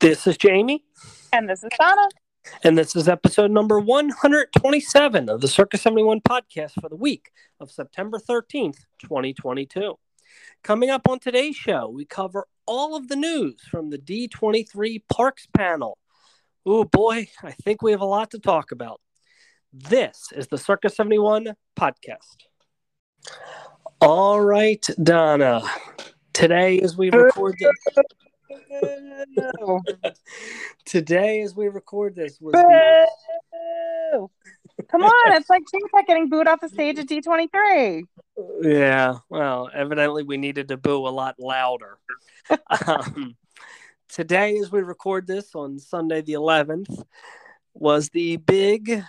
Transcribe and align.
This 0.00 0.26
is 0.26 0.36
Jamie. 0.36 0.84
And 1.32 1.48
this 1.48 1.64
is 1.64 1.70
Donna. 1.78 2.08
And 2.62 2.78
this 2.78 2.94
is 2.94 3.08
episode 3.08 3.50
number 3.50 3.80
127 3.80 5.28
of 5.28 5.40
the 5.40 5.48
Circus 5.48 5.82
71 5.82 6.20
podcast 6.20 6.80
for 6.80 6.88
the 6.88 6.96
week 6.96 7.30
of 7.58 7.70
September 7.70 8.18
13th, 8.18 8.78
2022. 9.00 9.94
Coming 10.62 10.90
up 10.90 11.08
on 11.08 11.18
today's 11.18 11.56
show, 11.56 11.88
we 11.88 12.04
cover 12.04 12.46
all 12.66 12.96
of 12.96 13.08
the 13.08 13.16
news 13.16 13.60
from 13.70 13.90
the 13.90 13.98
D23 13.98 15.02
Parks 15.12 15.46
panel. 15.56 15.98
Oh 16.64 16.84
boy, 16.84 17.28
I 17.42 17.52
think 17.52 17.82
we 17.82 17.92
have 17.92 18.00
a 18.00 18.06
lot 18.06 18.30
to 18.32 18.38
talk 18.38 18.72
about. 18.72 19.00
This 19.72 20.28
is 20.34 20.48
the 20.48 20.58
Circus 20.58 20.96
71 20.96 21.54
podcast. 21.78 22.46
All 24.00 24.40
right, 24.40 24.84
Donna. 25.02 25.62
Today, 26.40 26.80
as 26.80 26.98
we 26.98 27.08
record 27.08 27.56
this, 27.58 28.04
today, 30.84 31.40
as 31.40 31.56
we 31.56 31.68
record 31.68 32.14
this, 32.14 32.38
was 32.38 32.52
the... 32.52 33.08
Come 34.90 35.02
on, 35.02 35.32
it's 35.32 35.48
like 35.48 35.62
Tech 35.94 36.06
getting 36.06 36.28
booed 36.28 36.46
off 36.46 36.60
the 36.60 36.68
stage 36.68 36.98
at 36.98 37.06
D23. 37.06 38.02
Yeah, 38.60 39.14
well, 39.30 39.70
evidently 39.72 40.24
we 40.24 40.36
needed 40.36 40.68
to 40.68 40.76
boo 40.76 41.06
a 41.06 41.08
lot 41.08 41.36
louder. 41.38 41.96
um, 42.86 43.34
today, 44.10 44.58
as 44.58 44.70
we 44.70 44.82
record 44.82 45.26
this 45.26 45.54
on 45.54 45.78
Sunday 45.78 46.20
the 46.20 46.34
11th, 46.34 47.02
was 47.72 48.10
the 48.10 48.36
big, 48.36 49.02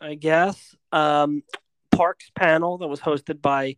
I 0.00 0.16
guess, 0.16 0.74
um, 0.90 1.44
Parks 1.92 2.32
panel 2.34 2.78
that 2.78 2.88
was 2.88 2.98
hosted 2.98 3.40
by 3.40 3.76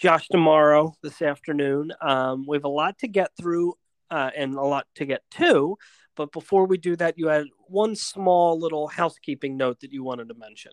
Josh 0.00 0.28
D'Amaro 0.28 0.94
this 1.02 1.20
afternoon. 1.20 1.92
Um, 2.00 2.46
we 2.48 2.56
have 2.56 2.64
a 2.64 2.68
lot 2.68 2.96
to 3.00 3.08
get 3.08 3.32
through 3.38 3.74
uh, 4.10 4.30
and 4.34 4.54
a 4.54 4.62
lot 4.62 4.86
to 4.94 5.04
get 5.04 5.22
to. 5.32 5.76
But 6.16 6.32
before 6.32 6.66
we 6.66 6.78
do 6.78 6.96
that, 6.96 7.18
you 7.18 7.28
had 7.28 7.46
one 7.66 7.94
small 7.94 8.58
little 8.58 8.88
housekeeping 8.88 9.58
note 9.58 9.80
that 9.80 9.92
you 9.92 10.02
wanted 10.02 10.28
to 10.28 10.34
mention. 10.34 10.72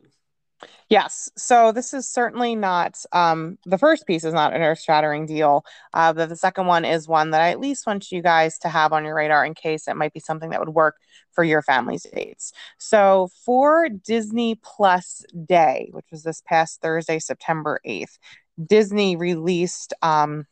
Yes. 0.90 1.30
So 1.38 1.74
this 1.74 1.94
is 1.94 2.08
certainly 2.08 2.56
not 2.56 2.98
um, 3.12 3.58
the 3.66 3.78
first 3.78 4.08
piece 4.08 4.24
is 4.24 4.34
not 4.34 4.54
an 4.54 4.62
earth 4.62 4.82
shattering 4.82 5.26
deal. 5.26 5.66
Uh, 5.94 6.14
but 6.14 6.30
the 6.30 6.36
second 6.36 6.66
one 6.66 6.86
is 6.86 7.08
one 7.08 7.32
that 7.32 7.42
I 7.42 7.52
at 7.52 7.60
least 7.60 7.86
want 7.86 8.12
you 8.12 8.24
guys 8.24 8.58
to 8.60 8.70
have 8.70 8.94
on 8.94 9.04
your 9.04 9.16
radar 9.16 9.46
in 9.46 9.54
case 9.54 9.88
it 9.90 9.98
might 9.98 10.14
be 10.14 10.22
something 10.22 10.50
that 10.52 10.60
would 10.62 10.70
work 10.70 10.96
for 11.34 11.44
your 11.44 11.62
family's 11.62 12.08
dates. 12.12 12.54
So 12.80 13.30
for 13.46 13.90
Disney 13.90 14.56
Plus 14.56 15.24
Day, 15.46 15.90
which 15.92 16.08
was 16.12 16.24
this 16.24 16.42
past 16.46 16.82
Thursday, 16.82 17.20
September 17.20 17.80
8th, 17.86 18.18
Disney 18.66 19.16
released 19.16 19.94
um, 20.02 20.46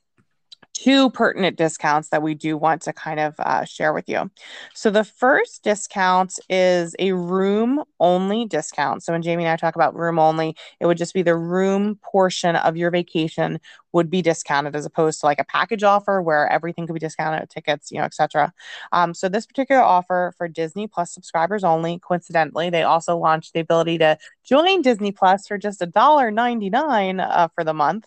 two 0.74 1.10
pertinent 1.12 1.58
discounts 1.58 2.10
that 2.10 2.22
we 2.22 2.36
do 2.36 2.58
want 2.58 2.82
to 2.84 2.94
kind 2.94 3.20
of 3.20 3.34
uh, 3.40 3.64
share 3.66 3.94
with 3.94 4.08
you. 4.10 4.30
So 4.74 4.90
the 4.90 5.04
first 5.04 5.64
discount 5.64 6.38
is 6.50 6.96
a 7.00 7.14
room 7.14 7.84
only 8.00 8.46
discount. 8.46 9.04
So 9.04 9.14
when 9.14 9.22
Jamie 9.22 9.46
and 9.46 9.52
I 9.52 9.56
talk 9.56 9.76
about 9.76 9.96
room 9.96 10.20
only, 10.20 10.56
it 10.80 10.86
would 10.86 10.98
just 10.98 11.14
be 11.14 11.22
the 11.22 11.36
room 11.36 11.98
portion 12.04 12.56
of 12.56 12.78
your 12.78 12.92
vacation 12.92 13.60
would 13.96 14.10
be 14.10 14.22
discounted 14.22 14.76
as 14.76 14.86
opposed 14.86 15.22
to 15.22 15.26
like 15.26 15.40
a 15.40 15.46
package 15.46 15.82
offer 15.82 16.22
where 16.22 16.50
everything 16.52 16.86
could 16.86 16.94
be 16.94 17.00
discounted, 17.00 17.50
tickets, 17.50 17.90
you 17.92 17.98
know, 17.98 18.04
etc. 18.04 18.52
Um, 18.92 19.14
so 19.14 19.30
this 19.30 19.46
particular 19.46 19.82
offer 19.82 20.34
for 20.38 20.50
Disney 20.50 20.86
Plus 20.86 21.14
subscribers 21.14 21.64
only, 21.64 22.00
coincidentally, 22.00 22.70
they 22.70 22.84
also 22.84 23.18
launched 23.18 23.54
the 23.54 23.62
ability 23.62 23.98
to 24.00 24.18
join 24.44 24.82
Disney 24.82 25.14
Plus 25.14 25.48
for 25.48 25.58
just 25.58 25.82
a 25.82 25.86
dollar 25.86 26.30
uh, 26.38 27.48
for 27.56 27.64
the 27.64 27.74
month. 27.74 28.06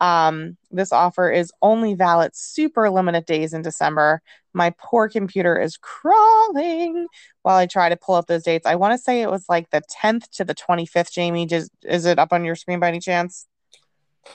Um, 0.00 0.56
this 0.70 0.90
offer 0.90 1.30
is 1.30 1.52
only 1.60 1.92
valid 1.92 2.34
super 2.34 2.88
limited 2.88 3.26
days 3.26 3.52
in 3.52 3.60
December. 3.60 4.22
My 4.54 4.72
poor 4.78 5.06
computer 5.06 5.60
is 5.60 5.76
crawling 5.76 7.08
while 7.42 7.58
I 7.58 7.66
try 7.66 7.90
to 7.90 7.96
pull 7.96 8.14
up 8.14 8.26
those 8.26 8.44
dates. 8.44 8.64
I 8.64 8.76
want 8.76 8.94
to 8.94 8.98
say 8.98 9.20
it 9.20 9.30
was 9.30 9.44
like 9.50 9.68
the 9.68 9.82
10th 10.02 10.30
to 10.36 10.44
the 10.44 10.54
25th, 10.54 11.12
Jamie. 11.12 11.44
Just, 11.44 11.70
is 11.82 12.06
it 12.06 12.18
up 12.18 12.32
on 12.32 12.42
your 12.42 12.54
screen 12.54 12.80
by 12.80 12.88
any 12.88 13.00
chance? 13.00 13.46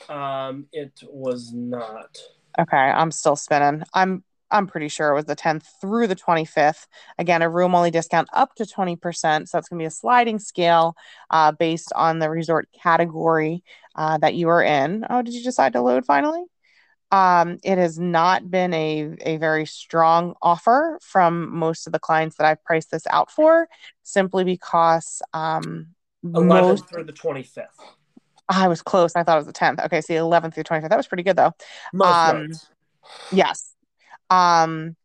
Um, 0.09 0.67
it 0.71 1.03
was 1.09 1.51
not. 1.53 2.17
Okay, 2.59 2.77
I'm 2.77 3.11
still 3.11 3.35
spinning. 3.35 3.83
I'm 3.93 4.23
I'm 4.51 4.67
pretty 4.67 4.89
sure 4.89 5.09
it 5.09 5.15
was 5.15 5.25
the 5.25 5.35
10th 5.35 5.65
through 5.79 6.07
the 6.07 6.15
25th. 6.15 6.87
Again, 7.17 7.41
a 7.41 7.49
room 7.49 7.73
only 7.73 7.91
discount 7.91 8.27
up 8.33 8.53
to 8.55 8.65
20%. 8.65 9.47
So 9.47 9.57
that's 9.57 9.69
going 9.69 9.79
to 9.79 9.83
be 9.83 9.85
a 9.85 9.89
sliding 9.89 10.39
scale 10.39 10.95
uh, 11.29 11.53
based 11.53 11.91
on 11.95 12.19
the 12.19 12.29
resort 12.29 12.67
category 12.73 13.63
uh, 13.95 14.17
that 14.17 14.35
you 14.35 14.49
are 14.49 14.61
in. 14.61 15.05
Oh, 15.09 15.21
did 15.21 15.33
you 15.33 15.43
decide 15.43 15.73
to 15.73 15.81
load 15.81 16.05
finally? 16.05 16.43
Um, 17.11 17.59
it 17.63 17.77
has 17.77 17.99
not 17.99 18.49
been 18.49 18.73
a, 18.73 19.15
a 19.21 19.37
very 19.37 19.65
strong 19.65 20.33
offer 20.41 20.97
from 21.01 21.53
most 21.53 21.85
of 21.85 21.93
the 21.93 21.99
clients 21.99 22.37
that 22.37 22.47
I've 22.47 22.63
priced 22.63 22.91
this 22.91 23.05
out 23.07 23.29
for, 23.29 23.67
simply 24.03 24.45
because 24.45 25.21
um, 25.33 25.87
11th 26.25 26.67
most, 26.67 26.89
through 26.89 27.03
the 27.03 27.13
25th. 27.13 27.65
I 28.51 28.67
was 28.67 28.81
close. 28.81 29.15
I 29.15 29.23
thought 29.23 29.35
it 29.35 29.45
was 29.45 29.47
the 29.47 29.53
10th. 29.53 29.83
Okay, 29.85 30.01
so 30.01 30.13
the 30.13 30.19
11th 30.19 30.53
through 30.53 30.63
25th. 30.63 30.89
That 30.89 30.97
was 30.97 31.07
pretty 31.07 31.23
good 31.23 31.37
though. 31.37 31.53
Most 31.93 32.29
um, 32.29 32.51
yes. 33.31 33.73
Um, 34.29 34.95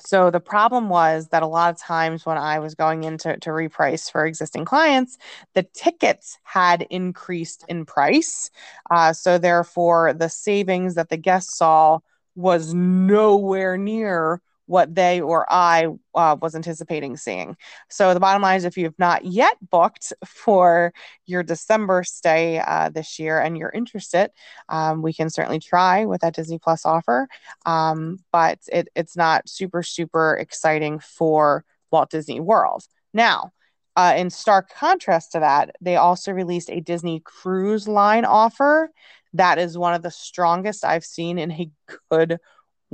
so 0.00 0.30
the 0.30 0.40
problem 0.40 0.88
was 0.88 1.28
that 1.28 1.42
a 1.42 1.46
lot 1.46 1.72
of 1.72 1.80
times 1.80 2.26
when 2.26 2.36
I 2.36 2.58
was 2.58 2.74
going 2.74 3.04
in 3.04 3.16
to, 3.18 3.38
to 3.38 3.50
reprice 3.50 4.10
for 4.10 4.26
existing 4.26 4.64
clients, 4.64 5.18
the 5.54 5.62
tickets 5.62 6.38
had 6.42 6.82
increased 6.90 7.64
in 7.68 7.86
price. 7.86 8.50
Uh, 8.90 9.12
so 9.12 9.38
therefore, 9.38 10.12
the 10.12 10.28
savings 10.28 10.96
that 10.96 11.08
the 11.08 11.16
guests 11.16 11.56
saw 11.56 12.00
was 12.34 12.74
nowhere 12.74 13.76
near 13.76 14.40
what 14.66 14.94
they 14.94 15.20
or 15.20 15.46
I 15.52 15.88
uh, 16.14 16.36
was 16.40 16.54
anticipating 16.54 17.16
seeing. 17.16 17.56
So 17.90 18.14
the 18.14 18.20
bottom 18.20 18.42
line 18.42 18.56
is, 18.56 18.64
if 18.64 18.76
you 18.76 18.84
have 18.84 18.98
not 18.98 19.24
yet 19.24 19.56
booked 19.70 20.12
for 20.24 20.92
your 21.26 21.42
December 21.42 22.04
stay 22.04 22.58
uh, 22.58 22.90
this 22.90 23.18
year 23.18 23.38
and 23.38 23.58
you're 23.58 23.70
interested, 23.70 24.30
um, 24.68 25.02
we 25.02 25.12
can 25.12 25.30
certainly 25.30 25.60
try 25.60 26.04
with 26.04 26.22
that 26.22 26.34
Disney 26.34 26.58
Plus 26.58 26.86
offer. 26.86 27.28
Um, 27.66 28.18
but 28.32 28.58
it, 28.72 28.88
it's 28.94 29.16
not 29.16 29.48
super 29.48 29.82
super 29.82 30.36
exciting 30.36 30.98
for 30.98 31.64
Walt 31.90 32.10
Disney 32.10 32.40
World 32.40 32.84
now. 33.12 33.52
Uh, 33.96 34.14
in 34.16 34.28
stark 34.28 34.70
contrast 34.74 35.30
to 35.30 35.38
that, 35.38 35.76
they 35.80 35.94
also 35.94 36.32
released 36.32 36.68
a 36.68 36.80
Disney 36.80 37.20
Cruise 37.20 37.86
Line 37.86 38.24
offer 38.24 38.90
that 39.34 39.58
is 39.58 39.76
one 39.76 39.94
of 39.94 40.02
the 40.02 40.10
strongest 40.10 40.84
I've 40.84 41.04
seen 41.04 41.38
in 41.38 41.50
a 41.50 41.70
good 42.10 42.38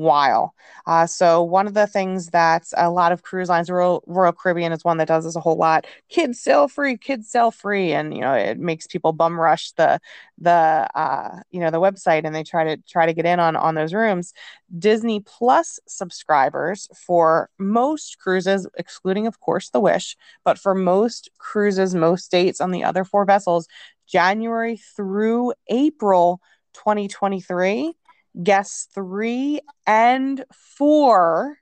while. 0.00 0.54
Uh, 0.86 1.06
so 1.06 1.42
one 1.42 1.66
of 1.66 1.74
the 1.74 1.86
things 1.86 2.28
that 2.28 2.64
a 2.76 2.90
lot 2.90 3.12
of 3.12 3.22
cruise 3.22 3.48
lines, 3.48 3.70
Royal, 3.70 4.02
Royal 4.06 4.32
Caribbean 4.32 4.72
is 4.72 4.82
one 4.82 4.96
that 4.96 5.08
does 5.08 5.24
this 5.24 5.36
a 5.36 5.40
whole 5.40 5.56
lot. 5.56 5.86
Kids 6.08 6.40
sail 6.40 6.68
free, 6.68 6.96
kids 6.96 7.30
sail 7.30 7.50
free, 7.50 7.92
and 7.92 8.14
you 8.14 8.20
know 8.22 8.32
it 8.32 8.58
makes 8.58 8.86
people 8.86 9.12
bum 9.12 9.38
rush 9.38 9.72
the 9.72 10.00
the 10.38 10.50
uh, 10.94 11.40
you 11.50 11.60
know 11.60 11.70
the 11.70 11.80
website 11.80 12.24
and 12.24 12.34
they 12.34 12.42
try 12.42 12.64
to 12.64 12.82
try 12.88 13.04
to 13.06 13.12
get 13.12 13.26
in 13.26 13.38
on 13.38 13.56
on 13.56 13.74
those 13.74 13.92
rooms. 13.92 14.32
Disney 14.76 15.20
Plus 15.20 15.78
subscribers 15.86 16.88
for 16.96 17.50
most 17.58 18.18
cruises, 18.18 18.66
excluding 18.78 19.26
of 19.26 19.38
course 19.40 19.70
the 19.70 19.80
Wish, 19.80 20.16
but 20.44 20.58
for 20.58 20.74
most 20.74 21.30
cruises, 21.38 21.94
most 21.94 22.30
dates 22.30 22.60
on 22.60 22.70
the 22.70 22.84
other 22.84 23.04
four 23.04 23.24
vessels, 23.26 23.68
January 24.06 24.76
through 24.76 25.52
April 25.68 26.40
2023 26.72 27.94
guests 28.42 28.88
three 28.94 29.60
and 29.86 30.44
four 30.52 31.58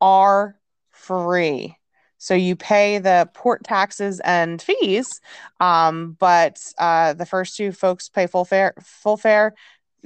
are 0.00 0.58
free. 0.90 1.76
So 2.18 2.34
you 2.34 2.54
pay 2.54 2.98
the 2.98 3.28
port 3.34 3.64
taxes 3.64 4.20
and 4.20 4.62
fees, 4.62 5.20
um, 5.58 6.16
but 6.20 6.60
uh, 6.78 7.14
the 7.14 7.26
first 7.26 7.56
two 7.56 7.72
folks 7.72 8.08
pay 8.08 8.26
full 8.28 8.44
fare. 8.44 8.74
Full 8.82 9.16
fare. 9.16 9.54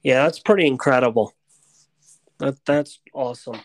Yeah, 0.04 0.24
that's 0.24 0.40
pretty 0.40 0.68
incredible. 0.68 1.34
that 2.38 2.64
that's 2.66 3.00
awesome. 3.14 3.60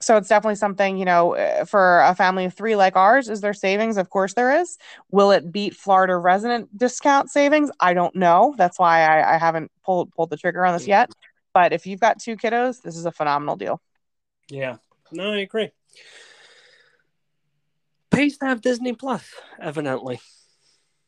So 0.00 0.16
it's 0.16 0.28
definitely 0.28 0.56
something, 0.56 0.98
you 0.98 1.04
know, 1.04 1.36
uh, 1.36 1.64
for 1.64 2.00
a 2.00 2.12
family 2.16 2.46
of 2.46 2.54
three 2.54 2.74
like 2.74 2.96
ours, 2.96 3.28
is 3.28 3.40
there 3.40 3.54
savings? 3.54 3.96
Of 3.96 4.10
course 4.10 4.34
there 4.34 4.60
is. 4.60 4.76
Will 5.12 5.30
it 5.30 5.52
beat 5.52 5.76
Florida 5.76 6.16
resident 6.16 6.76
discount 6.76 7.30
savings? 7.30 7.70
I 7.78 7.94
don't 7.94 8.16
know. 8.16 8.52
That's 8.58 8.80
why 8.80 9.02
I, 9.02 9.36
I 9.36 9.38
haven't 9.38 9.70
pulled 9.84 10.12
pulled 10.14 10.30
the 10.30 10.36
trigger 10.36 10.66
on 10.66 10.74
this 10.74 10.88
yet. 10.88 11.12
But 11.54 11.72
if 11.72 11.86
you've 11.86 12.00
got 12.00 12.18
two 12.18 12.36
kiddos, 12.36 12.82
this 12.82 12.96
is 12.96 13.06
a 13.06 13.12
phenomenal 13.12 13.54
deal. 13.56 13.80
Yeah. 14.48 14.78
No, 15.12 15.32
I 15.32 15.38
agree. 15.38 15.70
Pays 18.10 18.38
to 18.38 18.46
have 18.46 18.60
Disney 18.60 18.92
Plus, 18.92 19.24
evidently. 19.60 20.20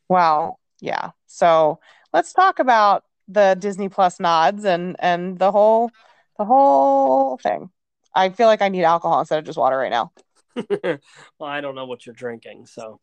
Well, 0.09 0.59
yeah. 0.81 1.11
So 1.27 1.81
let's 2.13 2.33
talk 2.33 2.59
about 2.59 3.05
the 3.29 3.57
Disney 3.59 3.89
Plus 3.89 4.21
nods 4.21 4.65
and 4.65 4.97
and 4.99 5.39
the 5.39 5.51
whole 5.51 5.91
the 6.39 6.45
whole 6.45 7.39
thing. 7.39 7.71
I 8.15 8.29
feel 8.31 8.47
like 8.47 8.63
I 8.63 8.69
need 8.69 8.85
alcohol 8.85 9.21
instead 9.21 9.39
of 9.39 9.45
just 9.45 9.59
water 9.59 9.77
right 9.77 9.91
now. 9.91 10.13
well, 11.39 11.51
I 11.51 11.61
don't 11.61 11.75
know 11.75 11.87
what 11.87 12.07
you're 12.07 12.15
drinking, 12.15 12.67
so 12.67 13.01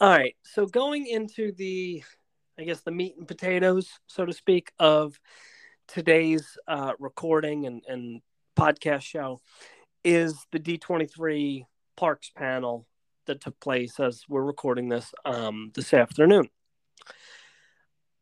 all 0.00 0.10
right. 0.10 0.36
So 0.42 0.66
going 0.66 1.06
into 1.06 1.52
the 1.52 2.02
I 2.58 2.64
guess 2.64 2.80
the 2.80 2.90
meat 2.90 3.16
and 3.16 3.26
potatoes, 3.26 3.88
so 4.06 4.24
to 4.24 4.32
speak, 4.32 4.72
of 4.78 5.18
today's 5.88 6.56
uh, 6.68 6.92
recording 6.98 7.66
and, 7.66 7.82
and 7.88 8.20
podcast 8.56 9.02
show 9.02 9.40
is 10.04 10.46
the 10.50 10.58
D23 10.58 11.64
Parks 11.96 12.30
panel 12.30 12.86
that 13.26 13.40
took 13.40 13.58
place 13.60 14.00
as 14.00 14.24
we're 14.28 14.42
recording 14.42 14.88
this 14.88 15.12
um, 15.24 15.70
this 15.74 15.94
afternoon. 15.94 16.48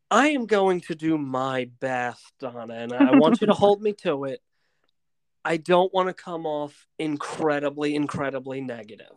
I 0.09 0.29
am 0.29 0.45
going 0.45 0.81
to 0.81 0.95
do 0.95 1.17
my 1.17 1.69
best, 1.79 2.33
Donna, 2.39 2.73
and 2.73 2.93
I 2.93 3.15
want 3.15 3.39
you 3.39 3.47
to 3.47 3.53
hold 3.63 3.81
me 3.81 3.93
to 4.03 4.25
it. 4.25 4.41
I 5.43 5.57
don't 5.57 5.91
want 5.93 6.09
to 6.09 6.13
come 6.13 6.45
off 6.45 6.87
incredibly, 6.99 7.95
incredibly 7.95 8.61
negative, 8.61 9.15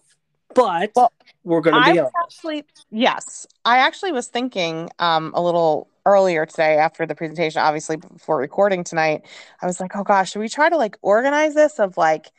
but 0.55 0.93
well, 0.94 1.12
we're 1.43 1.60
going 1.60 1.82
to 1.82 1.93
be 1.93 1.99
honest. 1.99 2.14
Actually, 2.22 2.64
yes, 2.90 3.46
I 3.64 3.78
actually 3.78 4.12
was 4.12 4.28
thinking 4.28 4.88
um, 5.00 5.32
a 5.34 5.43
little 5.43 5.88
earlier 6.06 6.46
today 6.46 6.76
after 6.78 7.06
the 7.06 7.14
presentation, 7.14 7.60
obviously 7.60 7.96
before 7.96 8.38
recording 8.38 8.84
tonight. 8.84 9.22
I 9.60 9.67
was 9.67 9.81
like, 9.81 9.96
oh 9.96 10.05
gosh, 10.05 10.32
should 10.32 10.40
we 10.40 10.49
try 10.49 10.70
to 10.70 10.76
like 10.76 10.96
organize 11.02 11.55
this 11.55 11.78
of 11.78 11.96
like 11.96 12.31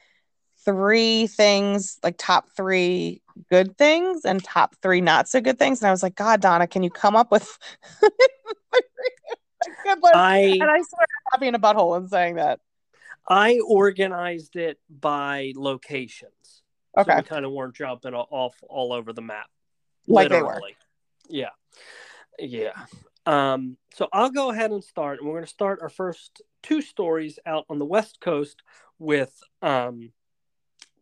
three 0.66 1.28
things, 1.28 2.00
like 2.04 2.16
top 2.18 2.50
three 2.56 3.22
good 3.50 3.78
things 3.78 4.26
and 4.26 4.44
top 4.44 4.76
three 4.82 5.02
not 5.02 5.30
so 5.30 5.40
good 5.40 5.60
things. 5.60 5.82
And 5.82 5.88
I 5.88 5.92
was 5.92 6.04
like, 6.04 6.16
God, 6.16 6.42
Donna, 6.42 6.68
can 6.68 6.84
you 6.84 6.90
come 6.90 7.16
up 7.16 7.32
with 7.32 7.58
good 8.02 8.10
list? 10.02 10.16
I, 10.16 10.40
and 10.60 10.64
I 10.64 10.82
swear 10.82 11.08
I'm 11.34 11.44
in 11.44 11.56
a 11.56 11.60
butthole 11.60 11.98
in 11.98 12.08
saying 12.08 12.36
that. 12.36 12.60
I 13.28 13.60
organized 13.68 14.56
it 14.56 14.80
by 14.90 15.54
locations. 15.56 16.64
Okay. 16.98 17.12
So 17.12 17.18
we 17.18 17.24
kind 17.24 17.46
of 17.46 17.52
weren't 17.52 17.76
jumping 17.76 18.14
off 18.14 18.56
all 18.68 18.94
over 18.94 19.14
the 19.14 19.22
map. 19.22 19.48
Like 20.08 20.30
literally. 20.30 20.76
they 21.30 21.38
were. 21.40 21.40
Yeah. 21.40 21.50
Yeah. 22.40 22.86
Um, 23.26 23.78
so 23.94 24.08
I'll 24.14 24.30
go 24.30 24.52
ahead 24.52 24.72
and 24.72 24.84
start. 24.84 25.20
And 25.20 25.28
we're 25.28 25.36
going 25.36 25.46
to 25.46 25.50
start 25.50 25.80
our 25.82 25.90
first 25.90 26.42
two 26.62 26.82
stories 26.82 27.40
out 27.46 27.66
on 27.70 27.80
the 27.80 27.86
West 27.86 28.20
Coast 28.22 28.62
with 29.00 29.34
um, 29.62 30.12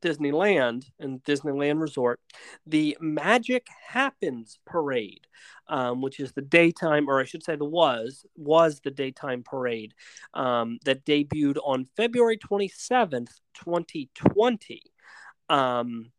Disneyland 0.04 0.86
and 1.00 1.24
Disneyland 1.24 1.80
Resort, 1.82 2.20
the 2.68 2.98
Magic 3.00 3.68
Happens 3.88 4.60
Parade, 4.66 5.26
um, 5.68 6.02
which 6.02 6.20
is 6.20 6.34
the 6.34 6.42
daytime, 6.42 7.10
or 7.10 7.22
I 7.22 7.24
should 7.24 7.44
say, 7.44 7.56
the 7.56 7.66
was 7.66 8.26
was 8.36 8.82
the 8.82 8.92
daytime 8.92 9.44
parade 9.44 9.94
um, 10.34 10.80
that 10.84 11.06
debuted 11.06 11.58
on 11.64 11.86
February 11.96 12.38
twenty 12.38 12.68
seventh, 12.68 13.40
twenty 13.54 14.10
twenty. 14.14 14.82
Um, 15.50 16.12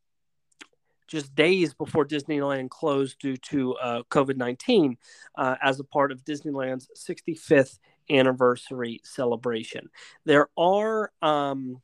just 1.07 1.35
days 1.35 1.75
before 1.75 2.07
Disneyland 2.07 2.71
closed 2.71 3.19
due 3.19 3.37
to 3.37 3.75
uh, 3.77 4.03
COVID 4.11 4.37
19 4.37 4.97
uh, 5.37 5.57
as 5.63 5.79
a 5.79 5.85
part 5.85 6.11
of 6.11 6.25
Disneyland's 6.25 6.89
65th 6.97 7.79
anniversary 8.11 9.01
celebration. 9.05 9.91
There 10.25 10.49
are 10.57 11.13
um, 11.21 11.83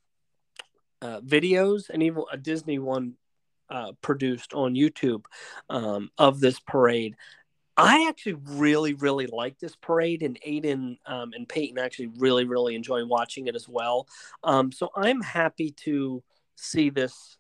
uh, 1.03 1.21
videos 1.21 1.91
and 1.91 2.03
even 2.03 2.25
a 2.33 2.37
Disney 2.37 2.79
one 2.79 3.15
uh, 3.71 3.93
produced 4.03 4.53
on 4.53 4.75
YouTube 4.75 5.25
um, 5.69 6.11
of 6.19 6.41
this 6.41 6.61
parade. 6.61 7.17
I 7.77 8.09
actually 8.09 8.35
really, 8.35 8.95
really 8.95 9.27
like 9.27 9.59
this 9.59 9.75
parade, 9.77 10.23
and 10.23 10.39
Aiden 10.47 10.99
um, 11.07 11.33
and 11.35 11.49
Peyton 11.49 11.79
actually 11.79 12.11
really, 12.19 12.45
really 12.45 12.75
enjoy 12.75 13.07
watching 13.07 13.47
it 13.47 13.55
as 13.55 13.69
well. 13.69 14.07
Um, 14.43 14.71
so 14.71 14.91
I'm 14.95 15.23
happy 15.23 15.71
to 15.85 16.23
see 16.57 16.91
this 16.91 17.39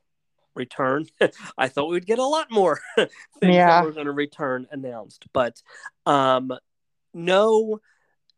return. 0.54 1.06
I 1.58 1.68
thought 1.68 1.90
we'd 1.90 2.06
get 2.06 2.18
a 2.18 2.24
lot 2.24 2.50
more 2.50 2.80
things 2.96 3.10
yeah. 3.42 3.80
that 3.80 3.84
were 3.84 3.92
going 3.92 4.06
to 4.06 4.12
return 4.12 4.66
announced, 4.70 5.26
but 5.34 5.60
um, 6.06 6.52
no 7.12 7.80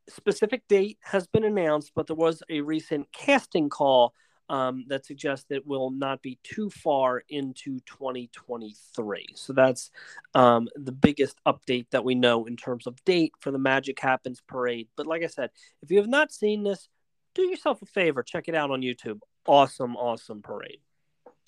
specific 0.08 0.66
date 0.68 0.98
has 1.02 1.26
been 1.28 1.44
announced. 1.44 1.92
But 1.94 2.08
there 2.08 2.16
was 2.16 2.42
a 2.50 2.62
recent 2.62 3.12
casting 3.12 3.68
call 3.68 4.12
um, 4.52 4.84
that 4.88 5.06
suggests 5.06 5.46
that 5.48 5.66
will 5.66 5.90
not 5.90 6.20
be 6.20 6.38
too 6.42 6.68
far 6.68 7.22
into 7.30 7.80
2023. 7.86 9.26
So 9.34 9.54
that's 9.54 9.90
um, 10.34 10.68
the 10.76 10.92
biggest 10.92 11.38
update 11.46 11.86
that 11.90 12.04
we 12.04 12.14
know 12.14 12.44
in 12.44 12.58
terms 12.58 12.86
of 12.86 13.02
date 13.06 13.32
for 13.40 13.50
the 13.50 13.58
Magic 13.58 13.98
Happens 13.98 14.42
parade. 14.46 14.88
But 14.94 15.06
like 15.06 15.22
I 15.22 15.28
said, 15.28 15.50
if 15.82 15.90
you 15.90 15.96
have 15.96 16.06
not 16.06 16.32
seen 16.32 16.64
this, 16.64 16.90
do 17.34 17.42
yourself 17.42 17.80
a 17.80 17.86
favor, 17.86 18.22
check 18.22 18.46
it 18.46 18.54
out 18.54 18.70
on 18.70 18.82
YouTube. 18.82 19.20
Awesome, 19.46 19.96
awesome 19.96 20.42
parade. 20.42 20.80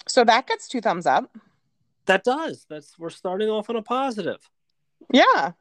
So 0.08 0.24
that 0.24 0.46
gets 0.46 0.66
two 0.66 0.80
thumbs 0.80 1.04
up. 1.04 1.36
That 2.06 2.24
does. 2.24 2.64
That's 2.70 2.98
we're 2.98 3.10
starting 3.10 3.50
off 3.50 3.68
on 3.68 3.76
a 3.76 3.82
positive. 3.82 4.40
Yeah. 5.12 5.52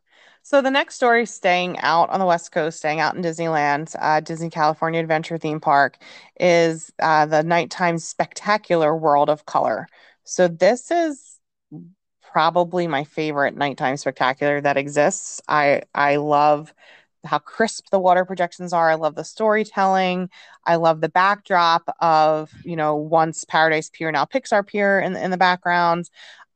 So 0.42 0.62
the 0.62 0.72
next 0.72 0.96
story, 0.96 1.26
staying 1.26 1.80
out 1.80 2.10
on 2.10 2.20
the 2.20 2.26
West 2.26 2.52
Coast, 2.52 2.78
staying 2.78 3.00
out 3.00 3.16
in 3.16 3.22
Disneyland, 3.22 3.96
uh, 3.98 4.20
Disney 4.20 4.50
California 4.50 5.00
Adventure 5.00 5.38
Theme 5.38 5.62
Park, 5.62 5.98
is 6.40 6.92
uh, 7.02 7.26
the 7.26 7.44
nighttime 7.44 7.98
spectacular 7.98 8.96
World 8.96 9.30
of 9.30 9.46
Color. 9.46 9.88
So 10.26 10.48
this 10.50 10.92
is 10.92 11.40
probably 12.22 12.88
my 12.88 13.04
favorite 13.04 13.56
nighttime 13.56 13.96
spectacular 13.96 14.60
that 14.60 14.76
exists. 14.78 15.42
I 15.48 15.84
I 15.94 16.18
love 16.18 16.74
how 17.26 17.40
crisp 17.40 17.90
the 17.90 18.00
water 18.00 18.26
projections 18.26 18.74
are. 18.74 18.90
I 18.90 18.96
love 18.96 19.16
the 19.16 19.24
storytelling. 19.24 20.30
I 20.66 20.76
love 20.76 21.00
the 21.00 21.10
backdrop 21.10 21.88
of, 22.02 22.52
you 22.66 22.76
know, 22.76 22.96
once 22.96 23.46
Paradise 23.46 23.90
Pier, 23.90 24.12
now 24.12 24.26
Pixar 24.26 24.66
Pier 24.66 25.00
in, 25.00 25.16
in 25.16 25.32
the 25.32 25.38
background. 25.38 26.10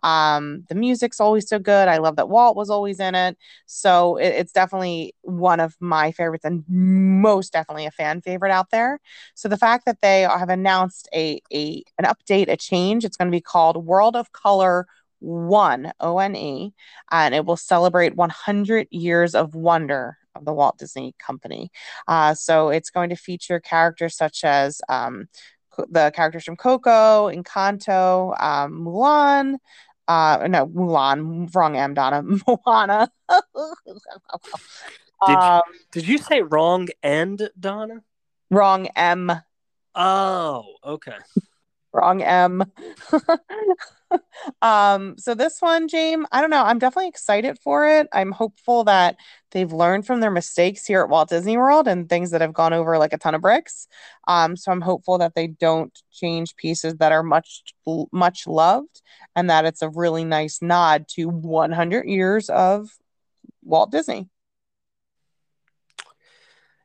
Um, 0.04 0.66
the 0.70 0.76
music's 0.76 1.20
always 1.20 1.48
so 1.48 1.60
good. 1.60 1.88
I 1.88 1.98
love 1.98 2.16
that 2.18 2.30
Walt 2.30 2.56
was 2.56 2.70
always 2.70 3.00
in 3.00 3.16
it. 3.16 3.38
So 3.66 4.18
it, 4.18 4.28
it's 4.30 4.52
definitely 4.52 5.14
one 5.22 5.60
of 5.60 5.76
my 5.80 6.12
favorites 6.12 6.46
and 6.46 6.64
most 6.68 7.54
definitely 7.54 7.86
a 7.86 7.92
fan 7.92 8.22
favorite 8.22 8.52
out 8.52 8.70
there. 8.70 9.00
So 9.36 9.50
the 9.50 9.58
fact 9.58 9.86
that 9.86 10.02
they 10.02 10.22
have 10.22 10.50
announced 10.50 11.10
a, 11.14 11.42
a 11.54 11.84
an 11.98 12.06
update, 12.06 12.50
a 12.50 12.58
change, 12.58 13.06
it's 13.06 13.18
going 13.18 13.30
to 13.30 13.36
be 13.36 13.42
called 13.42 13.86
World 13.86 14.16
of 14.16 14.32
Color 14.32 14.88
one 15.20 15.92
O 16.00 16.20
N 16.20 16.36
E, 16.36 16.74
and 17.12 17.34
it 17.34 17.46
will 17.46 17.58
celebrate 17.58 18.16
100 18.16 18.88
years 18.92 19.34
of 19.36 19.56
wonder 19.56 20.18
of 20.36 20.46
the 20.46 20.54
Walt 20.54 20.78
Disney 20.78 21.16
Company. 21.20 21.72
Uh, 22.08 22.34
so 22.34 22.70
it's 22.70 22.90
going 22.92 23.10
to 23.10 23.16
feature 23.16 23.60
characters 23.60 24.16
such 24.16 24.44
as 24.44 24.80
um, 24.90 25.28
the 25.90 26.12
characters 26.16 26.44
from 26.44 26.56
Coco, 26.56 27.30
Encanto, 27.30 28.40
um, 28.42 28.86
Mulan. 28.86 29.58
Uh, 30.08 30.48
no, 30.50 30.68
Mulan, 30.68 31.54
wrong 31.54 31.76
M, 31.76 31.94
Donna. 31.94 32.24
Moana. 32.48 33.12
did, 35.28 35.36
um, 35.36 35.62
did 35.92 36.08
you 36.08 36.18
say 36.18 36.42
wrong 36.42 36.88
end, 37.04 37.50
Donna? 37.60 38.04
Wrong 38.50 38.88
M. 38.96 39.32
Oh, 39.96 40.64
okay. 40.84 41.18
Wrong 41.98 42.22
M. 42.22 42.64
um, 44.62 45.16
so 45.18 45.34
this 45.34 45.62
one, 45.62 45.88
James, 45.88 46.26
I 46.32 46.40
don't 46.42 46.50
know. 46.50 46.64
I'm 46.64 46.80
definitely 46.80 47.10
excited 47.10 47.58
for 47.60 47.88
it. 47.88 48.08
I'm 48.14 48.32
hopeful 48.32 48.84
that 48.86 49.18
they've 49.52 49.72
learned 49.72 50.06
from 50.06 50.20
their 50.20 50.32
mistakes 50.32 50.86
here 50.86 51.02
at 51.02 51.10
Walt 51.10 51.30
Disney 51.30 51.58
World 51.58 51.88
and 51.88 52.08
things 52.08 52.32
that 52.32 52.42
have 52.42 52.54
gone 52.54 52.74
over 52.74 52.98
like 52.98 53.14
a 53.14 53.18
ton 53.18 53.36
of 53.36 53.42
bricks. 53.42 53.88
Um, 54.28 54.56
so 54.56 54.72
I'm 54.72 54.82
hopeful 54.82 55.18
that 55.18 55.36
they 55.36 55.48
don't 55.48 55.98
change 56.12 56.56
pieces 56.56 56.96
that 56.98 57.12
are 57.12 57.24
much, 57.24 57.64
much 58.12 58.48
loved, 58.48 59.02
and 59.36 59.50
that 59.50 59.66
it's 59.66 59.82
a 59.82 59.90
really 59.90 60.24
nice 60.24 60.62
nod 60.62 61.08
to 61.16 61.26
100 61.28 62.08
years 62.08 62.50
of 62.50 62.90
Walt 63.64 63.92
Disney. 63.92 64.30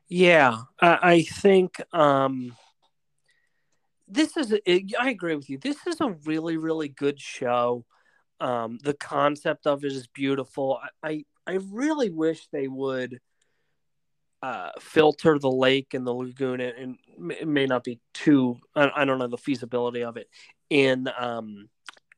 Yeah, 0.09 0.57
I, 0.81 0.99
I 1.01 1.21
think. 1.21 1.81
Um 1.93 2.55
this 4.13 4.37
is 4.37 4.53
I 4.99 5.09
agree 5.09 5.35
with 5.35 5.49
you. 5.49 5.57
This 5.57 5.77
is 5.87 5.99
a 6.01 6.11
really 6.25 6.57
really 6.57 6.89
good 6.89 7.19
show. 7.19 7.85
Um, 8.39 8.77
the 8.83 8.93
concept 8.93 9.67
of 9.67 9.83
it 9.83 9.91
is 9.91 10.07
beautiful. 10.07 10.79
I, 11.03 11.09
I 11.09 11.25
I 11.45 11.57
really 11.71 12.09
wish 12.09 12.47
they 12.51 12.67
would 12.67 13.19
uh, 14.41 14.71
filter 14.79 15.39
the 15.39 15.49
lake 15.51 15.93
and 15.93 16.05
the 16.05 16.13
lagoon, 16.13 16.59
and 16.59 16.97
it 17.31 17.47
may 17.47 17.65
not 17.65 17.83
be 17.83 17.99
too. 18.13 18.59
I, 18.75 18.91
I 18.95 19.05
don't 19.05 19.19
know 19.19 19.27
the 19.27 19.37
feasibility 19.37 20.03
of 20.03 20.17
it 20.17 20.29
in 20.69 21.09
um, 21.17 21.69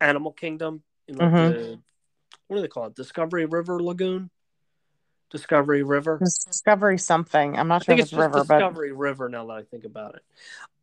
Animal 0.01 0.31
Kingdom. 0.31 0.81
In 1.07 1.17
like 1.17 1.29
Mhm. 1.29 1.53
the, 1.53 1.79
what 2.47 2.55
do 2.57 2.61
they 2.63 2.67
call 2.67 2.87
it? 2.87 2.95
Discovery 2.95 3.45
River 3.45 3.81
Lagoon. 3.81 4.31
Discovery 5.29 5.84
River. 5.84 6.20
Discovery 6.20 6.98
something. 6.98 7.58
I'm 7.58 7.67
not 7.67 7.82
I 7.82 7.86
sure 7.86 7.96
think 7.96 8.00
if 8.00 8.03
it's 8.05 8.13
it's 8.13 8.20
river, 8.20 8.44
but 8.44 8.60
Discovery 8.60 8.91
River 8.91 9.29
now 9.29 9.46
that 9.48 9.53
I 9.53 9.63
think 9.63 9.86
about 9.86 10.15
it. 10.15 10.22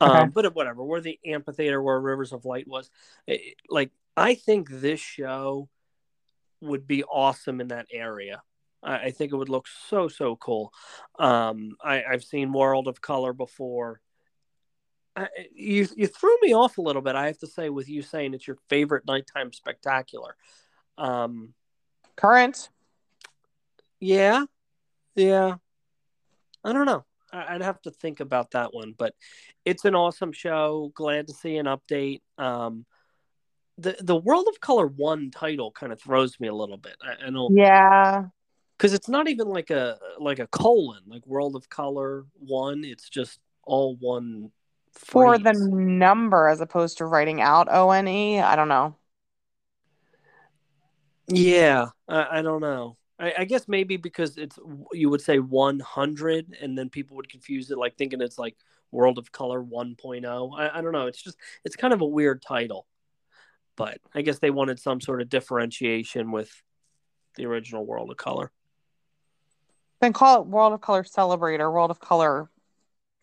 Okay. 0.00 0.18
Um, 0.18 0.30
but 0.30 0.54
whatever, 0.54 0.82
where 0.82 1.00
the 1.00 1.18
amphitheater, 1.24 1.80
where 1.80 2.00
Rivers 2.00 2.32
of 2.32 2.44
Light 2.44 2.66
was, 2.66 2.90
it- 3.26 3.56
like 3.68 3.90
I 4.16 4.34
think 4.34 4.68
this 4.68 5.00
show 5.00 5.68
would 6.60 6.86
be 6.86 7.04
awesome 7.04 7.60
in 7.60 7.68
that 7.68 7.86
area. 7.92 8.42
I, 8.82 8.96
I 8.96 9.10
think 9.10 9.32
it 9.32 9.36
would 9.36 9.48
look 9.48 9.66
so 9.88 10.08
so 10.08 10.36
cool. 10.36 10.72
Um, 11.18 11.76
I, 11.82 12.02
I've 12.04 12.24
seen 12.24 12.52
World 12.52 12.88
of 12.88 13.00
Color 13.00 13.32
before. 13.32 14.00
I, 15.14 15.28
you 15.54 15.86
you 15.94 16.06
threw 16.06 16.36
me 16.40 16.54
off 16.54 16.78
a 16.78 16.82
little 16.82 17.02
bit. 17.02 17.14
I 17.14 17.26
have 17.26 17.38
to 17.38 17.46
say, 17.46 17.68
with 17.68 17.88
you 17.88 18.02
saying 18.02 18.34
it's 18.34 18.46
your 18.46 18.58
favorite 18.68 19.06
nighttime 19.06 19.52
spectacular. 19.52 20.36
Um, 20.98 21.54
current. 22.16 22.70
Yeah, 24.02 24.44
yeah. 25.14 25.54
I 26.64 26.72
don't 26.72 26.86
know. 26.86 27.04
I'd 27.32 27.62
have 27.62 27.80
to 27.82 27.90
think 27.90 28.20
about 28.20 28.50
that 28.50 28.74
one, 28.74 28.94
but 28.98 29.14
it's 29.64 29.84
an 29.84 29.94
awesome 29.94 30.32
show. 30.32 30.90
Glad 30.94 31.28
to 31.28 31.32
see 31.32 31.56
an 31.56 31.66
update. 31.66 32.20
Um, 32.36 32.84
the 33.78 33.96
the 34.00 34.16
World 34.16 34.46
of 34.50 34.60
Color 34.60 34.88
one 34.88 35.30
title 35.30 35.70
kind 35.70 35.92
of 35.92 36.00
throws 36.00 36.38
me 36.40 36.48
a 36.48 36.54
little 36.54 36.76
bit. 36.76 36.96
I, 37.02 37.28
I 37.28 37.30
don't 37.30 37.56
Yeah. 37.56 38.26
because 38.76 38.92
it's 38.92 39.08
not 39.08 39.28
even 39.28 39.48
like 39.48 39.70
a 39.70 39.98
like 40.18 40.40
a 40.40 40.46
colon 40.48 41.02
like 41.06 41.26
World 41.26 41.56
of 41.56 41.68
Color 41.68 42.26
one. 42.38 42.84
It's 42.84 43.08
just 43.08 43.38
all 43.64 43.96
one. 43.96 44.50
For 44.92 45.38
the 45.38 45.54
number 45.54 46.48
as 46.48 46.60
opposed 46.60 46.98
to 46.98 47.06
writing 47.06 47.40
out 47.40 47.68
O 47.70 47.92
N 47.92 48.08
E. 48.08 48.40
I 48.40 48.56
don't 48.56 48.68
know. 48.68 48.96
Yeah, 51.28 51.86
I, 52.08 52.40
I 52.40 52.42
don't 52.42 52.60
know. 52.60 52.96
I, 53.22 53.34
I 53.38 53.44
guess 53.44 53.68
maybe 53.68 53.96
because 53.96 54.36
it's 54.36 54.58
you 54.92 55.08
would 55.08 55.20
say 55.20 55.38
100, 55.38 56.56
and 56.60 56.76
then 56.76 56.90
people 56.90 57.16
would 57.16 57.28
confuse 57.28 57.70
it, 57.70 57.78
like 57.78 57.96
thinking 57.96 58.20
it's 58.20 58.38
like 58.38 58.56
World 58.90 59.16
of 59.16 59.30
Color 59.30 59.62
1.0. 59.62 60.58
I, 60.58 60.78
I 60.78 60.82
don't 60.82 60.92
know. 60.92 61.06
It's 61.06 61.22
just 61.22 61.38
it's 61.64 61.76
kind 61.76 61.94
of 61.94 62.00
a 62.00 62.06
weird 62.06 62.42
title, 62.42 62.86
but 63.76 63.98
I 64.12 64.22
guess 64.22 64.40
they 64.40 64.50
wanted 64.50 64.80
some 64.80 65.00
sort 65.00 65.22
of 65.22 65.28
differentiation 65.28 66.32
with 66.32 66.50
the 67.36 67.46
original 67.46 67.86
World 67.86 68.10
of 68.10 68.16
Color. 68.16 68.50
Then 70.00 70.12
call 70.12 70.42
it 70.42 70.48
World 70.48 70.72
of 70.72 70.80
Color 70.80 71.04
Celebrate 71.04 71.60
or 71.60 71.70
World 71.70 71.92
of 71.92 72.00
Color 72.00 72.50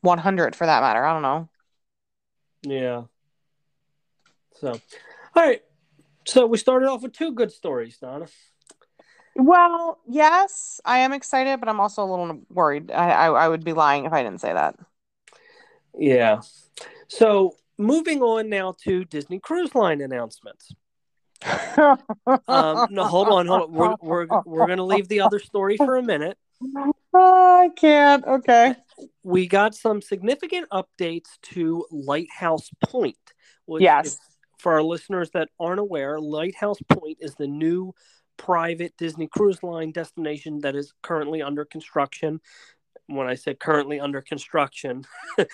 100 0.01 0.56
for 0.56 0.65
that 0.65 0.82
matter. 0.82 1.03
I 1.03 1.12
don't 1.12 1.22
know. 1.22 1.50
Yeah. 2.62 3.03
So, 4.62 4.72
all 4.72 5.44
right. 5.44 5.62
So 6.25 6.46
we 6.48 6.58
started 6.58 6.88
off 6.88 7.01
with 7.01 7.12
two 7.12 7.34
good 7.34 7.51
stories, 7.51 7.98
Donna. 7.98 8.27
Well, 9.36 10.00
yes, 10.07 10.81
I 10.86 11.00
am 11.00 11.13
excited, 11.13 11.59
but 11.59 11.69
I'm 11.69 11.79
also 11.79 12.03
a 12.03 12.09
little 12.09 12.41
worried. 12.50 12.91
I, 12.91 13.12
I, 13.12 13.27
I 13.27 13.48
would 13.48 13.63
be 13.63 13.74
lying 13.74 14.05
if 14.05 14.13
I 14.13 14.24
didn't 14.24 14.41
say 14.41 14.53
that. 14.53 14.75
Yeah. 15.98 16.41
So 17.07 17.55
moving 17.77 18.21
on 18.21 18.50
now 18.50 18.75
to 18.83 19.05
Disney 19.05 19.39
Cruise 19.39 19.74
Line 19.75 20.01
announcements. 20.01 20.74
Um, 22.48 22.88
no, 22.91 23.05
hold 23.05 23.29
on, 23.29 23.48
hold 23.48 23.62
on. 23.63 23.71
We're 23.71 23.95
we're 24.01 24.27
we're 24.45 24.67
gonna 24.67 24.86
leave 24.86 25.07
the 25.07 25.21
other 25.21 25.39
story 25.39 25.77
for 25.77 25.95
a 25.95 26.03
minute. 26.03 26.38
I 27.15 27.69
can't. 27.75 28.25
Okay. 28.25 28.75
We 29.24 29.48
got 29.48 29.74
some 29.74 30.01
significant 30.01 30.67
updates 30.69 31.29
to 31.53 31.86
Lighthouse 31.91 32.69
Point. 32.83 33.17
Which 33.65 33.81
Yes. 33.83 34.05
is- 34.07 34.19
for 34.59 34.74
our 34.74 34.83
listeners 34.83 35.31
that 35.31 35.48
aren't 35.59 35.79
aware, 35.79 36.19
Lighthouse 36.19 36.79
Point 36.89 37.19
is 37.21 37.33
the 37.36 37.48
new 37.48 37.93
private 38.39 38.98
Disney 38.98 39.27
Cruise 39.27 39.62
Line 39.62 39.91
destination 39.91 40.60
that 40.62 40.75
is 40.75 40.93
currently 41.03 41.43
under 41.43 41.65
construction. 41.65 42.41
When 43.05 43.27
I 43.27 43.36
say 43.36 43.53
currently 43.53 44.00
under 44.00 44.22
construction, 44.22 45.03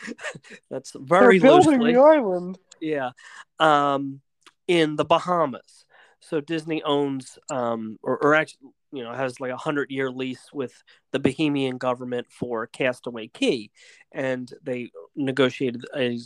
that's 0.70 0.94
very 0.96 1.40
They're 1.40 1.50
building 1.50 1.80
loosely. 1.80 1.94
the 1.94 2.00
island. 2.00 2.60
Yeah. 2.80 3.12
Um, 3.60 4.22
in 4.68 4.96
the 4.96 5.06
Bahamas. 5.06 5.86
So 6.20 6.42
Disney 6.42 6.82
owns, 6.84 7.38
um, 7.52 7.98
or, 8.02 8.18
or 8.18 8.36
actually, 8.36 8.70
you 8.92 9.04
know, 9.04 9.14
has 9.14 9.40
like 9.40 9.52
a 9.52 9.58
hundred 9.58 9.92
year 9.92 10.10
lease 10.10 10.50
with 10.54 10.74
the 11.12 11.20
Bahamian 11.20 11.78
government 11.78 12.28
for 12.30 12.68
Castaway 12.68 13.28
Cay, 13.28 13.70
and 14.12 14.52
they 14.64 14.92
negotiated 15.16 15.86
a 15.96 16.20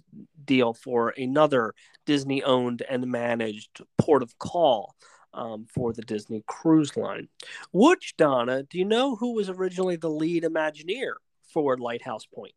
deal 0.46 0.74
for 0.74 1.14
another 1.18 1.74
Disney 2.06 2.44
owned 2.44 2.84
and 2.90 3.08
managed 3.08 3.82
port 3.98 4.24
of 4.24 4.38
call 4.40 4.96
um, 5.34 5.66
for 5.74 5.94
the 5.94 6.02
Disney 6.02 6.44
Cruise 6.48 6.96
Line. 6.98 7.28
Which 7.72 8.16
Donna, 8.18 8.64
do 8.64 8.78
you 8.78 8.86
know 8.86 9.16
who 9.16 9.34
was 9.34 9.50
originally 9.50 9.96
the 9.96 10.10
lead 10.10 10.44
Imagineer 10.44 11.14
for 11.54 11.78
Lighthouse 11.78 12.26
Point? 12.26 12.54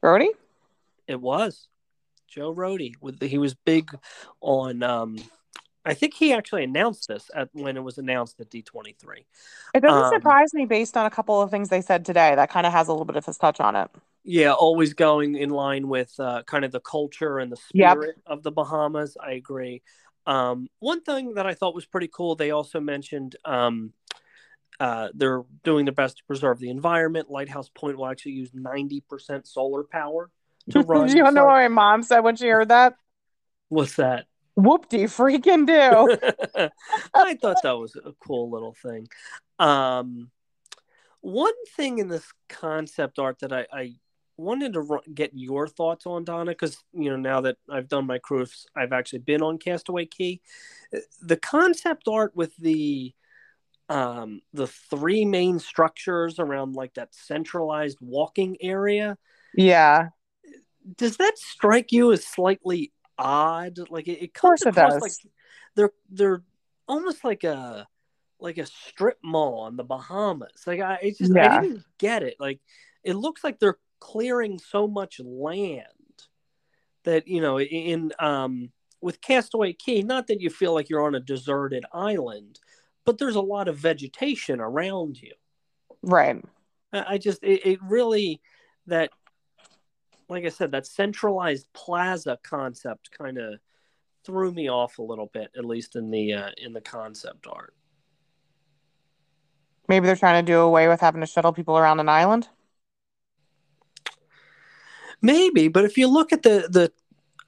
Brody? 0.00 0.30
It 1.06 1.20
was 1.20 1.68
Joe 2.28 2.54
Rohde. 2.54 2.92
With 3.00 3.22
he 3.22 3.38
was 3.38 3.54
big 3.54 3.90
on. 4.40 4.82
Um, 4.82 5.16
I 5.86 5.94
think 5.94 6.14
he 6.14 6.32
actually 6.32 6.64
announced 6.64 7.08
this 7.08 7.30
at 7.34 7.48
when 7.52 7.76
it 7.76 7.82
was 7.82 7.98
announced 7.98 8.40
at 8.40 8.50
D 8.50 8.62
twenty 8.62 8.94
three. 8.98 9.26
It 9.74 9.80
doesn't 9.80 10.04
Um, 10.04 10.12
surprise 10.12 10.52
me 10.52 10.66
based 10.66 10.96
on 10.96 11.06
a 11.06 11.10
couple 11.10 11.40
of 11.40 11.50
things 11.50 11.68
they 11.68 11.80
said 11.80 12.04
today. 12.04 12.34
That 12.34 12.50
kind 12.50 12.66
of 12.66 12.72
has 12.72 12.88
a 12.88 12.92
little 12.92 13.04
bit 13.06 13.16
of 13.16 13.24
his 13.24 13.38
touch 13.38 13.60
on 13.60 13.76
it. 13.76 13.90
Yeah, 14.24 14.52
always 14.52 14.94
going 14.94 15.34
in 15.36 15.50
line 15.50 15.88
with 15.88 16.18
uh, 16.18 16.42
kind 16.44 16.64
of 16.64 16.72
the 16.72 16.80
culture 16.80 17.38
and 17.38 17.52
the 17.52 17.58
Yep. 17.74 17.90
spirit 17.92 18.16
of 18.26 18.42
the 18.42 18.50
Bahamas. 18.50 19.16
I 19.22 19.32
agree. 19.32 19.82
Um, 20.26 20.68
one 20.78 21.02
thing 21.02 21.34
that 21.34 21.46
I 21.46 21.52
thought 21.54 21.74
was 21.74 21.84
pretty 21.84 22.08
cool, 22.08 22.34
they 22.34 22.50
also 22.50 22.80
mentioned 22.80 23.36
um, 23.44 23.92
uh, 24.80 25.08
they're 25.14 25.42
doing 25.62 25.84
their 25.84 25.92
best 25.94 26.18
to 26.18 26.24
preserve 26.24 26.58
the 26.58 26.70
environment. 26.70 27.30
Lighthouse 27.30 27.68
Point 27.68 27.98
will 27.98 28.06
actually 28.06 28.32
use 28.32 28.50
90% 28.52 29.46
solar 29.46 29.84
power 29.84 30.30
to 30.70 30.80
run. 30.88 31.08
you 31.08 31.16
don't 31.22 31.34
know 31.34 31.44
what 31.44 31.52
my 31.52 31.68
mom 31.68 32.02
said 32.02 32.20
when 32.20 32.36
she 32.36 32.48
heard 32.48 32.70
that? 32.70 32.94
What's 33.68 33.96
that? 33.96 34.26
Whoop 34.56 34.88
de 34.88 35.04
freaking 35.04 35.66
do. 35.66 36.16
I 37.14 37.34
thought 37.34 37.60
that 37.62 37.76
was 37.76 37.96
a 37.96 38.12
cool 38.20 38.50
little 38.50 38.74
thing. 38.80 39.08
Um, 39.58 40.30
one 41.20 41.54
thing 41.76 41.98
in 41.98 42.08
this 42.08 42.26
concept 42.48 43.18
art 43.18 43.40
that 43.40 43.52
I, 43.52 43.66
I 43.72 43.94
wanted 44.36 44.74
to 44.74 45.00
get 45.12 45.30
your 45.34 45.68
thoughts 45.68 46.06
on, 46.06 46.24
Donna, 46.24 46.52
because 46.52 46.78
you 46.92 47.10
know 47.10 47.16
now 47.16 47.40
that 47.42 47.56
I've 47.70 47.88
done 47.88 48.06
my 48.06 48.18
cruise, 48.18 48.66
I've 48.76 48.92
actually 48.92 49.20
been 49.20 49.42
on 49.42 49.58
Castaway 49.58 50.06
Cay. 50.06 50.40
The 51.22 51.36
concept 51.36 52.08
art 52.08 52.34
with 52.34 52.56
the 52.56 53.14
um 53.90 54.40
the 54.54 54.66
three 54.66 55.26
main 55.26 55.58
structures 55.58 56.38
around 56.38 56.74
like 56.74 56.94
that 56.94 57.14
centralized 57.14 57.98
walking 58.00 58.56
area 58.62 59.18
yeah. 59.56 60.08
does 60.96 61.16
that 61.18 61.38
strike 61.38 61.92
you 61.92 62.12
as 62.12 62.26
slightly 62.26 62.92
odd? 63.18 63.78
Like 63.90 64.08
it, 64.08 64.22
it 64.22 64.34
comes 64.34 64.62
it 64.62 64.68
across 64.68 64.94
does. 64.94 65.02
like 65.02 65.12
they're 65.76 65.92
they're 66.10 66.42
almost 66.88 67.24
like 67.24 67.44
a 67.44 67.86
like 68.40 68.58
a 68.58 68.66
strip 68.66 69.18
mall 69.22 69.60
on 69.60 69.76
the 69.76 69.84
Bahamas. 69.84 70.64
Like 70.66 70.80
I 70.80 71.14
just 71.16 71.32
Yeah. 71.34 71.58
I 71.58 71.60
didn't 71.62 71.84
get 71.98 72.22
it. 72.22 72.36
Like 72.38 72.60
it 73.02 73.14
looks 73.14 73.44
like 73.44 73.58
they're 73.58 73.78
clearing 74.04 74.58
so 74.58 74.86
much 74.86 75.18
land 75.18 75.86
that 77.04 77.26
you 77.26 77.40
know 77.40 77.58
in 77.58 78.12
um 78.18 78.70
with 79.00 79.22
Castaway 79.22 79.72
Cay, 79.72 80.02
not 80.02 80.26
that 80.26 80.42
you 80.42 80.50
feel 80.50 80.74
like 80.74 80.90
you're 80.90 81.06
on 81.06 81.14
a 81.14 81.20
deserted 81.20 81.84
island, 81.92 82.58
but 83.06 83.18
there's 83.18 83.34
a 83.34 83.40
lot 83.40 83.66
of 83.66 83.76
vegetation 83.76 84.60
around 84.60 85.20
you. 85.20 85.32
Right. 86.02 86.42
I 86.92 87.16
just 87.16 87.42
it, 87.42 87.66
it 87.66 87.78
really 87.82 88.42
that 88.86 89.10
like 90.28 90.44
I 90.44 90.50
said 90.50 90.72
that 90.72 90.86
centralized 90.86 91.66
plaza 91.72 92.38
concept 92.42 93.10
kind 93.16 93.38
of 93.38 93.58
threw 94.22 94.52
me 94.52 94.68
off 94.68 94.98
a 94.98 95.02
little 95.02 95.30
bit 95.32 95.50
at 95.56 95.64
least 95.64 95.96
in 95.96 96.10
the 96.10 96.34
uh, 96.34 96.50
in 96.58 96.74
the 96.74 96.82
concept 96.82 97.46
art. 97.50 97.74
Maybe 99.88 100.06
they're 100.06 100.16
trying 100.16 100.44
to 100.44 100.52
do 100.52 100.60
away 100.60 100.88
with 100.88 101.00
having 101.00 101.22
to 101.22 101.26
shuttle 101.26 101.54
people 101.54 101.78
around 101.78 102.00
an 102.00 102.10
island. 102.10 102.48
Maybe, 105.24 105.68
but 105.68 105.84
if 105.86 105.96
you 105.96 106.06
look 106.06 106.32
at 106.34 106.42
the 106.42 106.68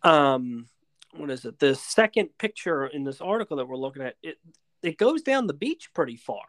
the 0.03 0.09
um 0.09 0.67
what 1.15 1.31
is 1.31 1.45
it? 1.45 1.59
The 1.59 1.75
second 1.75 2.31
picture 2.39 2.87
in 2.87 3.05
this 3.05 3.21
article 3.21 3.59
that 3.59 3.69
we're 3.69 3.77
looking 3.77 4.03
at, 4.03 4.17
it 4.23 4.39
it 4.83 4.97
goes 4.97 5.23
down 5.23 5.47
the 5.47 5.55
beach 5.55 5.91
pretty 5.95 6.17
far. 6.17 6.45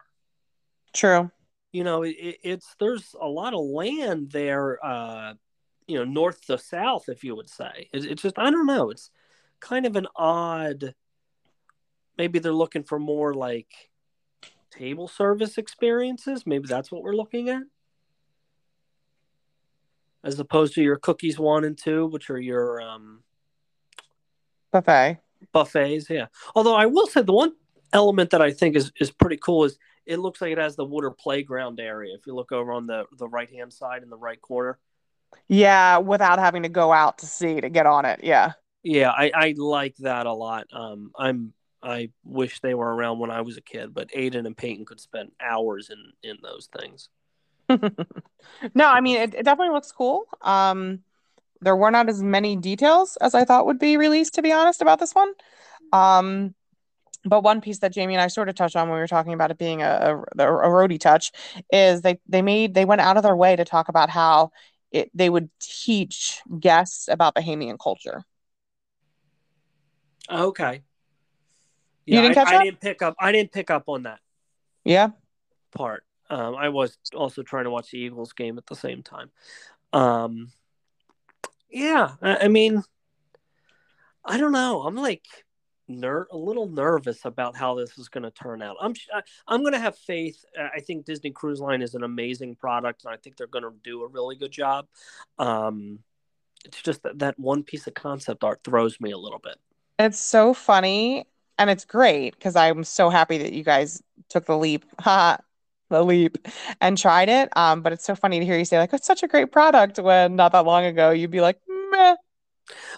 True. 0.94 1.30
You 1.72 1.84
know, 1.84 2.02
it, 2.02 2.16
it- 2.18 2.38
it's 2.42 2.74
there's 2.80 3.14
a 3.20 3.28
lot 3.28 3.52
of 3.52 3.60
land 3.60 4.30
there 4.30 4.78
uh 4.84 5.34
you 5.86 5.98
know, 5.98 6.04
north 6.04 6.46
to 6.46 6.58
south 6.58 7.08
if 7.08 7.24
you 7.24 7.34
would 7.36 7.48
say. 7.48 7.88
It, 7.92 8.04
it's 8.06 8.22
just 8.22 8.38
I 8.38 8.50
don't 8.50 8.66
know, 8.66 8.90
it's 8.90 9.10
kind 9.60 9.84
of 9.84 9.96
an 9.96 10.06
odd 10.16 10.94
maybe 12.16 12.38
they're 12.38 12.52
looking 12.52 12.84
for 12.84 12.98
more 12.98 13.34
like 13.34 13.90
table 14.70 15.08
service 15.08 15.58
experiences. 15.58 16.46
Maybe 16.46 16.68
that's 16.68 16.90
what 16.90 17.02
we're 17.02 17.16
looking 17.16 17.48
at. 17.50 17.62
As 20.24 20.38
opposed 20.38 20.74
to 20.74 20.82
your 20.82 20.96
cookies 20.96 21.38
one 21.38 21.64
and 21.64 21.78
two, 21.78 22.06
which 22.06 22.28
are 22.28 22.40
your 22.40 22.80
um, 22.80 23.22
buffet 24.72 25.20
buffets. 25.52 26.10
Yeah. 26.10 26.26
Although 26.54 26.74
I 26.74 26.86
will 26.86 27.06
say 27.06 27.22
the 27.22 27.32
one 27.32 27.52
element 27.92 28.30
that 28.30 28.42
I 28.42 28.52
think 28.52 28.76
is, 28.76 28.92
is 29.00 29.10
pretty 29.10 29.36
cool 29.36 29.64
is 29.64 29.78
it 30.06 30.18
looks 30.18 30.40
like 30.40 30.52
it 30.52 30.58
has 30.58 30.76
the 30.76 30.84
water 30.84 31.10
playground 31.10 31.80
area. 31.80 32.14
If 32.14 32.26
you 32.26 32.34
look 32.34 32.52
over 32.52 32.72
on 32.72 32.86
the, 32.86 33.04
the 33.18 33.28
right 33.28 33.50
hand 33.50 33.72
side 33.72 34.02
in 34.02 34.10
the 34.10 34.16
right 34.16 34.40
corner. 34.40 34.78
Yeah, 35.46 35.98
without 35.98 36.38
having 36.38 36.62
to 36.62 36.70
go 36.70 36.92
out 36.92 37.18
to 37.18 37.26
see 37.26 37.60
to 37.60 37.68
get 37.68 37.86
on 37.86 38.04
it. 38.04 38.20
Yeah. 38.22 38.52
Yeah, 38.82 39.10
I, 39.10 39.30
I 39.34 39.54
like 39.56 39.96
that 39.98 40.26
a 40.26 40.32
lot. 40.32 40.66
Um, 40.72 41.12
I'm 41.18 41.52
I 41.80 42.10
wish 42.24 42.60
they 42.60 42.74
were 42.74 42.92
around 42.92 43.20
when 43.20 43.30
I 43.30 43.42
was 43.42 43.56
a 43.56 43.60
kid, 43.60 43.94
but 43.94 44.10
Aiden 44.10 44.46
and 44.46 44.56
Peyton 44.56 44.84
could 44.84 45.00
spend 45.00 45.30
hours 45.40 45.90
in 45.90 46.28
in 46.28 46.38
those 46.42 46.68
things. 46.76 47.08
no, 48.74 48.88
I 48.88 49.00
mean 49.00 49.16
it, 49.16 49.34
it 49.34 49.44
definitely 49.44 49.74
looks 49.74 49.92
cool. 49.92 50.26
Um, 50.42 51.00
there 51.60 51.76
were 51.76 51.90
not 51.90 52.08
as 52.08 52.22
many 52.22 52.56
details 52.56 53.16
as 53.20 53.34
I 53.34 53.44
thought 53.44 53.66
would 53.66 53.78
be 53.78 53.96
released, 53.96 54.34
to 54.34 54.42
be 54.42 54.52
honest, 54.52 54.80
about 54.80 55.00
this 55.00 55.14
one. 55.14 55.32
Um, 55.92 56.54
but 57.24 57.42
one 57.42 57.60
piece 57.60 57.78
that 57.80 57.92
Jamie 57.92 58.14
and 58.14 58.20
I 58.22 58.28
sort 58.28 58.48
of 58.48 58.54
touched 58.54 58.76
on 58.76 58.88
when 58.88 58.96
we 58.96 59.00
were 59.00 59.08
talking 59.08 59.32
about 59.32 59.50
it 59.50 59.58
being 59.58 59.82
a, 59.82 60.22
a, 60.38 60.46
a 60.46 60.68
Rohde 60.68 61.00
touch 61.00 61.32
is 61.72 62.02
they 62.02 62.20
they 62.28 62.42
made 62.42 62.74
they 62.74 62.84
went 62.84 63.00
out 63.00 63.16
of 63.16 63.22
their 63.22 63.36
way 63.36 63.56
to 63.56 63.64
talk 63.64 63.88
about 63.88 64.08
how 64.10 64.50
it 64.92 65.10
they 65.14 65.28
would 65.28 65.50
teach 65.60 66.40
guests 66.58 67.08
about 67.08 67.34
Bahamian 67.34 67.78
culture. 67.78 68.24
Okay. 70.30 70.82
Yeah, 72.06 72.16
you 72.16 72.22
didn't 72.22 72.38
I, 72.38 72.44
catch 72.44 72.54
I 72.54 72.64
didn't 72.64 72.80
pick 72.80 73.02
up. 73.02 73.14
I 73.18 73.32
didn't 73.32 73.52
pick 73.52 73.70
up 73.70 73.84
on 73.88 74.04
that. 74.04 74.20
Yeah. 74.84 75.10
Part. 75.72 76.04
Um, 76.30 76.54
I 76.56 76.68
was 76.68 76.98
also 77.14 77.42
trying 77.42 77.64
to 77.64 77.70
watch 77.70 77.90
the 77.90 77.98
Eagles 77.98 78.32
game 78.32 78.58
at 78.58 78.66
the 78.66 78.76
same 78.76 79.02
time. 79.02 79.30
Um, 79.92 80.52
yeah, 81.70 82.12
I, 82.22 82.36
I 82.36 82.48
mean, 82.48 82.82
I 84.24 84.36
don't 84.36 84.52
know. 84.52 84.82
I'm 84.82 84.96
like 84.96 85.24
ner- 85.88 86.28
a 86.30 86.36
little 86.36 86.68
nervous 86.68 87.24
about 87.24 87.56
how 87.56 87.74
this 87.74 87.98
is 87.98 88.08
going 88.08 88.24
to 88.24 88.30
turn 88.30 88.62
out. 88.62 88.76
I'm 88.80 88.94
I'm 89.46 89.60
going 89.62 89.72
to 89.72 89.78
have 89.78 89.96
faith. 89.96 90.44
I 90.58 90.80
think 90.80 91.06
Disney 91.06 91.30
Cruise 91.30 91.60
Line 91.60 91.82
is 91.82 91.94
an 91.94 92.04
amazing 92.04 92.56
product, 92.56 93.04
and 93.04 93.12
I 93.12 93.16
think 93.16 93.36
they're 93.36 93.46
going 93.46 93.64
to 93.64 93.74
do 93.82 94.02
a 94.02 94.08
really 94.08 94.36
good 94.36 94.52
job. 94.52 94.86
Um, 95.38 96.00
it's 96.64 96.82
just 96.82 97.02
that 97.04 97.18
that 97.20 97.38
one 97.38 97.62
piece 97.62 97.86
of 97.86 97.94
concept 97.94 98.44
art 98.44 98.60
throws 98.64 99.00
me 99.00 99.12
a 99.12 99.18
little 99.18 99.38
bit. 99.38 99.56
It's 99.98 100.20
so 100.20 100.54
funny 100.54 101.24
and 101.58 101.68
it's 101.68 101.84
great 101.84 102.34
because 102.34 102.56
I'm 102.56 102.84
so 102.84 103.10
happy 103.10 103.38
that 103.38 103.52
you 103.52 103.64
guys 103.64 104.02
took 104.28 104.46
the 104.46 104.56
leap. 104.56 104.84
The 105.88 106.04
leap 106.04 106.38
and 106.80 106.96
tried 106.96 107.28
it. 107.28 107.48
Um, 107.56 107.82
but 107.82 107.92
it's 107.92 108.04
so 108.04 108.14
funny 108.14 108.38
to 108.38 108.44
hear 108.44 108.58
you 108.58 108.64
say 108.64 108.78
like 108.78 108.92
it's 108.92 109.06
such 109.06 109.22
a 109.22 109.28
great 109.28 109.52
product 109.52 109.98
when 109.98 110.36
not 110.36 110.52
that 110.52 110.64
long 110.64 110.84
ago 110.84 111.10
you'd 111.10 111.30
be 111.30 111.40
like, 111.40 111.60
meh. 111.90 112.14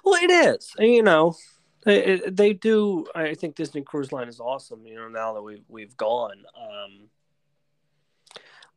Well, 0.04 0.23
it 0.23 0.30
is. 0.30 0.73
You 0.78 1.02
know, 1.02 1.37
they, 1.85 2.20
they 2.26 2.52
do. 2.52 3.06
I 3.14 3.35
think 3.35 3.54
Disney 3.54 3.82
Cruise 3.82 4.12
Line 4.12 4.28
is 4.28 4.40
awesome. 4.40 4.87
You 4.87 4.97
know, 4.97 5.09
now 5.09 5.35
that 5.35 5.42
we've 5.42 5.64
we've 5.68 5.97
gone. 5.97 6.44
Um, 6.56 7.09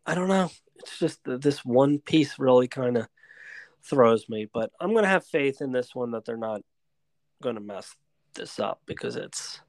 I 0.06 0.16
don't 0.16 0.28
know. 0.28 0.50
It's 0.78 1.00
just 1.00 1.20
this 1.24 1.64
one 1.64 2.00
piece 2.00 2.38
really 2.38 2.68
kind 2.68 2.98
of 2.98 3.08
throws 3.84 4.28
me, 4.30 4.50
but 4.52 4.72
I'm 4.80 4.94
gonna 4.94 5.08
have 5.08 5.26
faith 5.26 5.62
in 5.62 5.72
this 5.72 5.96
one 5.96 6.12
that 6.12 6.26
they're 6.26 6.38
not 6.38 6.62
gonna 7.42 7.62
mess 7.62 7.96
this 8.34 8.60
up 8.60 8.82
because 8.86 9.16
it's 9.16 9.62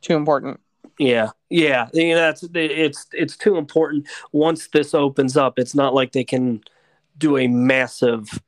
too 0.00 0.14
important. 0.14 0.60
Yeah, 0.98 1.30
yeah, 1.50 1.88
you 1.92 2.14
know, 2.14 2.20
that's 2.20 2.44
it's 2.54 3.06
it's 3.12 3.36
too 3.36 3.56
important. 3.56 4.06
Once 4.32 4.68
this 4.68 4.94
opens 4.94 5.36
up, 5.36 5.58
it's 5.58 5.74
not 5.74 5.94
like 5.94 6.12
they 6.12 6.24
can 6.24 6.62
do 7.18 7.36
a 7.36 7.46
massive, 7.46 8.42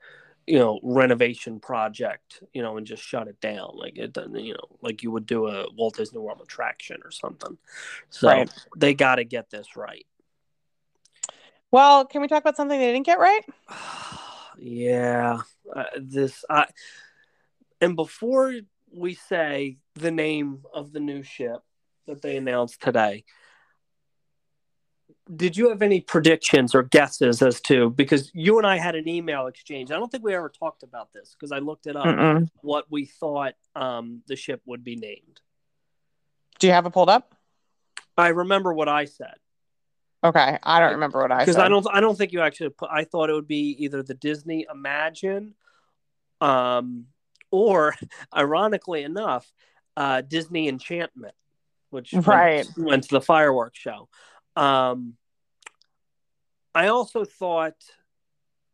you 0.46 0.58
know, 0.58 0.80
renovation 0.82 1.60
project, 1.60 2.42
you 2.54 2.62
know, 2.62 2.78
and 2.78 2.86
just 2.86 3.02
shut 3.02 3.28
it 3.28 3.38
down 3.40 3.72
like 3.74 3.98
it 3.98 4.14
doesn't, 4.14 4.34
you 4.38 4.54
know, 4.54 4.78
like 4.80 5.02
you 5.02 5.10
would 5.10 5.26
do 5.26 5.46
a 5.46 5.66
Walt 5.74 5.96
Disney 5.96 6.20
World 6.20 6.40
attraction 6.42 6.98
or 7.04 7.10
something. 7.10 7.58
So 8.08 8.28
right. 8.28 8.50
they 8.76 8.94
got 8.94 9.16
to 9.16 9.24
get 9.24 9.50
this 9.50 9.76
right. 9.76 10.06
Well, 11.70 12.06
can 12.06 12.22
we 12.22 12.28
talk 12.28 12.40
about 12.40 12.56
something 12.56 12.78
they 12.78 12.92
didn't 12.92 13.06
get 13.06 13.18
right? 13.18 13.44
yeah, 14.58 15.40
uh, 15.74 15.84
this 15.98 16.46
I 16.48 16.66
and 17.82 17.94
before 17.94 18.54
we 18.90 19.12
say 19.14 19.76
the 19.94 20.10
name 20.10 20.62
of 20.72 20.92
the 20.92 21.00
new 21.00 21.22
ship 21.22 21.60
that 22.08 22.20
they 22.22 22.36
announced 22.36 22.82
today, 22.82 23.24
did 25.34 25.56
you 25.56 25.68
have 25.68 25.82
any 25.82 26.00
predictions 26.00 26.74
or 26.74 26.82
guesses 26.82 27.42
as 27.42 27.60
to 27.62 27.90
because 27.90 28.30
you 28.34 28.58
and 28.58 28.66
I 28.66 28.78
had 28.78 28.94
an 28.94 29.08
email 29.08 29.46
exchange? 29.46 29.90
I 29.90 29.94
don't 29.94 30.10
think 30.10 30.24
we 30.24 30.34
ever 30.34 30.48
talked 30.48 30.82
about 30.82 31.12
this 31.12 31.36
because 31.38 31.52
I 31.52 31.58
looked 31.58 31.86
it 31.86 31.96
up. 31.96 32.06
Mm-mm. 32.06 32.48
What 32.62 32.86
we 32.90 33.04
thought 33.04 33.54
um, 33.76 34.22
the 34.26 34.36
ship 34.36 34.62
would 34.66 34.82
be 34.82 34.96
named. 34.96 35.40
Do 36.58 36.66
you 36.66 36.72
have 36.72 36.86
it 36.86 36.90
pulled 36.90 37.10
up? 37.10 37.34
I 38.16 38.28
remember 38.28 38.72
what 38.72 38.88
I 38.88 39.04
said. 39.04 39.34
Okay, 40.24 40.58
I 40.62 40.80
don't 40.80 40.94
remember 40.94 41.20
what 41.20 41.30
I 41.30 41.38
said. 41.38 41.46
because 41.46 41.56
I 41.62 41.68
don't. 41.68 41.86
I 41.92 42.00
don't 42.00 42.18
think 42.18 42.32
you 42.32 42.40
actually. 42.40 42.70
Put, 42.70 42.90
I 42.90 43.04
thought 43.04 43.30
it 43.30 43.34
would 43.34 43.46
be 43.46 43.76
either 43.84 44.02
the 44.02 44.14
Disney 44.14 44.66
Imagine, 44.68 45.54
um, 46.40 47.06
or 47.52 47.94
ironically 48.36 49.04
enough, 49.04 49.50
uh, 49.96 50.22
Disney 50.22 50.68
Enchantment, 50.68 51.34
which 51.90 52.12
right. 52.26 52.66
went, 52.76 52.88
went 52.88 53.02
to 53.04 53.10
the 53.10 53.20
fireworks 53.20 53.78
show. 53.78 54.08
Um, 54.56 55.14
I 56.74 56.88
also 56.88 57.24
thought 57.24 57.74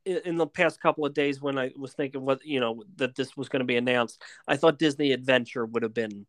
in, 0.04 0.20
in 0.24 0.36
the 0.36 0.46
past 0.46 0.80
couple 0.80 1.06
of 1.06 1.14
days 1.14 1.40
when 1.40 1.58
I 1.58 1.72
was 1.76 1.92
thinking 1.92 2.24
what 2.24 2.44
you 2.44 2.60
know 2.60 2.82
that 2.96 3.14
this 3.14 3.36
was 3.36 3.48
going 3.48 3.60
to 3.60 3.66
be 3.66 3.76
announced, 3.76 4.22
I 4.46 4.56
thought 4.56 4.78
Disney 4.78 5.12
Adventure 5.12 5.64
would 5.64 5.82
have 5.82 5.94
been 5.94 6.26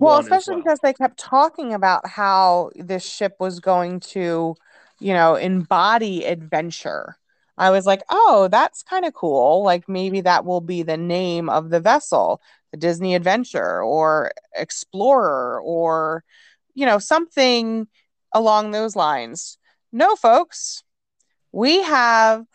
well, 0.00 0.18
especially 0.18 0.54
well. 0.54 0.64
because 0.64 0.78
they 0.80 0.94
kept 0.94 1.18
talking 1.18 1.74
about 1.74 2.06
how 2.06 2.70
this 2.74 3.04
ship 3.04 3.36
was 3.38 3.60
going 3.60 4.00
to, 4.00 4.54
you 4.98 5.12
know, 5.12 5.34
embody 5.34 6.24
adventure. 6.24 7.16
I 7.58 7.68
was 7.70 7.84
like, 7.84 8.02
oh, 8.08 8.48
that's 8.50 8.82
kind 8.82 9.04
of 9.04 9.12
cool. 9.12 9.62
Like 9.62 9.88
maybe 9.88 10.22
that 10.22 10.46
will 10.46 10.62
be 10.62 10.82
the 10.82 10.96
name 10.96 11.50
of 11.50 11.68
the 11.68 11.80
vessel, 11.80 12.40
the 12.72 12.76
Disney 12.76 13.14
Adventure 13.14 13.82
or 13.82 14.32
Explorer 14.54 15.60
or, 15.62 16.24
you 16.74 16.86
know, 16.86 16.98
something 16.98 17.86
along 18.32 18.70
those 18.70 18.96
lines. 18.96 19.58
No, 19.92 20.16
folks, 20.16 20.82
we 21.52 21.82
have, 21.82 22.46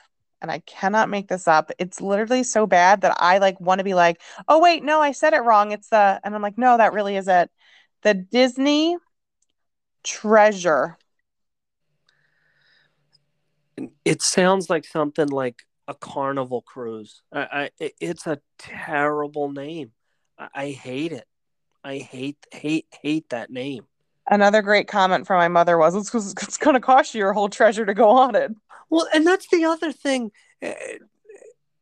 and 0.41 0.49
I 0.49 0.59
cannot 0.59 1.09
make 1.09 1.27
this 1.27 1.47
up. 1.47 1.71
It's 1.79 1.99
literally 1.99 2.43
so 2.43 2.65
bad 2.65 3.01
that 3.01 3.17
I 3.19 3.39
like 3.39 3.59
want 3.59 3.79
to 3.79 3.83
be 3.83 3.93
like, 3.93 4.21
oh, 4.47 4.59
wait, 4.59 4.83
no, 4.83 5.01
I 5.01 5.11
said 5.11 5.33
it 5.33 5.43
wrong. 5.43 5.71
It's 5.71 5.89
the, 5.89 6.19
and 6.23 6.33
I'm 6.33 6.41
like, 6.41 6.57
no, 6.57 6.77
that 6.77 6.93
really 6.93 7.17
is 7.17 7.27
it. 7.27 7.49
The 8.03 8.13
Disney 8.13 8.97
Treasure 10.03 10.97
it 14.03 14.21
sounds 14.21 14.69
like 14.69 14.85
something 14.85 15.27
like 15.27 15.63
a 15.87 15.93
carnival 15.93 16.61
cruise. 16.61 17.21
I, 17.31 17.69
I 17.79 17.91
it's 17.99 18.27
a 18.27 18.39
terrible 18.57 19.51
name. 19.51 19.91
I, 20.37 20.69
hate 20.69 21.11
it. 21.11 21.25
I 21.83 21.97
hate 21.97 22.37
hate 22.51 22.87
hate 23.01 23.29
that 23.29 23.49
name. 23.51 23.85
Another 24.29 24.61
great 24.61 24.87
comment 24.87 25.27
from 25.27 25.37
my 25.37 25.47
mother 25.47 25.77
was, 25.77 25.95
"It's, 25.95 26.13
it's 26.43 26.57
going 26.57 26.73
to 26.73 26.79
cost 26.79 27.13
you 27.13 27.19
your 27.19 27.33
whole 27.33 27.49
treasure 27.49 27.85
to 27.85 27.93
go 27.93 28.09
on 28.09 28.35
it." 28.35 28.51
Well, 28.89 29.07
and 29.13 29.25
that's 29.25 29.47
the 29.49 29.65
other 29.65 29.91
thing 29.91 30.31
uh, 30.63 30.73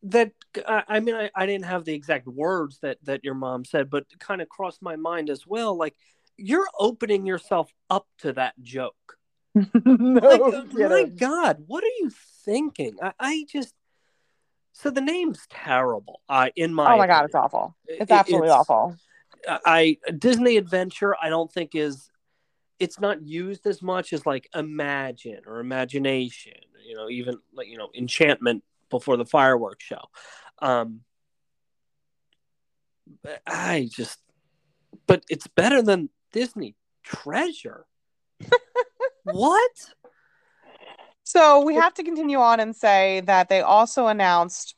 that 0.04 0.32
I 0.68 1.00
mean, 1.00 1.16
I, 1.16 1.32
I 1.34 1.46
didn't 1.46 1.66
have 1.66 1.86
the 1.86 1.94
exact 1.94 2.28
words 2.28 2.80
that 2.82 2.98
that 3.04 3.24
your 3.24 3.36
mom 3.36 3.64
said, 3.66 3.90
but 3.90 4.06
kind 4.20 4.42
of 4.42 4.50
crossed 4.50 4.82
my 4.82 4.98
mind 4.98 5.30
as 5.30 5.48
well. 5.48 5.78
Like 5.78 5.96
you're 6.38 6.68
opening 6.78 7.26
yourself 7.26 7.72
up 7.90 8.08
to 8.20 8.34
that 8.34 8.56
joke 8.62 9.18
no, 9.86 10.20
like, 10.20 10.74
my 10.74 11.04
God, 11.04 11.64
what 11.68 11.84
are 11.84 11.96
you 12.00 12.12
thinking? 12.44 12.98
I, 13.02 13.14
I, 13.20 13.46
just 13.48 13.74
so 14.74 14.90
the 14.90 15.02
name's 15.02 15.46
terrible. 15.50 16.22
Uh, 16.28 16.50
in 16.56 16.74
my 16.74 16.84
oh 16.84 16.98
my 16.98 17.06
opinion. 17.06 17.10
God, 17.10 17.26
it's 17.26 17.36
awful. 17.36 17.76
It's 17.88 18.12
absolutely 18.12 18.50
it's, 18.50 18.56
awful. 18.56 18.96
I 19.48 19.98
Disney 20.18 20.58
Adventure, 20.58 21.16
I 21.22 21.30
don't 21.30 21.52
think 21.52 21.76
is 21.76 22.10
it's 22.80 23.00
not 23.00 23.26
used 23.26 23.66
as 23.66 23.82
much 23.82 24.14
as 24.14 24.26
like 24.26 24.50
Imagine 24.54 25.42
or 25.48 25.60
Imagination. 25.60 26.54
You 26.86 26.96
know, 26.96 27.10
even 27.10 27.38
like 27.54 27.68
you 27.68 27.78
know 27.78 27.90
Enchantment 27.96 28.64
before 28.90 29.18
the 29.18 29.26
fireworks 29.26 29.86
show. 29.86 30.02
Um, 30.60 31.02
but 33.22 33.42
I 33.48 33.90
just, 33.92 34.20
but 35.08 35.24
it's 35.30 35.48
better 35.48 35.82
than 35.82 36.10
Disney 36.32 36.76
Treasure 37.04 37.86
what? 39.24 39.72
So 41.24 41.64
we 41.64 41.76
have 41.76 41.94
to 41.96 42.04
continue 42.04 42.38
on 42.40 42.60
and 42.60 42.76
say 42.76 43.22
that 43.22 43.50
they 43.50 43.62
also 43.62 44.08
announced 44.08 44.76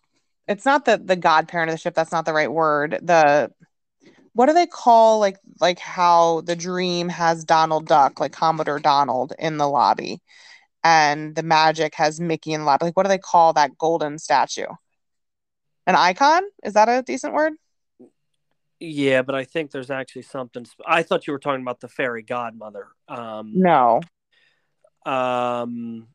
it's 0.48 0.66
not 0.66 0.86
the 0.86 0.98
the 0.98 1.16
godparent 1.16 1.70
of 1.70 1.74
the 1.74 1.80
ship, 1.80 1.96
that's 1.96 2.12
not 2.12 2.26
the 2.26 2.34
right 2.34 2.52
word. 2.52 3.00
The 3.02 3.52
what 4.34 4.48
do 4.48 4.54
they 4.54 4.68
call 4.68 5.20
like 5.20 5.38
like 5.60 5.80
how 5.80 6.42
the 6.42 6.56
dream 6.56 7.10
has 7.10 7.46
Donald 7.46 7.88
Duck, 7.88 8.20
like 8.20 8.32
Commodore 8.32 8.80
Donald 8.80 9.34
in 9.40 9.58
the 9.58 9.68
lobby, 9.68 10.22
and 10.84 11.36
the 11.36 11.44
magic 11.44 11.96
has 11.96 12.20
Mickey 12.20 12.54
in 12.54 12.62
the 12.62 12.66
lobby. 12.66 12.86
Like 12.86 12.98
what 12.98 13.04
do 13.04 13.10
they 13.10 13.18
call 13.18 13.54
that 13.54 13.78
golden 13.78 14.20
statue? 14.20 14.68
An 15.88 15.96
icon? 15.96 16.44
Is 16.64 16.74
that 16.74 16.90
a 16.90 17.02
decent 17.02 17.34
word? 17.34 17.54
Yeah, 18.80 19.22
but 19.22 19.36
I 19.36 19.46
think 19.46 19.72
there's 19.72 19.90
actually 19.90 20.24
something. 20.24 20.66
Sp- 20.68 20.86
I 20.86 21.02
thought 21.02 21.28
you 21.28 21.34
were 21.34 21.40
talking 21.40 21.62
about 21.62 21.80
the 21.80 21.88
fairy 21.88 22.24
godmother. 22.24 22.88
Um, 23.08 23.54
No. 23.56 24.02
um, 25.06 26.08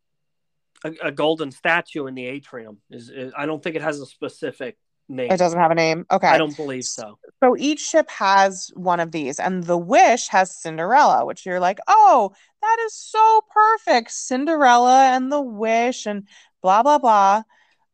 a, 0.84 0.92
a 1.04 1.12
golden 1.12 1.50
statue 1.50 2.06
in 2.06 2.14
the 2.14 2.26
atrium 2.26 2.78
is, 2.90 3.10
is. 3.10 3.32
I 3.36 3.46
don't 3.46 3.62
think 3.62 3.76
it 3.76 3.82
has 3.82 4.00
a 4.00 4.06
specific 4.06 4.76
name. 5.08 5.30
It 5.30 5.36
doesn't 5.36 5.58
have 5.58 5.70
a 5.70 5.74
name. 5.74 6.06
Okay. 6.10 6.28
I 6.28 6.38
don't 6.38 6.56
believe 6.56 6.84
so. 6.84 7.18
So 7.42 7.56
each 7.58 7.80
ship 7.80 8.08
has 8.10 8.70
one 8.74 9.00
of 9.00 9.12
these, 9.12 9.38
and 9.38 9.64
the 9.64 9.78
Wish 9.78 10.28
has 10.28 10.56
Cinderella, 10.56 11.26
which 11.26 11.44
you're 11.44 11.60
like, 11.60 11.78
oh, 11.86 12.32
that 12.62 12.76
is 12.86 12.94
so 12.94 13.42
perfect. 13.52 14.10
Cinderella 14.10 15.10
and 15.14 15.30
the 15.30 15.40
Wish, 15.40 16.06
and 16.06 16.26
blah, 16.62 16.82
blah, 16.82 16.98
blah. 16.98 17.42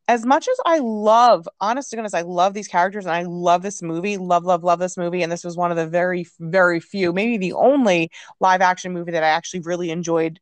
As 0.09 0.25
much 0.25 0.47
as 0.47 0.57
I 0.65 0.79
love, 0.79 1.49
honest 1.61 1.91
to 1.91 1.97
goodness, 1.97 2.15
I 2.15 2.23
love 2.23 2.55
these 2.55 2.69
characters 2.69 3.07
and 3.07 3.15
I 3.15 3.23
love 3.23 3.63
this 3.63 3.83
movie, 3.83 4.19
love, 4.19 4.45
love, 4.45 4.63
love 4.63 4.79
this 4.79 4.97
movie. 4.97 5.23
And 5.23 5.33
this 5.33 5.43
was 5.43 5.57
one 5.57 5.73
of 5.73 5.77
the 5.77 5.87
very, 5.89 6.29
very 6.39 6.79
few, 6.79 7.13
maybe 7.13 7.39
the 7.39 7.55
only 7.55 8.13
live 8.39 8.61
action 8.61 8.93
movie 8.93 9.11
that 9.11 9.25
I 9.25 9.29
actually 9.29 9.61
really 9.61 9.91
enjoyed 9.91 10.39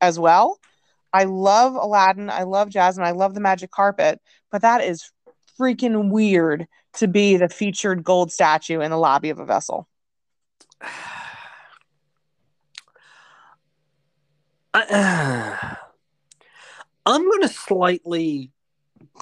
as 0.00 0.20
well. 0.20 0.60
I 1.12 1.24
love 1.24 1.74
Aladdin. 1.74 2.30
I 2.30 2.42
love 2.42 2.68
Jasmine. 2.68 3.06
I 3.06 3.12
love 3.12 3.34
the 3.34 3.40
magic 3.40 3.70
carpet, 3.70 4.20
but 4.50 4.62
that 4.62 4.82
is 4.82 5.10
freaking 5.58 6.10
weird 6.10 6.66
to 6.94 7.08
be 7.08 7.36
the 7.36 7.48
featured 7.48 8.04
gold 8.04 8.32
statue 8.32 8.80
in 8.80 8.90
the 8.90 8.96
lobby 8.96 9.30
of 9.30 9.38
a 9.38 9.44
vessel. 9.44 9.88
I, 14.74 15.76
I'm 17.06 17.22
going 17.22 17.42
to 17.42 17.48
slightly 17.48 18.52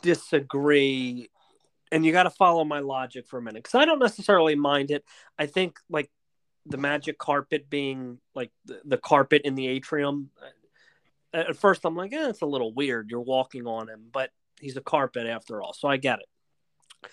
disagree, 0.02 1.30
and 1.92 2.04
you 2.04 2.12
got 2.12 2.24
to 2.24 2.30
follow 2.30 2.64
my 2.64 2.80
logic 2.80 3.26
for 3.28 3.38
a 3.38 3.42
minute 3.42 3.62
because 3.62 3.78
I 3.80 3.84
don't 3.84 4.00
necessarily 4.00 4.56
mind 4.56 4.90
it. 4.90 5.04
I 5.38 5.46
think 5.46 5.78
like 5.88 6.10
the 6.66 6.78
magic 6.78 7.18
carpet 7.18 7.70
being 7.70 8.18
like 8.34 8.50
the, 8.64 8.80
the 8.84 8.98
carpet 8.98 9.42
in 9.44 9.54
the 9.54 9.68
atrium. 9.68 10.30
At 11.36 11.56
first, 11.56 11.84
I'm 11.84 11.96
like, 11.96 12.12
eh, 12.12 12.28
it's 12.30 12.40
a 12.40 12.46
little 12.46 12.72
weird. 12.72 13.10
You're 13.10 13.20
walking 13.20 13.66
on 13.66 13.88
him, 13.88 14.06
but 14.10 14.30
he's 14.58 14.76
a 14.76 14.82
carpet 14.82 15.26
after 15.26 15.60
all, 15.60 15.74
so 15.74 15.86
I 15.86 15.98
get 15.98 16.20
it. 16.20 17.10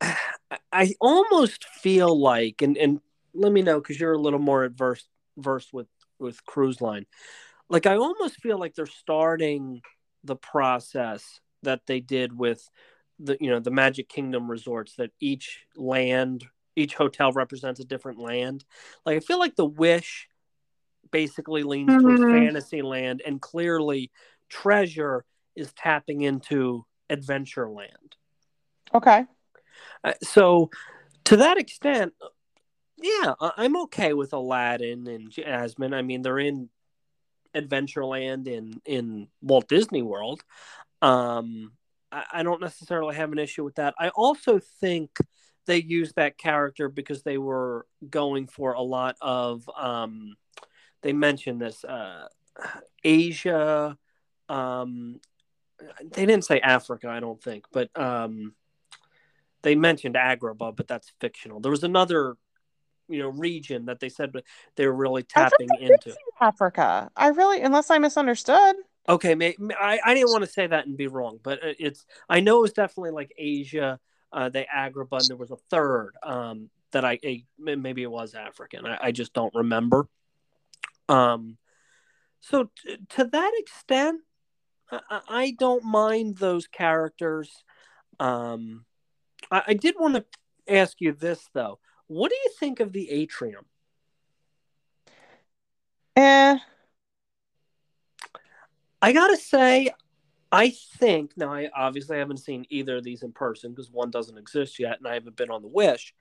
I, 0.00 0.14
I 0.72 0.94
almost 1.00 1.64
feel 1.64 2.18
like, 2.18 2.62
and 2.62 2.76
and 2.76 3.00
let 3.34 3.52
me 3.52 3.62
know 3.62 3.80
because 3.80 3.98
you're 3.98 4.12
a 4.12 4.18
little 4.18 4.38
more 4.38 4.64
adverse 4.64 5.06
versed 5.36 5.72
with 5.72 5.88
with 6.18 6.44
cruise 6.44 6.80
line. 6.80 7.06
Like 7.68 7.86
I 7.86 7.96
almost 7.96 8.36
feel 8.36 8.58
like 8.58 8.74
they're 8.74 8.86
starting 8.86 9.80
the 10.22 10.36
process 10.36 11.40
that 11.62 11.80
they 11.86 12.00
did 12.00 12.38
with 12.38 12.68
the 13.18 13.36
you 13.40 13.50
know 13.50 13.60
the 13.60 13.70
Magic 13.70 14.08
Kingdom 14.08 14.50
resorts 14.50 14.94
that 14.96 15.10
each 15.20 15.66
land 15.76 16.44
each 16.76 16.94
hotel 16.94 17.32
represents 17.32 17.80
a 17.80 17.84
different 17.84 18.18
land. 18.18 18.64
Like 19.04 19.16
I 19.16 19.20
feel 19.20 19.38
like 19.38 19.56
the 19.56 19.64
Wish 19.64 20.28
basically 21.12 21.62
leans 21.62 21.90
mm-hmm. 21.90 22.00
towards 22.00 22.22
Fantasyland 22.22 23.22
and 23.24 23.40
clearly 23.40 24.10
Treasure 24.48 25.24
is 25.54 25.72
tapping 25.72 26.22
into 26.22 26.84
Adventureland. 27.10 28.16
Okay. 28.92 29.24
Uh, 30.04 30.12
so 30.22 30.70
to 31.24 31.36
that 31.36 31.58
extent, 31.58 32.12
yeah, 33.00 33.34
I'm 33.40 33.76
okay 33.82 34.12
with 34.12 34.32
Aladdin 34.32 35.06
and 35.06 35.30
Jasmine. 35.30 35.94
I 35.94 36.02
mean, 36.02 36.22
they're 36.22 36.38
in 36.38 36.68
Adventureland 37.54 38.46
in 38.46 38.80
in 38.84 39.28
Walt 39.40 39.68
Disney 39.68 40.02
World. 40.02 40.42
Um, 41.00 41.72
I, 42.10 42.24
I 42.32 42.42
don't 42.42 42.60
necessarily 42.60 43.16
have 43.16 43.32
an 43.32 43.38
issue 43.38 43.64
with 43.64 43.74
that. 43.76 43.94
I 43.98 44.10
also 44.10 44.60
think 44.80 45.10
they 45.66 45.80
used 45.82 46.16
that 46.16 46.38
character 46.38 46.88
because 46.88 47.22
they 47.22 47.38
were 47.38 47.86
going 48.08 48.46
for 48.46 48.72
a 48.72 48.82
lot 48.82 49.16
of. 49.20 49.68
Um, 49.76 50.36
they 51.02 51.12
mentioned 51.12 51.60
this 51.60 51.84
uh, 51.84 52.28
Asia. 53.04 53.96
Um, 54.48 55.20
they 56.00 56.26
didn't 56.26 56.44
say 56.44 56.60
Africa, 56.60 57.08
I 57.08 57.20
don't 57.20 57.42
think, 57.42 57.66
but 57.72 57.96
um, 57.98 58.54
they 59.62 59.74
mentioned 59.74 60.14
Agrabah, 60.14 60.76
but 60.76 60.86
that's 60.86 61.12
fictional. 61.20 61.60
There 61.60 61.70
was 61.70 61.84
another 61.84 62.36
you 63.08 63.18
know 63.18 63.28
region 63.28 63.86
that 63.86 64.00
they 64.00 64.08
said 64.08 64.32
they 64.76 64.86
were 64.86 64.94
really 64.94 65.22
tapping 65.22 65.68
into 65.80 66.14
Africa. 66.40 67.10
I 67.16 67.28
really, 67.28 67.60
unless 67.60 67.90
I 67.90 67.98
misunderstood. 67.98 68.76
Okay, 69.08 69.34
may, 69.34 69.56
I 69.80 70.00
I 70.04 70.14
didn't 70.14 70.30
want 70.30 70.44
to 70.44 70.50
say 70.50 70.66
that 70.66 70.86
and 70.86 70.96
be 70.96 71.08
wrong, 71.08 71.38
but 71.42 71.58
it's 71.62 72.06
I 72.28 72.40
know 72.40 72.58
it 72.58 72.62
was 72.62 72.72
definitely 72.72 73.10
like 73.10 73.32
Asia. 73.36 73.98
Uh, 74.32 74.48
they 74.48 74.66
Agrabah, 74.74 75.18
and 75.20 75.28
there 75.28 75.36
was 75.36 75.50
a 75.50 75.58
third 75.68 76.12
um, 76.22 76.70
that 76.92 77.04
I 77.04 77.18
maybe 77.58 78.02
it 78.02 78.10
was 78.10 78.34
African. 78.34 78.86
I, 78.86 78.98
I 79.02 79.12
just 79.12 79.32
don't 79.32 79.54
remember. 79.54 80.08
Um, 81.08 81.58
so 82.40 82.68
t- 82.84 82.98
to 83.10 83.24
that 83.24 83.52
extent, 83.56 84.20
I, 84.90 85.20
I 85.28 85.56
don't 85.58 85.84
mind 85.84 86.36
those 86.38 86.66
characters. 86.66 87.50
Um, 88.20 88.84
I, 89.50 89.62
I 89.68 89.74
did 89.74 89.96
want 89.98 90.14
to 90.14 90.24
ask 90.68 91.00
you 91.00 91.12
this 91.12 91.48
though 91.54 91.78
what 92.12 92.30
do 92.30 92.36
you 92.36 92.50
think 92.60 92.80
of 92.80 92.92
the 92.92 93.10
atrium? 93.10 93.64
Eh. 96.16 96.58
I 99.00 99.12
gotta 99.12 99.36
say, 99.38 99.90
I 100.52 100.74
think 100.98 101.32
now 101.36 101.52
I 101.52 101.70
obviously 101.74 102.18
haven't 102.18 102.36
seen 102.36 102.66
either 102.68 102.98
of 102.98 103.04
these 103.04 103.22
in 103.22 103.32
person 103.32 103.70
because 103.70 103.90
one 103.90 104.10
doesn't 104.10 104.36
exist 104.36 104.78
yet, 104.78 104.98
and 104.98 105.08
I 105.08 105.14
haven't 105.14 105.36
been 105.36 105.50
on 105.50 105.62
the 105.62 105.68
Wish. 105.68 106.14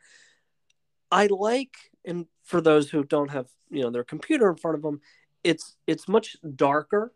I 1.11 1.27
like, 1.27 1.75
and 2.05 2.25
for 2.51 2.61
those 2.61 2.89
who 2.89 3.03
don't 3.05 3.31
have 3.31 3.47
you 3.69 3.81
know 3.81 3.89
their 3.89 4.03
computer 4.03 4.49
in 4.49 4.57
front 4.57 4.75
of 4.75 4.83
them, 4.83 4.99
it's 5.43 5.77
it's 5.87 6.07
much 6.07 6.35
darker. 6.55 7.13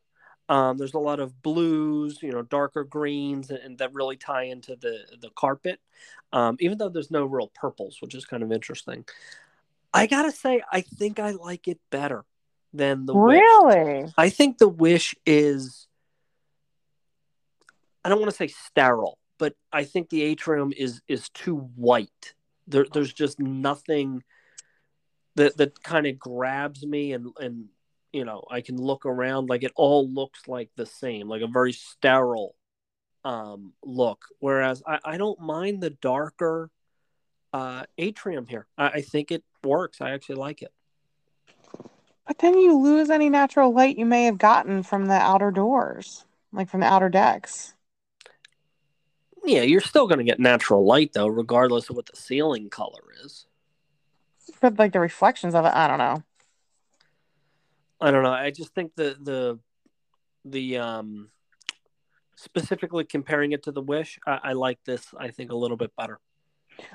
Um, 0.48 0.78
there's 0.78 0.94
a 0.94 1.00
lot 1.00 1.20
of 1.20 1.42
blues, 1.42 2.20
you 2.22 2.32
know, 2.32 2.44
darker 2.44 2.84
greens, 2.84 3.50
and, 3.50 3.60
and 3.60 3.78
that 3.80 3.94
really 3.94 4.16
tie 4.16 4.44
into 4.44 4.78
the 4.78 5.00
the 5.20 5.30
carpet. 5.36 5.80
Um, 6.32 6.56
even 6.62 6.78
though 6.78 6.90
there's 6.90 7.12
no 7.12 7.26
real 7.26 7.52
purples, 7.54 7.98
which 8.00 8.16
is 8.16 8.26
kind 8.26 8.44
of 8.44 8.52
interesting. 8.52 9.06
I 9.94 10.08
gotta 10.08 10.32
say, 10.32 10.62
I 10.72 10.82
think 10.82 11.20
I 11.20 11.32
like 11.32 11.68
it 11.68 11.80
better 11.90 12.24
than 12.74 13.06
the 13.06 13.16
really. 13.16 14.04
Wish. 14.04 14.12
I 14.18 14.30
think 14.30 14.58
the 14.58 14.70
Wish 14.70 15.16
is. 15.26 15.88
I 18.06 18.10
don't 18.10 18.20
want 18.20 18.32
to 18.32 18.38
say 18.38 18.48
sterile, 18.48 19.18
but 19.38 19.54
I 19.74 19.84
think 19.84 20.10
the 20.10 20.22
atrium 20.22 20.72
is 20.78 21.02
is 21.10 21.28
too 21.30 21.58
white. 21.76 22.34
There, 22.68 22.86
there's 22.94 23.14
just 23.14 23.40
nothing 23.40 24.24
that 25.36 25.58
that 25.58 25.84
kind 25.84 26.08
of 26.08 26.18
grabs 26.18 26.86
me 26.86 27.14
and 27.14 27.28
and 27.40 27.66
you 28.12 28.26
know 28.26 28.44
i 28.50 28.62
can 28.62 28.78
look 28.78 29.06
around 29.06 29.50
like 29.50 29.64
it 29.64 29.72
all 29.76 30.10
looks 30.10 30.48
like 30.48 30.70
the 30.76 30.86
same 30.86 31.28
like 31.28 31.42
a 31.42 31.48
very 31.48 31.74
sterile 31.74 32.56
um 33.24 33.74
look. 33.84 34.26
Whereas 34.40 34.84
i, 34.86 35.00
I 35.04 35.18
don't 35.18 35.40
mind 35.40 35.82
the 35.82 35.90
darker 35.90 36.70
uh 37.54 37.84
atrium 37.98 38.46
here. 38.46 38.68
I, 38.78 38.88
I 38.88 39.02
think 39.02 39.32
it 39.32 39.44
works. 39.64 40.00
I 40.00 40.12
actually 40.12 40.36
like 40.36 40.62
it. 40.62 40.72
But 42.28 42.40
then 42.40 42.58
you 42.58 42.78
lose 42.78 43.10
any 43.10 43.30
natural 43.30 43.74
light 43.74 43.98
you 43.98 44.06
may 44.06 44.26
have 44.26 44.38
gotten 44.38 44.84
from 44.84 45.08
the 45.08 45.16
outer 45.16 45.52
doors 45.52 46.26
like 46.54 46.70
from 46.70 46.80
the 46.82 46.86
outer 46.86 47.10
decks. 47.10 47.74
Yeah 49.44 49.62
you're 49.64 49.82
still 49.82 50.08
going 50.08 50.20
to 50.20 50.24
get 50.24 50.40
natural 50.40 50.86
light 50.86 51.12
though 51.14 51.28
regardless 51.28 51.90
of 51.90 51.96
what 51.96 52.06
the 52.06 52.16
ceiling 52.16 52.70
color 52.70 53.04
is 53.24 53.48
but 54.62 54.78
like 54.80 54.94
the 54.94 55.00
reflections 55.00 55.56
of 55.56 55.66
it 55.66 55.74
i 55.74 55.88
don't 55.88 56.00
know 56.00 56.24
I 58.02 58.12
don't 58.12 58.24
know. 58.24 58.32
I 58.32 58.52
just 58.52 58.74
think 58.74 58.96
the 58.96 59.16
the 59.22 59.60
the 60.44 60.78
um 60.78 61.30
specifically 62.36 63.06
comparing 63.06 63.54
it 63.54 63.64
to 63.64 63.72
the 63.72 63.82
Wish, 63.82 64.20
I, 64.28 64.40
I 64.44 64.54
like 64.54 64.80
this. 64.86 65.08
I 65.18 65.32
think 65.32 65.52
a 65.52 65.56
little 65.56 65.78
bit 65.78 65.92
better. 65.98 66.20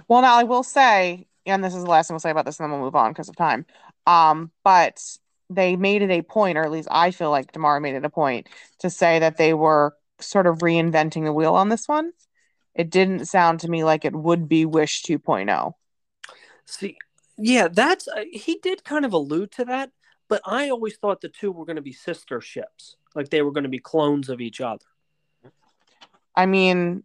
Well, 0.08 0.22
now 0.22 0.34
I 0.34 0.42
will 0.42 0.62
say, 0.62 1.26
and 1.46 1.64
this 1.64 1.74
is 1.74 1.84
the 1.84 1.90
last 1.90 2.08
thing 2.08 2.14
we'll 2.14 2.20
say 2.20 2.30
about 2.30 2.44
this, 2.44 2.60
and 2.60 2.64
then 2.64 2.72
we'll 2.72 2.86
move 2.86 2.94
on 2.94 3.12
because 3.12 3.28
of 3.28 3.36
time. 3.36 3.64
Um, 4.06 4.50
but 4.62 5.02
they 5.48 5.76
made 5.76 6.02
it 6.02 6.10
a 6.10 6.22
point, 6.22 6.58
or 6.58 6.62
at 6.62 6.70
least 6.70 6.88
I 6.90 7.10
feel 7.10 7.30
like 7.30 7.52
D'Amaro 7.52 7.80
made 7.80 7.94
it 7.94 8.04
a 8.04 8.10
point 8.10 8.48
to 8.80 8.90
say 8.90 9.18
that 9.18 9.36
they 9.36 9.54
were 9.54 9.96
sort 10.20 10.46
of 10.46 10.58
reinventing 10.58 11.24
the 11.24 11.32
wheel 11.32 11.54
on 11.54 11.70
this 11.70 11.88
one. 11.88 12.12
It 12.74 12.90
didn't 12.90 13.24
sound 13.26 13.60
to 13.60 13.70
me 13.70 13.82
like 13.82 14.04
it 14.04 14.14
would 14.14 14.48
be 14.48 14.66
Wish 14.66 15.02
2.0. 15.02 15.72
See, 16.66 16.98
yeah, 17.40 17.68
that's 17.68 18.08
uh, 18.08 18.24
he 18.30 18.58
did 18.62 18.84
kind 18.84 19.04
of 19.04 19.12
allude 19.12 19.52
to 19.52 19.64
that, 19.66 19.90
but 20.28 20.40
I 20.44 20.70
always 20.70 20.96
thought 20.96 21.20
the 21.20 21.28
two 21.28 21.52
were 21.52 21.64
going 21.64 21.76
to 21.76 21.82
be 21.82 21.92
sister 21.92 22.40
ships, 22.40 22.96
like 23.14 23.30
they 23.30 23.42
were 23.42 23.52
going 23.52 23.64
to 23.64 23.70
be 23.70 23.78
clones 23.78 24.28
of 24.28 24.40
each 24.40 24.60
other. 24.60 24.84
I 26.36 26.46
mean, 26.46 27.02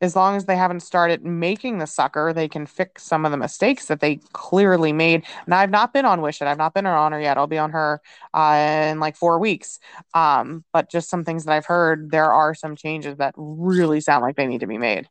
as 0.00 0.14
long 0.14 0.36
as 0.36 0.44
they 0.44 0.56
haven't 0.56 0.80
started 0.80 1.24
making 1.24 1.78
the 1.78 1.86
sucker, 1.86 2.32
they 2.32 2.48
can 2.48 2.66
fix 2.66 3.02
some 3.02 3.24
of 3.24 3.30
the 3.30 3.38
mistakes 3.38 3.86
that 3.86 4.00
they 4.00 4.16
clearly 4.32 4.92
made. 4.92 5.24
And 5.46 5.54
I've 5.54 5.70
not 5.70 5.94
been 5.94 6.04
on 6.04 6.20
Wish 6.20 6.42
It. 6.42 6.46
I've 6.46 6.58
not 6.58 6.74
been 6.74 6.86
on 6.86 7.12
her 7.12 7.20
yet. 7.20 7.38
I'll 7.38 7.46
be 7.46 7.58
on 7.58 7.70
her 7.70 8.02
uh, 8.34 8.88
in 8.90 9.00
like 9.00 9.16
four 9.16 9.38
weeks. 9.38 9.78
Um, 10.12 10.64
but 10.72 10.90
just 10.90 11.08
some 11.08 11.24
things 11.24 11.44
that 11.44 11.52
I've 11.52 11.66
heard, 11.66 12.10
there 12.10 12.30
are 12.30 12.54
some 12.54 12.76
changes 12.76 13.16
that 13.16 13.34
really 13.36 14.00
sound 14.00 14.22
like 14.22 14.36
they 14.36 14.46
need 14.46 14.60
to 14.60 14.66
be 14.66 14.78
made. 14.78 15.08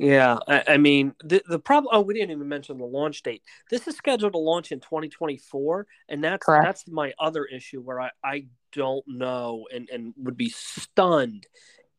Yeah, 0.00 0.38
I, 0.48 0.64
I 0.66 0.76
mean 0.78 1.14
the 1.22 1.42
the 1.46 1.58
problem. 1.58 1.90
Oh, 1.94 2.00
we 2.00 2.14
didn't 2.14 2.30
even 2.30 2.48
mention 2.48 2.78
the 2.78 2.86
launch 2.86 3.22
date. 3.22 3.42
This 3.70 3.86
is 3.86 3.96
scheduled 3.96 4.32
to 4.32 4.38
launch 4.38 4.72
in 4.72 4.80
2024, 4.80 5.86
and 6.08 6.24
that's 6.24 6.46
Correct. 6.46 6.64
that's 6.64 6.88
my 6.88 7.12
other 7.18 7.44
issue 7.44 7.82
where 7.82 8.00
I 8.00 8.10
I 8.24 8.46
don't 8.72 9.04
know 9.06 9.66
and 9.70 9.90
and 9.90 10.14
would 10.16 10.38
be 10.38 10.48
stunned 10.48 11.46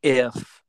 if 0.02 0.62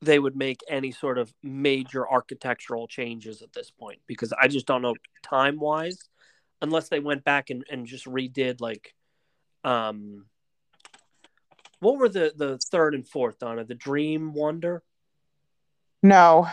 they 0.00 0.20
would 0.20 0.36
make 0.36 0.60
any 0.68 0.92
sort 0.92 1.18
of 1.18 1.34
major 1.42 2.08
architectural 2.08 2.86
changes 2.86 3.42
at 3.42 3.52
this 3.52 3.72
point 3.72 3.98
because 4.06 4.32
I 4.32 4.46
just 4.46 4.66
don't 4.66 4.82
know 4.82 4.94
time 5.24 5.58
wise, 5.58 5.98
unless 6.60 6.88
they 6.88 7.00
went 7.00 7.24
back 7.24 7.50
and, 7.50 7.64
and 7.68 7.84
just 7.84 8.04
redid 8.06 8.60
like, 8.60 8.94
um, 9.64 10.26
what 11.80 11.98
were 11.98 12.08
the 12.08 12.32
the 12.36 12.58
third 12.70 12.94
and 12.94 13.08
fourth 13.08 13.40
Donna 13.40 13.64
the 13.64 13.74
Dream 13.74 14.34
Wonder 14.34 14.84
No. 16.02 16.48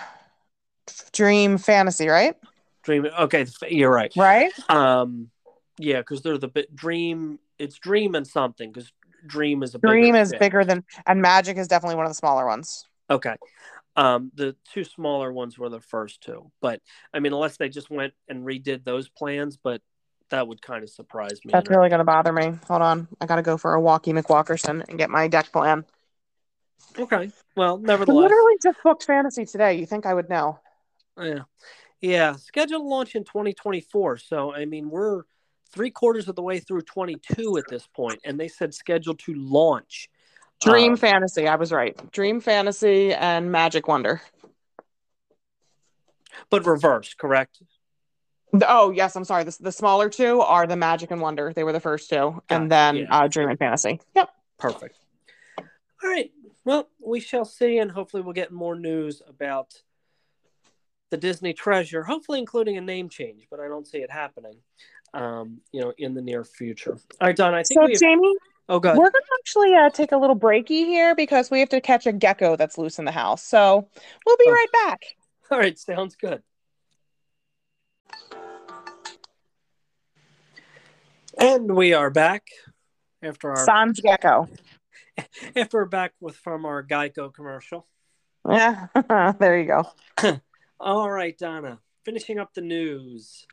Dream 1.11 1.57
fantasy, 1.57 2.07
right? 2.07 2.35
Dream 2.83 3.07
okay 3.19 3.45
you're 3.69 3.91
right 3.91 4.11
Right? 4.15 4.51
um 4.69 5.29
yeah 5.77 5.97
because 5.97 6.21
they're 6.21 6.37
the 6.37 6.47
bit 6.47 6.73
Dream 6.75 7.39
it's 7.59 7.77
Dream 7.77 8.15
and 8.15 8.25
something 8.25 8.71
because 8.71 8.91
Dream 9.25 9.63
is 9.63 9.75
a 9.75 9.79
bigger 9.79 9.93
Dream 9.93 10.15
is 10.15 10.33
bigger 10.39 10.63
than, 10.63 10.83
and 11.05 11.21
Magic 11.21 11.57
is 11.57 11.67
definitely 11.67 11.97
one 11.97 12.05
of 12.05 12.11
the 12.11 12.15
smaller 12.15 12.45
ones. 12.45 12.85
Okay. 13.09 13.35
Um, 13.95 14.31
the 14.35 14.55
two 14.71 14.83
smaller 14.85 15.31
ones 15.33 15.57
were 15.57 15.69
the 15.69 15.81
first 15.81 16.21
two, 16.21 16.49
but 16.61 16.81
I 17.13 17.19
mean, 17.19 17.33
unless 17.33 17.57
they 17.57 17.67
just 17.67 17.89
went 17.89 18.13
and 18.29 18.45
redid 18.45 18.85
those 18.85 19.09
plans, 19.09 19.57
but 19.57 19.81
that 20.29 20.47
would 20.47 20.61
kind 20.61 20.83
of 20.83 20.89
surprise 20.89 21.41
me. 21.43 21.51
That's 21.51 21.69
really 21.69 21.89
going 21.89 21.99
to 21.99 22.05
bother 22.05 22.31
me. 22.31 22.53
Hold 22.67 22.81
on. 22.81 23.07
I 23.19 23.25
got 23.25 23.37
to 23.37 23.41
go 23.41 23.57
for 23.57 23.73
a 23.73 23.81
walkie 23.81 24.13
McWalkerson 24.13 24.87
and 24.87 24.97
get 24.97 25.09
my 25.09 25.27
deck 25.27 25.51
plan. 25.51 25.85
Okay. 26.97 27.31
Well, 27.55 27.77
nevertheless, 27.77 28.23
literally 28.23 28.53
just 28.61 28.77
booked 28.83 29.03
fantasy 29.05 29.45
today. 29.45 29.75
You 29.79 29.85
think 29.85 30.05
I 30.05 30.13
would 30.13 30.29
know? 30.29 30.59
yeah, 31.21 31.39
yeah. 32.01 32.35
Scheduled 32.35 32.85
launch 32.85 33.15
in 33.15 33.23
2024. 33.23 34.17
So 34.17 34.53
I 34.53 34.65
mean, 34.65 34.89
we're 34.89 35.23
three 35.71 35.91
quarters 35.91 36.27
of 36.27 36.35
the 36.35 36.41
way 36.41 36.59
through 36.59 36.81
22 36.81 37.57
at 37.57 37.67
this 37.69 37.87
point, 37.87 38.19
and 38.25 38.39
they 38.39 38.47
said 38.47 38.73
scheduled 38.73 39.19
to 39.19 39.33
launch. 39.35 40.09
Dream 40.61 40.93
Um, 40.93 40.97
fantasy. 40.97 41.47
I 41.47 41.55
was 41.55 41.71
right. 41.71 41.95
Dream 42.11 42.41
fantasy 42.41 43.13
and 43.13 43.51
Magic 43.51 43.87
Wonder. 43.87 44.21
but 46.49 46.65
reverse, 46.65 47.13
correct? 47.13 47.61
Oh 48.67 48.89
yes, 48.91 49.15
I'm 49.15 49.23
sorry. 49.25 49.43
The, 49.43 49.55
the 49.59 49.71
smaller 49.71 50.09
two 50.09 50.41
are 50.41 50.65
the 50.65 50.75
Magic 50.75 51.11
and 51.11 51.21
Wonder. 51.21 51.53
They 51.53 51.63
were 51.63 51.71
the 51.71 51.79
first 51.79 52.09
two, 52.09 52.15
Got 52.15 52.43
and 52.49 52.71
then 52.71 52.95
yeah. 52.97 53.05
uh, 53.09 53.27
Dream 53.27 53.49
and 53.49 53.59
Fantasy. 53.59 54.01
Yep. 54.15 54.29
Perfect. 54.57 54.97
All 55.59 56.09
right. 56.09 56.31
Well, 56.65 56.89
we 57.03 57.19
shall 57.19 57.45
see, 57.45 57.77
and 57.79 57.91
hopefully, 57.91 58.21
we'll 58.21 58.33
get 58.33 58.51
more 58.51 58.75
news 58.75 59.21
about 59.27 59.73
the 61.09 61.17
Disney 61.17 61.53
treasure, 61.53 62.03
hopefully, 62.03 62.39
including 62.39 62.77
a 62.77 62.81
name 62.81 63.09
change, 63.09 63.47
but 63.49 63.59
I 63.59 63.67
don't 63.67 63.87
see 63.87 63.99
it 63.99 64.11
happening, 64.11 64.57
um, 65.13 65.61
you 65.71 65.81
know, 65.81 65.93
in 65.97 66.13
the 66.13 66.21
near 66.21 66.43
future. 66.43 66.97
All 67.19 67.27
right, 67.27 67.35
Don, 67.35 67.53
I 67.53 67.63
think 67.63 67.79
So 67.79 67.85
we 67.85 67.93
have. 67.93 67.99
Jamie, 67.99 68.35
Oh, 68.71 68.79
God. 68.79 68.95
we're 68.97 69.09
gonna 69.09 69.25
actually 69.39 69.73
uh, 69.73 69.89
take 69.89 70.11
a 70.11 70.17
little 70.17 70.37
breaky 70.37 70.85
here 70.85 71.15
because 71.15 71.49
we 71.49 71.59
have 71.59 71.69
to 71.69 71.81
catch 71.81 72.05
a 72.05 72.11
gecko 72.11 72.55
that's 72.55 72.77
loose 72.77 72.99
in 72.99 73.05
the 73.05 73.11
house. 73.11 73.41
So 73.43 73.89
we'll 74.25 74.37
be 74.37 74.45
Oh. 74.47 74.51
right 74.51 74.71
back. 74.85 74.99
All 75.51 75.57
right, 75.57 75.77
sounds 75.79 76.15
good. 76.15 76.43
And 81.39 81.75
we 81.75 81.93
are 81.93 82.11
back 82.11 82.43
after 83.23 83.49
our 83.49 83.65
Sans 83.65 83.99
gecko. 83.99 84.47
after 85.55 85.79
we're 85.79 85.85
back 85.85 86.13
with 86.19 86.35
from 86.35 86.65
our 86.65 86.83
Geico 86.83 87.33
commercial. 87.33 87.87
Yeah, 88.49 88.87
there 89.39 89.59
you 89.59 89.65
go. 89.65 90.39
All 90.79 91.11
right, 91.11 91.37
Donna. 91.37 91.79
Finishing 92.05 92.39
up 92.39 92.53
the 92.53 92.61
news. 92.61 93.45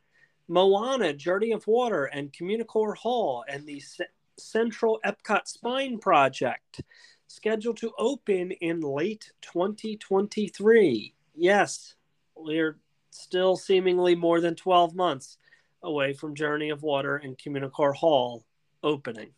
Moana, 0.48 1.12
Journey 1.12 1.52
of 1.52 1.66
Water, 1.66 2.05
and 2.05 2.33
Communicore 2.33 2.96
Hall, 2.96 3.44
and 3.48 3.66
the 3.66 3.81
C- 3.81 4.05
Central 4.38 5.00
Epcot 5.05 5.48
Spine 5.48 5.98
Project, 5.98 6.83
scheduled 7.26 7.79
to 7.79 7.92
open 7.98 8.52
in 8.52 8.81
late 8.81 9.33
2023. 9.42 11.14
Yes, 11.35 11.96
we're 12.37 12.79
still 13.11 13.57
seemingly 13.57 14.14
more 14.14 14.40
than 14.40 14.55
12 14.55 14.94
months 14.94 15.38
away 15.83 16.12
from 16.12 16.35
Journey 16.35 16.70
of 16.70 16.83
Water 16.83 17.16
and 17.16 17.37
Communicore 17.37 17.94
Hall 17.94 18.44
opening. 18.83 19.31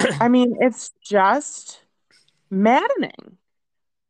I 0.00 0.28
mean, 0.28 0.56
it's 0.60 0.92
just 1.02 1.82
maddening. 2.50 3.38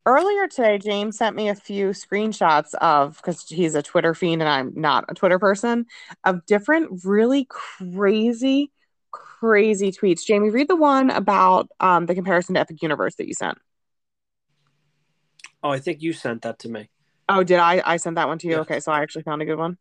Earlier 0.06 0.48
today, 0.48 0.78
James 0.78 1.18
sent 1.18 1.36
me 1.36 1.48
a 1.50 1.54
few 1.54 1.88
screenshots 1.88 2.74
of 2.74 3.16
because 3.16 3.46
he's 3.46 3.74
a 3.74 3.82
Twitter 3.82 4.14
fiend 4.14 4.40
and 4.40 4.48
I'm 4.48 4.72
not 4.74 5.04
a 5.08 5.14
Twitter 5.14 5.38
person 5.38 5.86
of 6.24 6.46
different 6.46 7.02
really 7.04 7.46
crazy, 7.48 8.72
crazy 9.10 9.92
tweets. 9.92 10.24
Jamie, 10.24 10.48
read 10.48 10.68
the 10.68 10.76
one 10.76 11.10
about 11.10 11.68
um, 11.78 12.06
the 12.06 12.14
comparison 12.14 12.54
to 12.54 12.60
Epic 12.60 12.80
Universe 12.80 13.16
that 13.16 13.28
you 13.28 13.34
sent. 13.34 13.58
Oh, 15.62 15.70
I 15.70 15.78
think 15.78 16.00
you 16.00 16.12
sent 16.12 16.42
that 16.42 16.58
to 16.60 16.68
me. 16.68 16.88
Oh, 17.28 17.42
did 17.42 17.58
I? 17.58 17.82
I 17.84 17.98
sent 17.98 18.16
that 18.16 18.28
one 18.28 18.38
to 18.38 18.46
you. 18.46 18.54
Yeah. 18.54 18.60
Okay, 18.60 18.80
so 18.80 18.92
I 18.92 19.02
actually 19.02 19.24
found 19.24 19.42
a 19.42 19.44
good 19.44 19.58
one. 19.58 19.76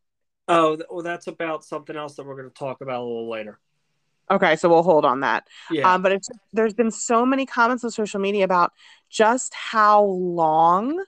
Oh, 0.50 0.78
well, 0.90 1.04
that's 1.04 1.28
about 1.28 1.64
something 1.64 1.96
else 1.96 2.16
that 2.16 2.26
we're 2.26 2.36
going 2.36 2.50
to 2.50 2.54
talk 2.54 2.82
about 2.82 3.02
a 3.02 3.06
little 3.06 3.30
later. 3.30 3.60
Okay, 4.30 4.56
so 4.58 4.68
we'll 4.68 4.84
hold 4.84 5.06
on 5.06 5.22
that. 5.22 5.48
Yeah. 5.72 5.94
Um, 5.94 6.02
but 6.02 6.12
it's 6.12 6.30
there's 6.52 6.74
been 6.74 6.92
so 6.92 7.26
many 7.26 7.46
comments 7.46 7.84
on 7.84 7.92
social 7.92 8.20
media 8.20 8.44
about 8.44 8.74
just 9.10 9.54
how 9.54 10.04
long 10.04 11.04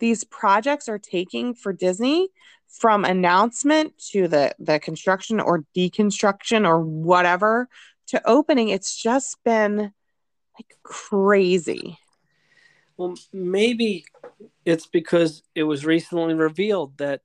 these 0.00 0.24
projects 0.24 0.88
are 0.88 0.98
taking 0.98 1.54
for 1.54 1.72
Disney 1.72 2.28
from 2.68 3.04
announcement 3.04 3.96
to 4.10 4.28
the 4.28 4.54
the 4.58 4.78
construction 4.78 5.40
or 5.40 5.64
deconstruction 5.74 6.66
or 6.66 6.80
whatever 6.80 7.68
to 8.08 8.20
opening. 8.28 8.68
It's 8.68 9.00
just 9.00 9.42
been 9.44 9.78
like 9.78 10.76
crazy. 10.82 11.98
Well, 12.98 13.14
maybe 13.32 14.04
it's 14.64 14.86
because 14.86 15.42
it 15.54 15.62
was 15.62 15.86
recently 15.86 16.34
revealed 16.34 16.98
that 16.98 17.22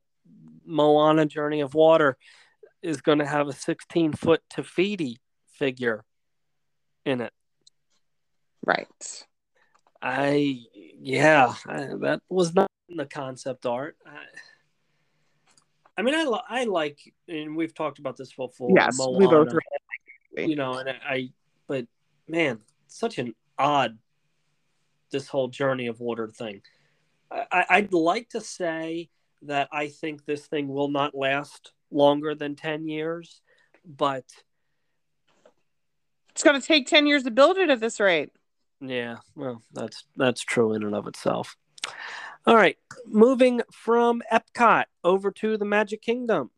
Moana 0.65 1.25
Journey 1.25 1.61
of 1.61 1.73
Water 1.73 2.17
is 2.81 3.01
going 3.01 3.19
to 3.19 3.25
have 3.25 3.47
a 3.47 3.53
16 3.53 4.13
foot 4.13 4.41
Te 4.49 4.61
Fiti 4.61 5.19
figure 5.63 6.03
in 7.05 7.21
it. 7.21 7.31
Right. 8.65 9.25
I, 10.01 10.59
yeah, 10.99 11.53
I, 11.65 11.87
that 12.01 12.21
was 12.29 12.53
not 12.53 12.69
in 12.89 12.97
the 12.97 13.05
concept 13.05 13.65
art. 13.65 13.95
I, 14.05 14.17
I 15.97 16.01
mean, 16.01 16.15
I, 16.15 16.23
I 16.49 16.63
like, 16.65 16.99
and 17.29 17.55
we've 17.55 17.73
talked 17.73 17.99
about 17.99 18.17
this 18.17 18.33
before. 18.33 18.75
Yes, 18.75 18.97
we 18.99 19.25
both 19.25 19.47
Moana, 19.47 19.59
you 20.35 20.55
know, 20.57 20.73
and 20.73 20.89
I, 20.89 20.95
I, 21.07 21.29
but 21.67 21.85
man, 22.27 22.59
such 22.87 23.17
an 23.19 23.33
odd, 23.57 23.97
this 25.11 25.29
whole 25.29 25.47
Journey 25.47 25.87
of 25.87 26.01
Water 26.01 26.27
thing. 26.27 26.61
I, 27.31 27.45
I- 27.51 27.65
I'd 27.77 27.93
like 27.93 28.29
to 28.29 28.41
say 28.41 29.09
that 29.43 29.69
I 29.71 29.87
think 29.87 30.25
this 30.25 30.45
thing 30.47 30.67
will 30.67 30.89
not 30.89 31.15
last 31.15 31.71
longer 31.89 32.35
than 32.35 32.55
10 32.55 32.87
years, 32.89 33.41
but 33.85 34.25
It's 36.33 36.43
going 36.43 36.59
to 36.59 36.65
take 36.65 36.87
10 36.87 37.05
years 37.05 37.23
to 37.23 37.31
build 37.31 37.57
it 37.57 37.69
at 37.69 37.79
this 37.79 37.99
rate. 37.99 38.31
Yeah, 38.81 39.17
well, 39.35 39.61
that's 39.71 40.03
that's 40.17 40.41
true 40.41 40.73
in 40.73 40.83
and 40.83 40.93
of 40.93 41.07
itself. 41.07 41.55
All 42.45 42.55
right, 42.55 42.77
moving 43.05 43.61
from 43.71 44.21
Epcot 44.31 44.85
over 45.05 45.31
to 45.31 45.57
the 45.57 45.63
Magic 45.63 46.01
Kingdom. 46.01 46.51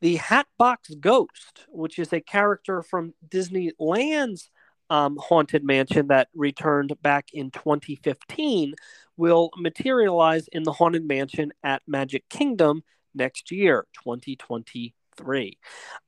The 0.00 0.16
Hatbox 0.16 0.94
Ghost, 0.96 1.66
which 1.68 2.00
is 2.00 2.12
a 2.12 2.20
character 2.20 2.82
from 2.82 3.14
Disneyland's 3.28 4.50
um, 4.90 5.16
Haunted 5.20 5.62
Mansion 5.62 6.08
that 6.08 6.28
returned 6.34 6.92
back 7.02 7.28
in 7.32 7.52
2015, 7.52 8.74
will 9.16 9.50
materialize 9.56 10.48
in 10.48 10.64
the 10.64 10.72
Haunted 10.72 11.06
Mansion 11.06 11.52
at 11.62 11.82
Magic 11.86 12.28
Kingdom 12.28 12.82
next 13.14 13.52
year, 13.52 13.86
2023. 14.02 15.56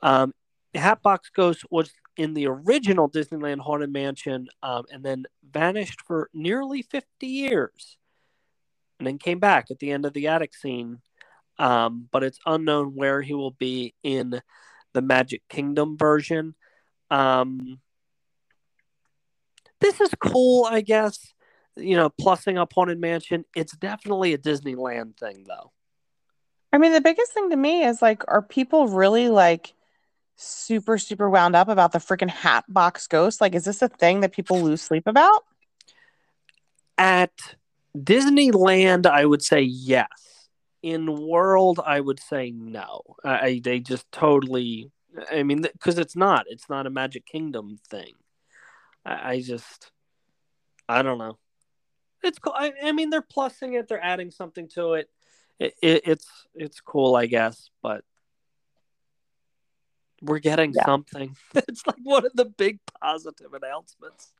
Um, 0.03 0.35
Hatbox 0.75 1.31
Ghost 1.31 1.65
was 1.71 1.93
in 2.17 2.35
the 2.35 2.47
original 2.47 3.11
Disneyland 3.11 3.61
Haunted 3.61 3.93
Mansion 3.93 4.49
um, 4.63 4.85
and 4.93 5.03
then 5.05 5.25
vanished 5.49 6.01
for 6.03 6.31
nearly 6.33 6.83
50 6.83 7.27
years 7.27 7.99
and 8.99 9.07
then 9.07 9.19
came 9.19 9.41
back 9.41 9.71
at 9.71 9.79
the 9.79 9.91
end 9.91 10.07
of 10.07 10.13
the 10.13 10.29
attic 10.29 10.55
scene. 10.55 11.01
Um, 11.59 12.09
but 12.11 12.25
it's 12.25 12.39
unknown 12.47 12.95
where 12.95 13.23
he 13.23 13.35
will 13.35 13.53
be 13.53 13.95
in 14.03 14.41
the 14.93 15.03
Magic 15.03 15.43
Kingdom 15.49 15.97
version. 15.97 16.55
Um, 17.11 17.81
this 19.81 20.01
is 20.01 20.11
cool, 20.21 20.67
I 20.69 20.81
guess. 20.81 21.35
you 21.77 21.97
know, 21.97 22.11
plussing 22.11 22.59
up 22.59 22.73
Haunted 22.73 23.01
Mansion. 23.01 23.45
It's 23.55 23.77
definitely 23.77 24.33
a 24.33 24.39
Disneyland 24.39 25.17
thing, 25.17 25.45
though. 25.47 25.73
I 26.73 26.79
mean, 26.79 26.93
the 26.93 27.01
biggest 27.01 27.33
thing 27.33 27.51
to 27.51 27.57
me 27.57 27.85
is 27.85 28.03
like, 28.03 28.23
are 28.29 28.43
people 28.43 28.89
really 28.89 29.29
like 29.29 29.75
super, 30.37 30.99
super 30.99 31.29
wound 31.31 31.55
up 31.57 31.69
about 31.69 31.93
the 31.93 31.99
freaking 31.99 32.31
hat 32.31 32.65
box 32.69 33.07
Ghost? 33.07 33.41
Like, 33.41 33.55
is 33.55 33.65
this 33.65 33.83
a 33.83 33.89
thing 33.89 34.21
that 34.21 34.33
people 34.33 34.61
lose 34.61 34.83
sleep 34.83 35.07
about? 35.07 35.45
At 36.99 37.33
Disneyland, 37.97 39.07
I 39.07 39.25
would 39.25 39.43
say 39.43 39.63
yes. 39.63 40.09
In 40.83 41.27
World, 41.27 41.81
I 41.85 42.01
would 42.01 42.21
say 42.21 42.51
no. 42.51 43.01
I, 43.25 43.61
they 43.63 43.81
just 43.81 44.11
totally. 44.13 44.91
I 45.33 45.43
mean, 45.43 45.63
because 45.63 45.99
it's 45.99 46.17
not. 46.17 46.47
It's 46.49 46.69
not 46.69 46.87
a 46.87 46.91
Magic 46.91 47.25
Kingdom 47.25 47.79
thing. 47.89 48.13
I, 49.05 49.33
I 49.33 49.41
just. 49.41 49.91
I 50.89 51.03
don't 51.03 51.19
know. 51.19 51.39
It's 52.23 52.39
cool. 52.39 52.53
I, 52.55 52.73
I, 52.83 52.93
mean, 52.93 53.11
they're 53.11 53.23
plussing 53.23 53.79
it. 53.79 53.89
They're 53.89 54.03
adding 54.03 54.31
something 54.31 54.69
to 54.75 54.95
it. 54.95 55.09
It, 55.59 55.75
it. 55.81 56.03
it's 56.05 56.29
it's 56.55 56.81
cool, 56.81 57.17
I 57.17 57.27
guess. 57.27 57.71
But 57.83 58.05
we're 60.25 60.39
getting 60.39 60.73
yeah. 60.75 60.85
something. 60.85 61.37
it's 61.55 61.87
like 61.87 61.97
one 62.03 62.25
of 62.25 62.33
the 62.35 62.47
big 62.47 62.79
positive 63.01 63.53
announcements. 63.53 64.33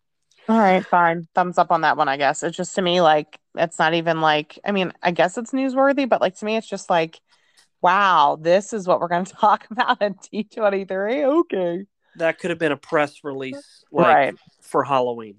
All 0.49 0.59
right, 0.59 0.85
fine. 0.85 1.27
Thumbs 1.35 1.57
up 1.57 1.71
on 1.71 1.83
that 1.83 1.97
one, 1.97 2.09
I 2.09 2.17
guess. 2.17 2.43
It's 2.43 2.57
just 2.57 2.75
to 2.75 2.83
me 2.83 3.01
like 3.01 3.39
it's 3.55 3.79
not 3.79 3.95
even 3.95 4.21
like 4.21 4.59
I 4.65 4.73
mean, 4.73 4.93
I 5.03 5.11
guess 5.11 5.39
it's 5.39 5.53
newsworthy, 5.53 6.09
but 6.09 6.21
like 6.21 6.37
to 6.37 6.45
me 6.45 6.57
it's 6.57 6.69
just 6.69 6.91
like 6.91 7.21
wow, 7.81 8.39
this 8.41 8.73
is 8.73 8.87
what 8.89 9.01
we're 9.01 9.09
going 9.09 9.25
to 9.27 9.35
talk 9.35 9.67
about 9.71 10.01
at 10.01 10.23
D23. 10.23 11.41
Okay. 11.41 11.87
That 12.17 12.39
could 12.39 12.51
have 12.51 12.59
been 12.59 12.73
a 12.73 12.77
press 12.77 13.25
release 13.25 13.85
like, 13.91 14.07
right. 14.07 14.35
for 14.63 14.85
Halloween. 14.85 15.37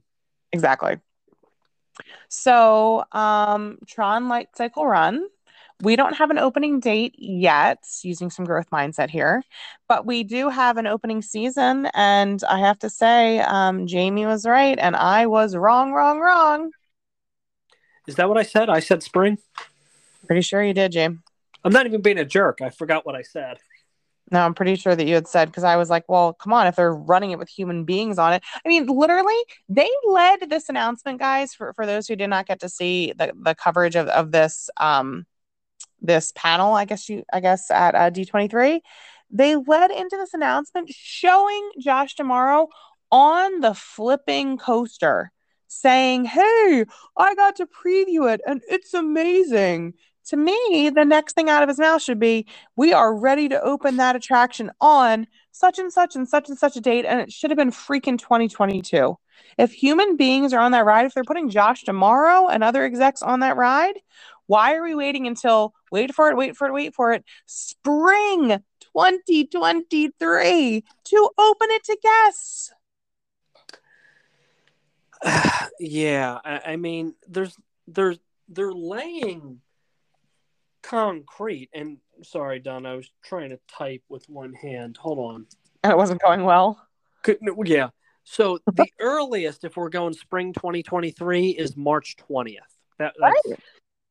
Exactly. 0.51 0.97
So, 2.27 3.05
um 3.11 3.77
Tron 3.87 4.27
Light 4.27 4.49
Cycle 4.55 4.85
Run 4.85 5.27
we 5.81 5.95
don't 5.95 6.15
have 6.15 6.29
an 6.29 6.37
opening 6.37 6.79
date 6.79 7.15
yet, 7.17 7.79
using 8.01 8.29
some 8.29 8.45
growth 8.45 8.69
mindset 8.69 9.09
here, 9.09 9.43
but 9.87 10.05
we 10.05 10.23
do 10.23 10.49
have 10.49 10.77
an 10.77 10.87
opening 10.87 11.21
season. 11.21 11.87
And 11.93 12.41
I 12.47 12.59
have 12.59 12.79
to 12.79 12.89
say, 12.89 13.39
um, 13.41 13.85
Jamie 13.87 14.25
was 14.25 14.45
right, 14.45 14.77
and 14.79 14.95
I 14.95 15.25
was 15.25 15.55
wrong, 15.55 15.91
wrong, 15.91 16.19
wrong. 16.19 16.71
Is 18.07 18.15
that 18.15 18.29
what 18.29 18.37
I 18.37 18.43
said? 18.43 18.69
I 18.69 18.79
said 18.79 19.03
spring? 19.03 19.37
Pretty 20.27 20.41
sure 20.41 20.63
you 20.63 20.73
did, 20.73 20.91
James. 20.91 21.19
I'm 21.63 21.73
not 21.73 21.87
even 21.87 22.01
being 22.01 22.19
a 22.19 22.25
jerk. 22.25 22.61
I 22.61 22.69
forgot 22.69 23.05
what 23.05 23.15
I 23.15 23.23
said. 23.23 23.57
No, 24.31 24.43
I'm 24.43 24.55
pretty 24.55 24.75
sure 24.75 24.95
that 24.95 25.05
you 25.05 25.13
had 25.13 25.27
said 25.27 25.49
because 25.49 25.63
I 25.63 25.75
was 25.75 25.89
like, 25.89 26.05
well, 26.07 26.33
come 26.33 26.53
on, 26.53 26.67
if 26.67 26.75
they're 26.75 26.93
running 26.93 27.31
it 27.31 27.37
with 27.37 27.49
human 27.49 27.85
beings 27.85 28.17
on 28.17 28.33
it. 28.33 28.43
I 28.65 28.69
mean, 28.69 28.87
literally, 28.87 29.37
they 29.69 29.89
led 30.07 30.49
this 30.49 30.69
announcement, 30.69 31.19
guys, 31.19 31.53
for, 31.53 31.73
for 31.73 31.85
those 31.85 32.07
who 32.07 32.15
did 32.15 32.29
not 32.29 32.47
get 32.47 32.59
to 32.61 32.69
see 32.69 33.13
the, 33.15 33.33
the 33.39 33.53
coverage 33.53 33.95
of, 33.95 34.07
of 34.07 34.31
this 34.31 34.69
um 34.77 35.25
this 36.01 36.31
panel, 36.35 36.73
I 36.73 36.85
guess 36.85 37.09
you, 37.09 37.23
I 37.31 37.39
guess 37.39 37.69
at 37.71 37.95
uh, 37.95 38.11
D23, 38.11 38.79
they 39.31 39.55
led 39.55 39.91
into 39.91 40.17
this 40.17 40.33
announcement 40.33 40.89
showing 40.89 41.71
Josh 41.79 42.15
D'Amaro 42.15 42.67
on 43.11 43.61
the 43.61 43.73
flipping 43.73 44.57
coaster 44.57 45.31
saying, 45.67 46.25
Hey, 46.25 46.85
I 47.17 47.35
got 47.35 47.55
to 47.57 47.67
preview 47.67 48.31
it 48.31 48.41
and 48.47 48.61
it's 48.67 48.93
amazing. 48.93 49.93
To 50.29 50.37
me, 50.37 50.89
the 50.93 51.05
next 51.05 51.33
thing 51.33 51.49
out 51.49 51.61
of 51.61 51.69
his 51.69 51.77
mouth 51.77 52.01
should 52.01 52.19
be, 52.19 52.47
We 52.75 52.93
are 52.93 53.15
ready 53.15 53.49
to 53.49 53.61
open 53.61 53.97
that 53.97 54.15
attraction 54.15 54.71
on 54.81 55.27
such 55.51 55.79
and 55.79 55.91
such 55.91 56.15
and 56.15 56.27
such 56.27 56.49
and 56.49 56.57
such 56.57 56.75
a 56.75 56.81
date. 56.81 57.05
And 57.05 57.21
it 57.21 57.31
should 57.31 57.51
have 57.51 57.57
been 57.57 57.71
freaking 57.71 58.17
2022. 58.17 59.17
If 59.57 59.71
human 59.71 60.17
beings 60.17 60.53
are 60.53 60.59
on 60.59 60.71
that 60.71 60.85
ride, 60.85 61.05
if 61.05 61.13
they're 61.13 61.23
putting 61.23 61.49
Josh 61.49 61.83
D'Amaro 61.83 62.49
and 62.51 62.63
other 62.63 62.83
execs 62.83 63.21
on 63.21 63.41
that 63.41 63.55
ride, 63.55 63.99
why 64.47 64.75
are 64.75 64.83
we 64.83 64.95
waiting 64.95 65.27
until 65.27 65.73
wait 65.91 66.13
for 66.13 66.29
it, 66.29 66.37
wait 66.37 66.55
for 66.55 66.67
it, 66.67 66.73
wait 66.73 66.93
for 66.93 67.13
it, 67.13 67.23
spring 67.45 68.49
2023 68.95 70.83
to 71.05 71.29
open 71.37 71.67
it 71.71 71.83
to 71.85 71.97
guests? 72.01 72.71
yeah, 75.79 76.39
I, 76.43 76.61
I 76.65 76.75
mean, 76.75 77.15
there's 77.27 77.55
there's 77.87 78.19
they're 78.49 78.73
laying 78.73 79.61
concrete 80.83 81.67
and 81.73 81.97
sorry 82.21 82.59
don 82.59 82.85
i 82.85 82.93
was 82.93 83.09
trying 83.23 83.49
to 83.49 83.59
type 83.67 84.03
with 84.09 84.27
one 84.29 84.53
hand. 84.53 84.97
Hold 84.97 85.19
on. 85.19 85.47
And 85.83 85.91
it 85.91 85.97
wasn't 85.97 86.21
going 86.21 86.43
well? 86.43 86.79
Could, 87.23 87.39
yeah. 87.65 87.89
So 88.23 88.59
the 88.71 88.85
earliest 88.99 89.63
if 89.63 89.77
we're 89.77 89.89
going 89.89 90.13
spring 90.13 90.53
2023 90.53 91.49
is 91.49 91.75
march 91.75 92.15
20th 92.29 92.59
that, 92.99 93.13
that's, 93.19 93.41
right. 93.49 93.59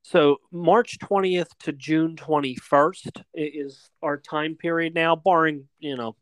So 0.05 0.37
March 0.53 0.99
20th 0.99 1.49
to 1.61 1.73
June 1.73 2.15
21st 2.17 3.23
is 3.33 3.89
our 4.03 4.19
time 4.19 4.55
period 4.55 4.95
now, 4.95 5.17
barring, 5.17 5.67
you 5.79 5.97
know, 5.97 6.15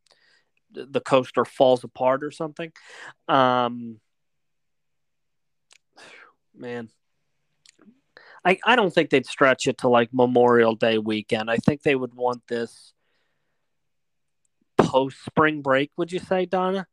the 0.70 1.00
coaster 1.00 1.44
falls 1.44 1.82
apart 1.82 2.22
or 2.22 2.30
something. 2.30 2.72
Um, 3.26 3.98
man, 6.56 6.90
I, 8.44 8.60
I 8.64 8.76
don't 8.76 8.94
think 8.94 9.10
they'd 9.10 9.26
stretch 9.26 9.66
it 9.66 9.78
to 9.78 9.88
like 9.88 10.10
Memorial 10.12 10.76
Day 10.76 10.98
weekend. 10.98 11.50
I 11.50 11.56
think 11.56 11.82
they 11.82 11.96
would 11.96 12.14
want 12.14 12.42
this 12.46 12.92
post 14.78 15.24
spring 15.24 15.60
break, 15.60 15.90
would 15.96 16.12
you 16.12 16.20
say, 16.20 16.46
Donna? 16.46 16.86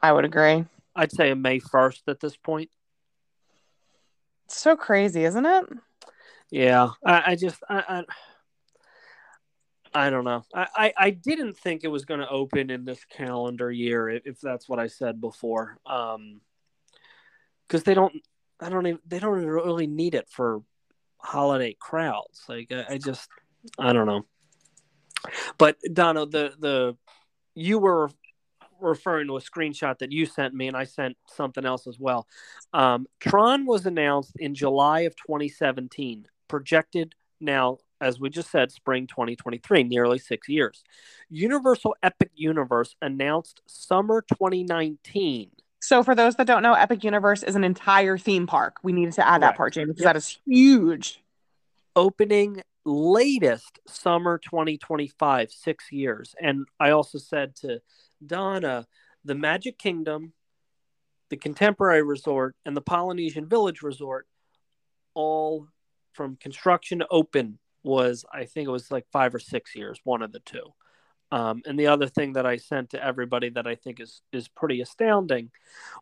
I 0.00 0.12
would 0.12 0.24
agree. 0.24 0.64
I'd 0.94 1.12
say 1.12 1.30
a 1.30 1.36
May 1.36 1.60
1st 1.60 2.08
at 2.08 2.20
this 2.20 2.38
point. 2.38 2.70
It's 4.46 4.58
so 4.58 4.76
crazy, 4.76 5.24
isn't 5.24 5.44
it? 5.44 5.66
Yeah, 6.50 6.90
I, 7.04 7.32
I 7.32 7.36
just 7.36 7.62
I, 7.68 8.04
I, 9.96 10.04
I 10.06 10.10
don't 10.10 10.24
know. 10.24 10.44
I, 10.54 10.92
I, 10.96 11.10
didn't 11.10 11.56
think 11.56 11.82
it 11.82 11.88
was 11.88 12.04
going 12.04 12.20
to 12.20 12.28
open 12.28 12.70
in 12.70 12.84
this 12.84 13.02
calendar 13.06 13.70
year, 13.70 14.10
if, 14.10 14.40
that's 14.40 14.68
what 14.68 14.78
I 14.78 14.88
said 14.88 15.22
before. 15.22 15.78
Um, 15.86 16.42
because 17.66 17.82
they 17.82 17.94
don't, 17.94 18.12
I 18.60 18.68
don't 18.68 18.86
even 18.86 19.00
they 19.06 19.18
don't 19.18 19.44
really 19.44 19.86
need 19.86 20.14
it 20.14 20.28
for 20.30 20.62
holiday 21.18 21.74
crowds. 21.80 22.44
Like 22.48 22.70
I, 22.70 22.94
I 22.94 22.98
just 22.98 23.28
I 23.78 23.92
don't 23.92 24.06
know. 24.06 24.26
But 25.58 25.78
Donna, 25.92 26.26
the 26.26 26.52
the 26.58 26.96
you 27.54 27.78
were 27.78 28.10
referring 28.80 29.26
to 29.28 29.36
a 29.36 29.40
screenshot 29.40 29.98
that 29.98 30.12
you 30.12 30.26
sent 30.26 30.54
me, 30.54 30.68
and 30.68 30.76
I 30.76 30.84
sent 30.84 31.16
something 31.26 31.64
else 31.64 31.86
as 31.86 31.98
well. 31.98 32.26
Um, 32.72 33.06
Tron 33.18 33.66
was 33.66 33.86
announced 33.86 34.36
in 34.38 34.54
July 34.54 35.00
of 35.00 35.16
2017 35.16 36.26
projected 36.48 37.14
now, 37.40 37.78
as 38.00 38.18
we 38.18 38.30
just 38.30 38.50
said, 38.50 38.72
spring 38.72 39.06
2023, 39.06 39.84
nearly 39.84 40.18
six 40.18 40.48
years. 40.48 40.82
Universal 41.28 41.96
Epic 42.02 42.30
Universe 42.34 42.96
announced 43.02 43.62
summer 43.66 44.22
2019. 44.32 45.50
So, 45.80 46.02
for 46.02 46.14
those 46.14 46.36
that 46.36 46.46
don't 46.46 46.62
know, 46.62 46.74
Epic 46.74 47.04
Universe 47.04 47.42
is 47.42 47.54
an 47.54 47.64
entire 47.64 48.18
theme 48.18 48.46
park. 48.46 48.76
We 48.82 48.92
needed 48.92 49.14
to 49.14 49.26
add 49.26 49.42
that 49.42 49.56
part, 49.56 49.74
James, 49.74 49.88
because 49.88 50.02
yep. 50.02 50.14
that 50.14 50.16
is 50.16 50.38
huge. 50.46 51.22
Opening 51.94 52.62
latest 52.84 53.80
summer 53.86 54.38
2025, 54.38 55.50
six 55.50 55.92
years. 55.92 56.34
And 56.40 56.66
I 56.80 56.90
also 56.90 57.18
said 57.18 57.56
to 57.56 57.80
Donna, 58.24 58.86
the 59.24 59.34
Magic 59.34 59.78
Kingdom, 59.78 60.32
the 61.30 61.36
Contemporary 61.36 62.02
Resort, 62.02 62.54
and 62.64 62.76
the 62.76 62.80
Polynesian 62.82 63.46
Village 63.46 63.82
Resort 63.82 64.26
all 65.14 65.66
from 66.16 66.36
construction 66.36 67.00
to 67.00 67.06
open 67.10 67.58
was 67.84 68.24
I 68.32 68.44
think 68.46 68.66
it 68.66 68.72
was 68.72 68.90
like 68.90 69.06
five 69.12 69.34
or 69.34 69.38
six 69.38 69.76
years, 69.76 70.00
one 70.02 70.22
of 70.22 70.32
the 70.32 70.40
two. 70.40 70.72
Um, 71.30 71.62
and 71.66 71.78
the 71.78 71.88
other 71.88 72.06
thing 72.06 72.34
that 72.34 72.46
I 72.46 72.56
sent 72.56 72.90
to 72.90 73.04
everybody 73.04 73.50
that 73.50 73.66
I 73.66 73.74
think 73.74 74.00
is 74.00 74.22
is 74.32 74.48
pretty 74.48 74.80
astounding, 74.80 75.50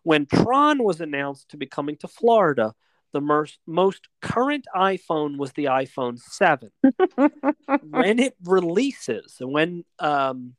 when 0.02 0.26
Tron 0.26 0.82
was 0.82 1.00
announced 1.00 1.50
to 1.50 1.56
be 1.56 1.66
coming 1.66 1.96
to 1.98 2.08
Florida, 2.08 2.74
the 3.12 3.20
most 3.20 3.58
most 3.66 4.08
current 4.22 4.66
iPhone 4.74 5.36
was 5.36 5.52
the 5.52 5.66
iPhone 5.66 6.18
seven. 6.18 6.70
when 7.90 8.18
it 8.18 8.36
releases, 8.44 9.36
and 9.40 9.52
when 9.52 9.84
um, 9.98 10.54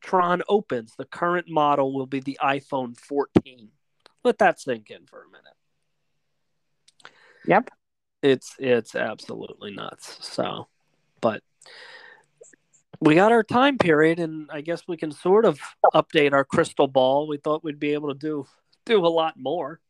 Tron 0.00 0.42
opens, 0.48 0.94
the 0.96 1.04
current 1.04 1.48
model 1.48 1.92
will 1.92 2.06
be 2.06 2.20
the 2.20 2.38
iPhone 2.42 2.96
14. 2.96 3.70
Let 4.24 4.38
that 4.38 4.60
sink 4.60 4.90
in 4.90 5.06
for 5.06 5.22
a 5.22 5.30
minute. 5.30 5.54
Yep 7.46 7.70
it's 8.22 8.54
it's 8.58 8.94
absolutely 8.94 9.74
nuts. 9.74 10.18
So, 10.20 10.68
but 11.20 11.42
we 13.00 13.14
got 13.14 13.32
our 13.32 13.42
time 13.42 13.78
period, 13.78 14.20
and 14.20 14.48
I 14.50 14.60
guess 14.60 14.82
we 14.88 14.96
can 14.96 15.12
sort 15.12 15.44
of 15.44 15.60
update 15.94 16.32
our 16.32 16.44
crystal 16.44 16.88
ball. 16.88 17.28
We 17.28 17.36
thought 17.36 17.64
we'd 17.64 17.80
be 17.80 17.92
able 17.92 18.08
to 18.08 18.18
do 18.18 18.46
do 18.84 19.04
a 19.04 19.08
lot 19.08 19.34
more. 19.36 19.80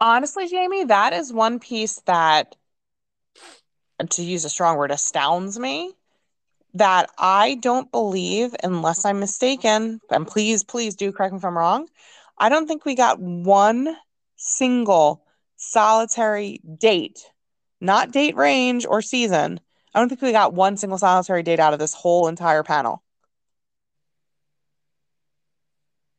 Honestly, 0.00 0.48
Jamie, 0.48 0.84
that 0.84 1.12
is 1.12 1.32
one 1.32 1.60
piece 1.60 2.00
that, 2.06 2.56
to 4.10 4.22
use 4.22 4.44
a 4.44 4.50
strong 4.50 4.76
word, 4.76 4.90
astounds 4.90 5.58
me. 5.58 5.92
That 6.74 7.10
I 7.18 7.56
don't 7.56 7.92
believe, 7.92 8.54
unless 8.64 9.04
I'm 9.04 9.20
mistaken, 9.20 10.00
and 10.10 10.26
please, 10.26 10.64
please 10.64 10.96
do 10.96 11.12
correct 11.12 11.34
me 11.34 11.38
if 11.38 11.44
I'm 11.44 11.56
wrong. 11.56 11.86
I 12.38 12.48
don't 12.48 12.66
think 12.66 12.86
we 12.86 12.94
got 12.94 13.20
one 13.20 13.94
single 14.36 15.22
solitary 15.56 16.60
date, 16.78 17.30
not 17.82 18.12
date 18.12 18.36
range 18.36 18.86
or 18.86 19.02
season. 19.02 19.60
I 19.92 19.98
don't 19.98 20.08
think 20.08 20.22
we 20.22 20.32
got 20.32 20.54
one 20.54 20.76
single 20.76 20.98
solitary 20.98 21.42
date 21.42 21.58
out 21.58 21.72
of 21.72 21.80
this 21.80 21.92
whole 21.92 22.28
entire 22.28 22.62
panel. 22.62 23.02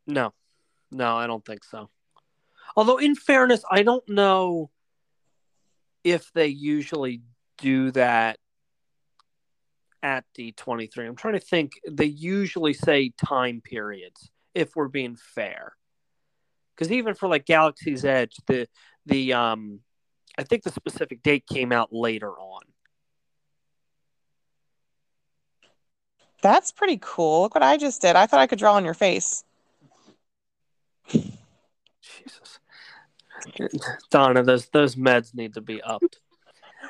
No, 0.06 0.34
no, 0.92 1.16
I 1.16 1.26
don't 1.26 1.44
think 1.46 1.64
so. 1.64 1.90
Although, 2.76 2.98
in 2.98 3.16
fairness, 3.16 3.64
I 3.72 3.84
don't 3.84 4.08
know 4.10 4.70
if 6.04 6.32
they 6.34 6.48
usually 6.48 7.22
do 7.58 7.92
that 7.92 8.38
at 10.02 10.26
D23. 10.38 11.08
I'm 11.08 11.16
trying 11.16 11.36
to 11.36 11.40
think. 11.40 11.72
They 11.90 12.06
usually 12.06 12.74
say 12.74 13.14
time 13.26 13.62
periods 13.64 14.30
if 14.54 14.76
we're 14.76 14.90
being 14.90 15.16
fair. 15.16 15.74
Because 16.76 16.92
even 16.92 17.14
for 17.14 17.30
like 17.30 17.46
Galaxy's 17.46 18.04
Edge, 18.04 18.36
the 18.48 18.68
the 19.06 19.32
um 19.32 19.80
I 20.38 20.44
think 20.44 20.64
the 20.64 20.72
specific 20.72 21.22
date 21.24 21.46
came 21.48 21.72
out 21.72 21.94
later 21.94 22.32
on. 22.32 22.62
That's 26.42 26.72
pretty 26.72 27.00
cool. 27.02 27.44
Look 27.44 27.56
what 27.56 27.64
I 27.64 27.78
just 27.78 28.02
did. 28.02 28.16
I 28.16 28.26
thought 28.26 28.42
I 28.42 28.48
could 28.48 28.60
draw 28.60 28.74
on 28.74 28.84
your 28.84 28.94
face. 28.94 29.46
Jesus. 32.02 32.60
Donna, 34.12 34.44
those 34.44 34.68
those 34.70 34.96
meds 34.96 35.34
need 35.34 35.54
to 35.54 35.62
be 35.62 35.82
upped. 35.82 36.20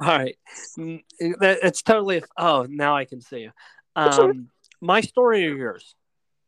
All 0.00 0.08
right, 0.08 0.36
it's 1.20 1.82
totally. 1.82 2.24
Oh, 2.36 2.66
now 2.68 2.96
I 2.96 3.04
can 3.04 3.20
see 3.20 3.42
you. 3.42 3.52
Um, 3.94 4.48
my 4.80 5.00
story 5.00 5.46
or 5.46 5.54
yours? 5.54 5.94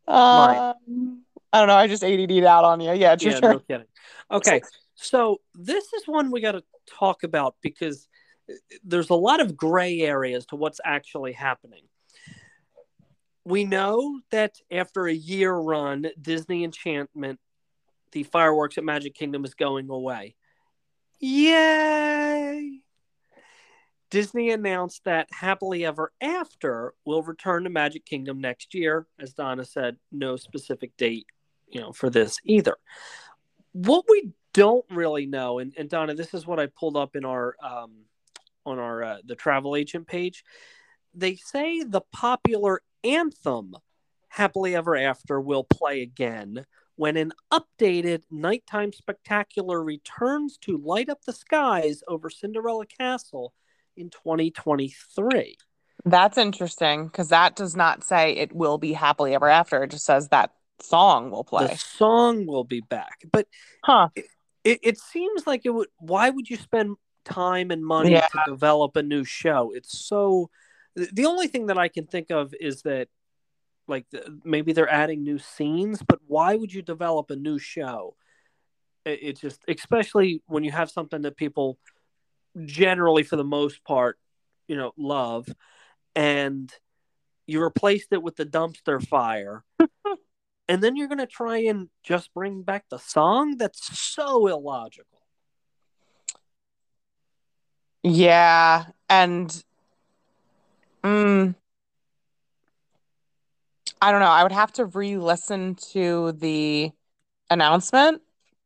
Um, 0.09 1.23
I 1.53 1.59
don't 1.61 1.69
know. 1.69 1.77
I 1.77 1.87
just 1.87 2.03
ADD'd 2.03 2.45
out 2.45 2.65
on 2.65 2.81
you. 2.81 2.93
Yeah, 2.93 3.17
yeah, 3.21 3.39
no 3.39 3.61
kidding. 3.61 3.87
Okay, 4.31 4.63
so 4.95 5.41
this 5.55 5.93
is 5.93 6.07
one 6.07 6.31
we 6.31 6.41
got 6.41 6.53
to 6.53 6.63
talk 6.87 7.23
about 7.23 7.57
because 7.61 8.09
uh, 8.51 8.55
there's 8.85 9.11
a 9.11 9.15
lot 9.15 9.41
of 9.41 9.57
gray 9.57 10.01
areas 10.01 10.47
to 10.47 10.57
what's 10.57 10.81
actually 10.85 11.33
happening. 11.33 11.83
We 13.45 13.65
know 13.65 14.21
that 14.31 14.57
after 14.71 15.07
a 15.07 15.13
year 15.13 15.53
run, 15.53 16.07
Disney 16.21 16.65
Enchantment, 16.65 17.39
the 18.13 18.23
fireworks 18.23 18.79
at 18.79 18.85
Magic 18.85 19.15
Kingdom 19.15 19.45
is 19.45 19.55
going 19.55 19.91
away. 19.91 20.35
Yay! 21.21 22.81
Disney 24.11 24.51
announced 24.51 25.03
that 25.05 25.27
Happily 25.33 25.85
Ever 25.85 26.13
After 26.21 26.95
will 27.05 27.23
return 27.23 27.65
to 27.65 27.71
Magic 27.71 28.07
Kingdom 28.07 28.41
next 28.41 28.73
year. 28.73 29.07
As 29.19 29.35
Donna 29.35 29.65
said, 29.65 29.97
no 30.13 30.37
specific 30.37 30.97
date, 30.97 31.27
you 31.69 31.81
know, 31.81 31.93
for 31.93 32.11
this 32.11 32.39
either. 32.45 32.77
What 33.73 34.05
we 34.09 34.33
don't 34.55 34.85
really 34.91 35.27
know, 35.27 35.59
and, 35.59 35.75
and 35.77 35.91
Donna, 35.91 36.15
this 36.15 36.33
is 36.33 36.47
what 36.47 36.59
I 36.59 36.67
pulled 36.67 36.97
up 36.97 37.15
in 37.17 37.25
our 37.27 37.57
um, 37.63 37.93
on 38.65 38.79
our 38.79 39.03
uh, 39.03 39.17
the 39.25 39.35
travel 39.35 39.77
agent 39.77 40.07
page. 40.07 40.45
They 41.13 41.37
say 41.37 41.83
the 41.83 42.01
popular 42.13 42.81
anthem 43.03 43.75
"Happily 44.29 44.75
Ever 44.75 44.97
After" 44.97 45.41
will 45.41 45.65
play 45.65 46.01
again 46.01 46.65
when 46.97 47.17
an 47.17 47.33
updated 47.53 48.23
nighttime 48.31 48.93
spectacular 48.93 49.83
returns 49.83 50.57
to 50.59 50.79
light 50.79 51.09
up 51.09 51.23
the 51.25 51.33
skies 51.33 52.03
over 52.09 52.31
Cinderella 52.31 52.87
Castle 52.87 53.53
in 53.97 54.11
2023. 54.11 55.57
That's 56.05 56.39
interesting 56.39 57.07
because 57.07 57.29
that 57.31 57.57
does 57.57 57.75
not 57.75 58.05
say 58.05 58.33
it 58.33 58.55
will 58.55 58.79
be 58.79 58.93
happily 58.93 59.35
ever 59.35 59.49
after. 59.49 59.83
It 59.83 59.91
just 59.91 60.05
says 60.05 60.29
that 60.29 60.53
song 60.81 61.31
will 61.31 61.45
play. 61.45 61.67
The 61.67 61.77
song 61.77 62.47
will 62.47 62.65
be 62.65 62.81
back. 62.81 63.23
But 63.33 63.49
huh. 63.83 64.09
It, 64.65 64.81
it, 64.83 64.99
seems 64.99 65.47
like 65.47 65.62
it 65.65 65.71
would 65.71 65.89
why 65.99 66.31
would 66.31 66.49
you 66.49 66.57
spend 66.57 66.97
time 67.25 67.71
and 67.71 67.85
money 67.85 68.12
yeah. 68.12 68.27
to 68.29 68.43
develop 68.47 68.97
a 68.97 69.03
new 69.03 69.25
show? 69.25 69.73
It's 69.75 69.99
so 70.07 70.51
the 70.97 71.27
only 71.27 71.49
thing 71.49 71.67
that 71.67 71.79
I 71.79 71.89
can 71.89 72.07
think 72.07 72.31
of 72.31 72.55
is 72.59 72.83
that 72.83 73.09
like 73.87 74.07
maybe 74.45 74.73
they're 74.73 74.89
adding 74.89 75.23
new 75.23 75.39
scenes, 75.39 76.03
but 76.07 76.21
why 76.27 76.55
would 76.55 76.73
you 76.73 76.83
develop 76.83 77.31
a 77.31 77.37
new 77.37 77.59
show? 77.59 78.17
It, 79.05 79.19
it 79.23 79.41
just 79.41 79.62
especially 79.69 80.43
when 80.47 80.65
you 80.65 80.73
have 80.73 80.91
something 80.91 81.23
that 81.23 81.37
people 81.37 81.79
generally 82.65 83.23
for 83.23 83.37
the 83.37 83.45
most 83.45 83.85
part, 83.85 84.19
you 84.69 84.77
know, 84.77 84.93
love, 84.97 85.47
and 86.15 86.73
you 87.47 87.62
replaced 87.62 88.12
it 88.12 88.23
with 88.23 88.37
the 88.37 88.47
dumpster 88.47 89.07
fire. 89.07 89.65
And 90.69 90.83
then 90.83 90.97
you're 90.97 91.09
going 91.09 91.19
to 91.19 91.27
try 91.27 91.59
and 91.59 91.89
just 92.03 92.33
bring 92.35 92.62
back 92.62 92.87
the 92.91 92.99
song 92.99 93.57
that's 93.57 93.99
so 93.99 94.47
illogical. 94.47 95.21
Yeah, 98.03 98.87
and 99.09 99.65
mm, 101.03 101.55
I 104.01 104.11
don't 104.11 104.21
know. 104.21 104.27
I 104.27 104.43
would 104.43 104.53
have 104.53 104.73
to 104.75 104.85
re-listen 104.85 105.77
to 105.93 106.33
the 106.33 106.93
announcement 107.51 108.21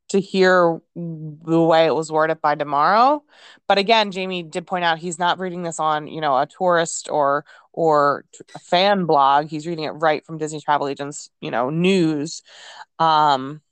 to 0.09 0.21
hear 0.21 0.81
the 0.95 1.63
way 1.63 1.87
it 1.87 1.95
was 1.95 2.11
worded 2.11 2.41
by 2.41 2.55
D'Amaro. 2.55 3.23
But 3.67 3.79
again, 3.79 4.11
Jamie 4.11 4.43
did 4.43 4.67
point 4.67 4.85
out 4.85 4.99
he's 4.99 5.19
not 5.19 5.39
reading 5.39 5.63
this 5.63 5.79
on, 5.81 6.07
you 6.07 6.21
know, 6.21 6.37
a 6.39 6.47
tourist 6.47 7.09
or 7.11 7.45
or 7.73 8.25
a 8.55 8.59
fan 8.59 9.05
blog. 9.05 9.49
He's 9.49 9.67
reading 9.67 9.85
it 9.85 9.91
right 9.91 10.25
from 10.25 10.39
Disney 10.39 10.61
Travel 10.61 10.89
Agents, 10.89 11.31
you 11.41 11.51
know, 11.51 11.71
news. 11.71 12.43
Um 12.99 13.63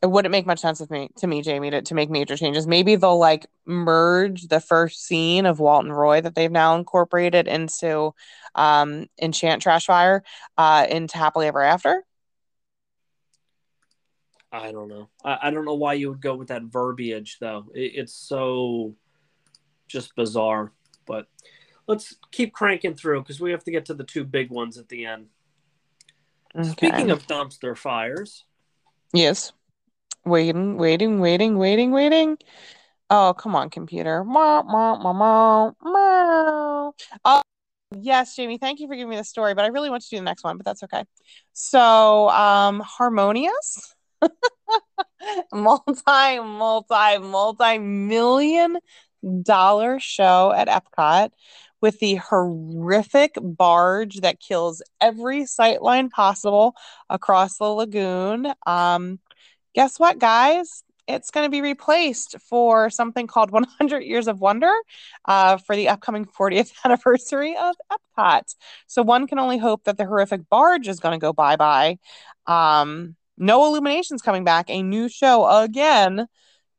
it 0.00 0.06
wouldn't 0.06 0.30
make 0.30 0.46
much 0.46 0.60
sense 0.60 0.78
with 0.78 0.90
me 0.90 1.08
to 1.16 1.26
me, 1.26 1.42
Jamie, 1.42 1.70
to, 1.70 1.82
to 1.82 1.94
make 1.94 2.08
major 2.08 2.36
changes. 2.36 2.66
Maybe 2.68 2.94
they'll 2.94 3.18
like 3.18 3.46
merge 3.66 4.46
the 4.46 4.60
first 4.60 5.04
scene 5.04 5.44
of 5.44 5.58
Walt 5.58 5.84
and 5.84 5.96
Roy 5.96 6.20
that 6.20 6.34
they've 6.36 6.50
now 6.52 6.76
incorporated 6.76 7.48
into 7.48 8.14
um 8.54 9.06
Enchant 9.20 9.62
Trashfire 9.62 10.20
uh 10.56 10.86
into 10.88 11.18
Happily 11.18 11.48
Ever 11.48 11.62
After 11.62 12.04
I 14.50 14.72
don't 14.72 14.88
know. 14.88 15.08
I, 15.24 15.38
I 15.44 15.50
don't 15.50 15.64
know 15.64 15.74
why 15.74 15.94
you 15.94 16.10
would 16.10 16.20
go 16.20 16.34
with 16.34 16.48
that 16.48 16.62
verbiage 16.62 17.38
though. 17.40 17.66
It, 17.74 17.92
it's 17.96 18.14
so 18.14 18.94
just 19.88 20.14
bizarre. 20.16 20.72
But 21.06 21.26
let's 21.86 22.16
keep 22.30 22.52
cranking 22.52 22.94
through 22.94 23.22
because 23.22 23.40
we 23.40 23.50
have 23.50 23.64
to 23.64 23.70
get 23.70 23.86
to 23.86 23.94
the 23.94 24.04
two 24.04 24.24
big 24.24 24.50
ones 24.50 24.78
at 24.78 24.88
the 24.88 25.06
end. 25.06 25.26
Okay. 26.56 26.70
Speaking 26.70 27.10
of 27.10 27.26
dumpster 27.26 27.76
fires. 27.76 28.44
Yes. 29.12 29.52
Waiting, 30.24 30.76
waiting, 30.76 31.20
waiting, 31.20 31.58
waiting, 31.58 31.92
waiting. 31.92 32.38
Oh, 33.10 33.34
come 33.36 33.56
on, 33.56 33.70
computer. 33.70 34.22
Oh, 37.24 37.42
yes, 37.96 38.36
Jamie, 38.36 38.58
thank 38.58 38.80
you 38.80 38.86
for 38.86 38.94
giving 38.94 39.08
me 39.08 39.16
the 39.16 39.24
story, 39.24 39.54
but 39.54 39.64
I 39.64 39.68
really 39.68 39.88
want 39.88 40.02
to 40.02 40.10
do 40.10 40.16
the 40.16 40.22
next 40.22 40.44
one, 40.44 40.58
but 40.58 40.66
that's 40.66 40.82
okay. 40.82 41.04
So, 41.54 42.28
um, 42.28 42.80
Harmonious 42.80 43.94
multi, 45.52 46.40
multi, 46.40 47.18
multi 47.18 47.78
million 47.78 48.78
dollar 49.42 49.98
show 49.98 50.52
at 50.52 50.68
Epcot 50.68 51.30
with 51.80 51.98
the 52.00 52.16
horrific 52.16 53.36
barge 53.40 54.20
that 54.20 54.40
kills 54.40 54.82
every 55.00 55.42
sightline 55.42 56.10
possible 56.10 56.74
across 57.08 57.58
the 57.58 57.64
lagoon. 57.64 58.52
Um, 58.66 59.20
guess 59.74 59.98
what, 60.00 60.18
guys? 60.18 60.84
It's 61.08 61.32
going 61.32 61.46
to 61.46 61.50
be 61.50 61.62
replaced 61.62 62.36
for 62.48 62.90
something 62.90 63.26
called 63.26 63.50
100 63.50 64.04
Years 64.04 64.28
of 64.28 64.40
Wonder 64.40 64.72
uh, 65.26 65.58
for 65.58 65.76
the 65.76 65.88
upcoming 65.90 66.26
40th 66.26 66.72
anniversary 66.84 67.56
of 67.60 67.76
Epcot. 67.92 68.54
So 68.86 69.02
one 69.02 69.26
can 69.28 69.40
only 69.40 69.58
hope 69.58 69.84
that 69.84 69.98
the 69.98 70.06
horrific 70.06 70.48
barge 70.50 70.88
is 70.88 71.00
going 71.00 71.18
to 71.18 71.22
go 71.24 71.34
bye 71.34 71.56
bye. 71.56 71.98
Um, 72.46 73.16
no 73.38 73.64
Illuminations 73.66 74.22
coming 74.22 74.44
back, 74.44 74.68
a 74.68 74.82
new 74.82 75.08
show 75.08 75.46
again 75.48 76.26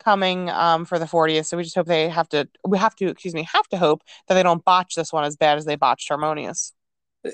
coming 0.03 0.49
um, 0.49 0.85
for 0.85 0.97
the 0.97 1.05
40th. 1.05 1.45
So 1.45 1.57
we 1.57 1.63
just 1.63 1.75
hope 1.75 1.87
they 1.87 2.09
have 2.09 2.29
to, 2.29 2.47
we 2.67 2.77
have 2.77 2.95
to, 2.95 3.09
excuse 3.09 3.33
me, 3.33 3.47
have 3.51 3.67
to 3.69 3.77
hope 3.77 4.01
that 4.27 4.35
they 4.35 4.43
don't 4.43 4.63
botch 4.63 4.95
this 4.95 5.11
one 5.11 5.23
as 5.23 5.35
bad 5.35 5.57
as 5.57 5.65
they 5.65 5.75
botched 5.75 6.07
Harmonious. 6.07 6.73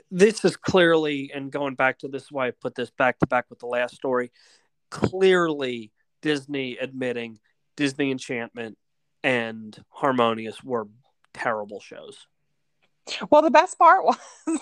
This 0.09 0.43
is 0.43 0.57
clearly, 0.57 1.31
and 1.33 1.51
going 1.51 1.75
back 1.75 1.99
to 1.99 2.07
this 2.07 2.23
is 2.23 2.31
why 2.31 2.47
I 2.47 2.51
put 2.51 2.75
this 2.75 2.89
back 2.89 3.19
to 3.19 3.27
back 3.27 3.45
with 3.49 3.59
the 3.59 3.67
last 3.67 3.95
story. 3.95 4.31
Clearly, 4.89 5.91
Disney 6.21 6.77
admitting 6.77 7.39
Disney 7.77 8.09
Enchantment 8.09 8.77
and 9.23 9.77
Harmonious 9.89 10.63
were 10.63 10.87
terrible 11.33 11.79
shows. 11.79 12.27
Well, 13.29 13.43
the 13.43 13.51
best 13.51 13.77
part 13.77 14.03
was 14.47 14.59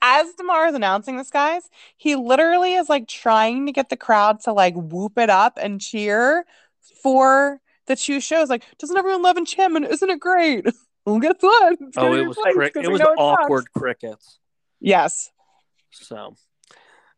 as 0.00 0.32
Damar 0.34 0.66
is 0.66 0.74
announcing 0.74 1.16
this, 1.16 1.30
guys, 1.30 1.68
he 1.96 2.16
literally 2.16 2.74
is 2.74 2.88
like 2.88 3.08
trying 3.08 3.66
to 3.66 3.72
get 3.72 3.88
the 3.88 3.96
crowd 3.96 4.40
to 4.40 4.52
like 4.52 4.74
whoop 4.76 5.18
it 5.18 5.30
up 5.30 5.58
and 5.60 5.80
cheer 5.80 6.44
for 7.02 7.60
the 7.86 7.96
two 7.96 8.20
shows. 8.20 8.48
Like, 8.48 8.64
doesn't 8.78 8.96
everyone 8.96 9.22
love 9.22 9.36
Enchantment? 9.36 9.86
Isn't 9.86 10.10
it 10.10 10.20
great? 10.20 10.66
Well, 11.04 11.18
guess 11.18 11.34
what? 11.40 11.78
oh, 11.96 12.14
it 12.14 12.28
was 12.28 12.36
cri- 12.36 12.70
it 12.76 12.88
was 12.88 13.00
awkward 13.18 13.64
crickets. 13.72 14.38
Yes. 14.78 15.30
So, 15.90 16.36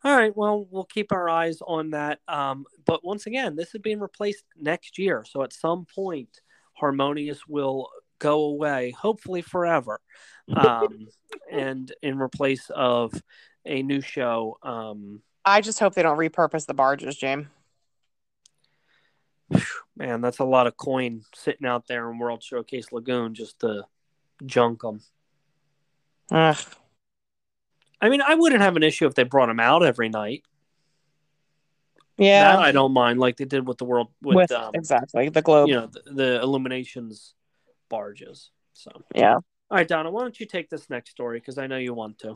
All 0.05 0.17
right. 0.17 0.35
Well, 0.35 0.67
we'll 0.71 0.85
keep 0.85 1.13
our 1.13 1.29
eyes 1.29 1.59
on 1.61 1.91
that. 1.91 2.21
Um, 2.27 2.65
but 2.87 3.05
once 3.05 3.27
again, 3.27 3.57
this 3.57 3.75
is 3.75 3.83
being 3.83 4.01
replaced 4.01 4.45
next 4.59 4.99
year. 4.99 5.23
So 5.29 5.43
at 5.43 5.53
some 5.53 5.85
point, 5.95 6.41
Harmonious 6.73 7.47
will 7.47 7.91
go 8.19 8.45
away, 8.45 8.91
hopefully 8.91 9.43
forever, 9.43 10.01
um, 10.57 11.09
and 11.51 11.93
in 12.03 12.19
replace 12.19 12.71
of 12.71 13.13
a 13.65 13.83
new 13.83 14.01
show. 14.01 14.59
Um, 14.63 15.21
I 15.45 15.61
just 15.61 15.79
hope 15.79 15.95
they 15.95 16.03
don't 16.03 16.19
repurpose 16.19 16.67
the 16.67 16.75
barges, 16.75 17.17
James. 17.17 17.47
Man, 19.97 20.21
that's 20.21 20.39
a 20.39 20.45
lot 20.45 20.67
of 20.67 20.77
coin 20.77 21.23
sitting 21.35 21.67
out 21.67 21.87
there 21.87 22.11
in 22.11 22.19
World 22.19 22.43
Showcase 22.43 22.93
Lagoon 22.93 23.35
just 23.35 23.61
to 23.61 23.85
junk 24.45 24.83
them. 24.83 25.01
Ugh. 26.33 26.57
I 28.01 28.09
mean, 28.09 28.21
I 28.21 28.35
wouldn't 28.35 28.61
have 28.61 28.77
an 28.77 28.83
issue 28.83 29.07
if 29.07 29.15
they 29.15 29.23
brought 29.23 29.47
them 29.47 29.61
out 29.61 29.83
every 29.85 30.09
night. 30.09 30.43
Yeah, 32.17 32.57
That 32.57 32.63
I 32.63 32.73
don't 32.73 32.93
mind, 32.93 33.19
like 33.19 33.37
they 33.37 33.45
did 33.45 33.67
with 33.67 33.79
the 33.79 33.85
world 33.85 34.09
with, 34.23 34.37
with 34.37 34.53
um, 34.53 34.71
exactly 34.75 35.29
the 35.31 35.43
globe. 35.43 35.69
you 35.69 35.75
know 35.75 35.87
the, 35.87 36.13
the 36.13 36.43
illuminations 36.43 37.35
barges. 37.89 38.51
So, 38.73 38.91
Yeah, 39.15 39.39
all 39.71 39.79
right, 39.79 39.89
Donna, 39.89 40.11
why 40.11 40.23
don't 40.23 40.39
you 40.39 40.47
take 40.47 40.69
this 40.71 40.91
next 40.91 41.11
story 41.11 41.41
because 41.41 41.59
I 41.59 41.67
know 41.67 41.79
you 41.79 41.95
want 41.95 42.19
to. 42.21 42.35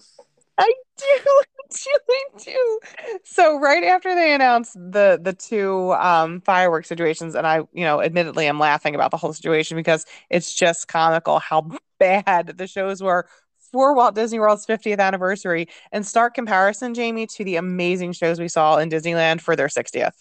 I 0.57 0.73
do, 0.97 1.05
I 1.29 1.43
do, 1.71 2.45
do. 2.45 2.81
So 3.25 3.61
right 3.61 3.85
after 3.85 4.15
they 4.15 4.35
announced 4.35 4.75
the 4.75 5.21
the 5.23 5.35
two 5.35 5.93
um 5.93 6.41
fireworks 6.41 6.89
situations, 6.89 7.35
and 7.35 7.47
I, 7.47 7.59
you 7.73 7.85
know, 7.85 8.03
admittedly, 8.03 8.47
I'm 8.47 8.59
laughing 8.59 8.95
about 8.95 9.11
the 9.11 9.19
whole 9.19 9.33
situation 9.33 9.77
because 9.77 10.07
it's 10.31 10.55
just 10.55 10.89
comical 10.89 11.39
how 11.39 11.71
bad 11.99 12.55
the 12.57 12.67
shows 12.67 13.03
were 13.03 13.29
for 13.71 13.95
Walt 13.95 14.15
Disney 14.15 14.41
World's 14.41 14.67
50th 14.67 14.99
anniversary. 14.99 15.69
And 15.93 16.07
stark 16.07 16.35
comparison, 16.35 16.95
Jamie, 16.95 17.27
to 17.29 17.45
the 17.45 17.57
amazing 17.57 18.13
shows 18.13 18.41
we 18.41 18.49
saw 18.49 18.79
in 18.79 18.89
Disneyland 18.89 19.43
for 19.43 19.55
their 19.55 19.69
60th. 19.69 20.15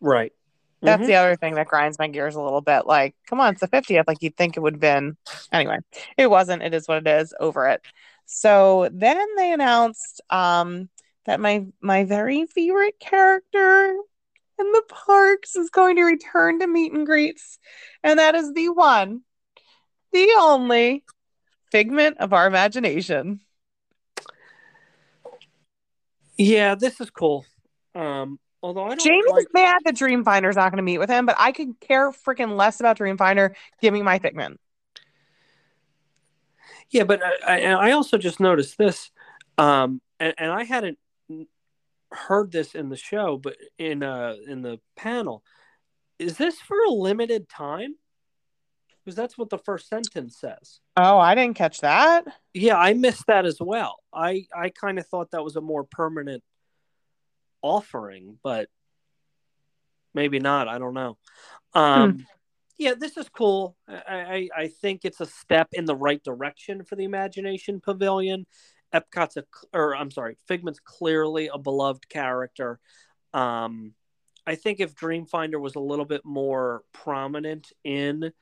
Right. 0.00 0.32
That's 0.84 1.02
Mhm. 1.02 1.06
the 1.06 1.14
other 1.14 1.36
thing 1.36 1.54
that 1.54 1.66
grinds 1.66 1.98
my 1.98 2.08
gears 2.08 2.34
a 2.34 2.42
little 2.42 2.60
bit. 2.60 2.86
Like, 2.86 3.16
come 3.26 3.40
on, 3.40 3.52
it's 3.52 3.60
the 3.60 3.68
50th. 3.68 4.06
Like, 4.06 4.18
you'd 4.20 4.36
think 4.36 4.56
it 4.56 4.60
would 4.60 4.74
have 4.74 4.80
been. 4.80 5.16
Anyway, 5.50 5.78
it 6.18 6.28
wasn't. 6.28 6.62
It 6.62 6.74
is 6.74 6.86
what 6.86 6.98
it 6.98 7.06
is. 7.06 7.34
Over 7.40 7.68
it. 7.68 7.80
So 8.26 8.88
then 8.92 9.26
they 9.36 9.52
announced 9.52 10.20
um, 10.30 10.88
that 11.24 11.40
my 11.40 11.66
my 11.80 12.04
very 12.04 12.46
favorite 12.46 12.98
character 13.00 13.96
in 14.58 14.72
the 14.72 14.82
parks 14.88 15.56
is 15.56 15.70
going 15.70 15.96
to 15.96 16.04
return 16.04 16.60
to 16.60 16.66
meet 16.66 16.92
and 16.92 17.06
greets, 17.06 17.58
and 18.02 18.18
that 18.18 18.34
is 18.34 18.52
the 18.52 18.68
one, 18.68 19.22
the 20.12 20.34
only 20.38 21.04
figment 21.72 22.18
of 22.18 22.32
our 22.32 22.46
imagination. 22.46 23.40
Yeah, 26.36 26.74
this 26.74 27.00
is 27.00 27.10
cool. 27.10 27.46
Um, 27.94 28.38
although 28.64 28.84
I 28.84 28.88
don't 28.88 29.00
Jamie 29.00 29.22
like 29.30 29.42
is 29.42 29.46
mad 29.52 29.82
that 29.84 29.94
Dreamfinder's 29.94 30.56
not 30.56 30.70
going 30.70 30.78
to 30.78 30.82
meet 30.82 30.98
with 30.98 31.10
him, 31.10 31.26
but 31.26 31.36
I 31.38 31.52
could 31.52 31.78
care 31.80 32.10
freaking 32.10 32.56
less 32.56 32.80
about 32.80 32.98
Dreamfinder. 32.98 33.54
Give 33.80 33.92
me 33.92 34.02
my 34.02 34.18
figment. 34.18 34.58
Yeah, 36.90 37.04
but 37.04 37.20
I, 37.22 37.60
I, 37.60 37.88
I 37.88 37.90
also 37.92 38.16
just 38.16 38.40
noticed 38.40 38.78
this, 38.78 39.10
um, 39.58 40.00
and, 40.18 40.34
and 40.38 40.50
I 40.50 40.64
hadn't 40.64 40.98
heard 42.10 42.52
this 42.52 42.74
in 42.74 42.88
the 42.88 42.96
show, 42.96 43.36
but 43.36 43.56
in 43.78 44.02
uh 44.02 44.34
in 44.46 44.62
the 44.62 44.80
panel, 44.96 45.42
is 46.18 46.38
this 46.38 46.58
for 46.60 46.76
a 46.88 46.90
limited 46.90 47.48
time? 47.48 47.96
Because 49.04 49.16
that's 49.16 49.36
what 49.36 49.50
the 49.50 49.58
first 49.58 49.88
sentence 49.88 50.38
says. 50.38 50.80
Oh, 50.96 51.18
I 51.18 51.34
didn't 51.34 51.56
catch 51.56 51.82
that. 51.82 52.24
Yeah, 52.54 52.78
I 52.78 52.94
missed 52.94 53.26
that 53.26 53.44
as 53.44 53.58
well. 53.60 53.96
I 54.12 54.46
I 54.56 54.70
kind 54.70 54.98
of 54.98 55.06
thought 55.06 55.32
that 55.32 55.44
was 55.44 55.56
a 55.56 55.60
more 55.60 55.84
permanent 55.84 56.42
offering, 57.64 58.38
but 58.44 58.68
maybe 60.12 60.38
not. 60.38 60.68
I 60.68 60.78
don't 60.78 60.94
know. 60.94 61.16
Um, 61.72 62.26
Yeah, 62.76 62.94
this 62.98 63.16
is 63.16 63.28
cool. 63.28 63.76
I, 63.88 64.48
I 64.56 64.62
I 64.62 64.68
think 64.68 65.04
it's 65.04 65.20
a 65.20 65.26
step 65.26 65.68
in 65.72 65.84
the 65.84 65.94
right 65.94 66.22
direction 66.22 66.84
for 66.84 66.96
the 66.96 67.04
Imagination 67.04 67.80
Pavilion. 67.80 68.46
Epcot's 68.92 69.36
a, 69.36 69.44
or 69.72 69.96
I'm 69.96 70.10
sorry, 70.10 70.36
Figment's 70.46 70.80
clearly 70.80 71.48
a 71.52 71.58
beloved 71.58 72.08
character. 72.08 72.78
Um, 73.32 73.94
I 74.46 74.56
think 74.56 74.80
if 74.80 74.94
Dreamfinder 74.94 75.60
was 75.60 75.74
a 75.74 75.80
little 75.80 76.04
bit 76.04 76.24
more 76.24 76.82
prominent 76.92 77.72
in 77.82 78.32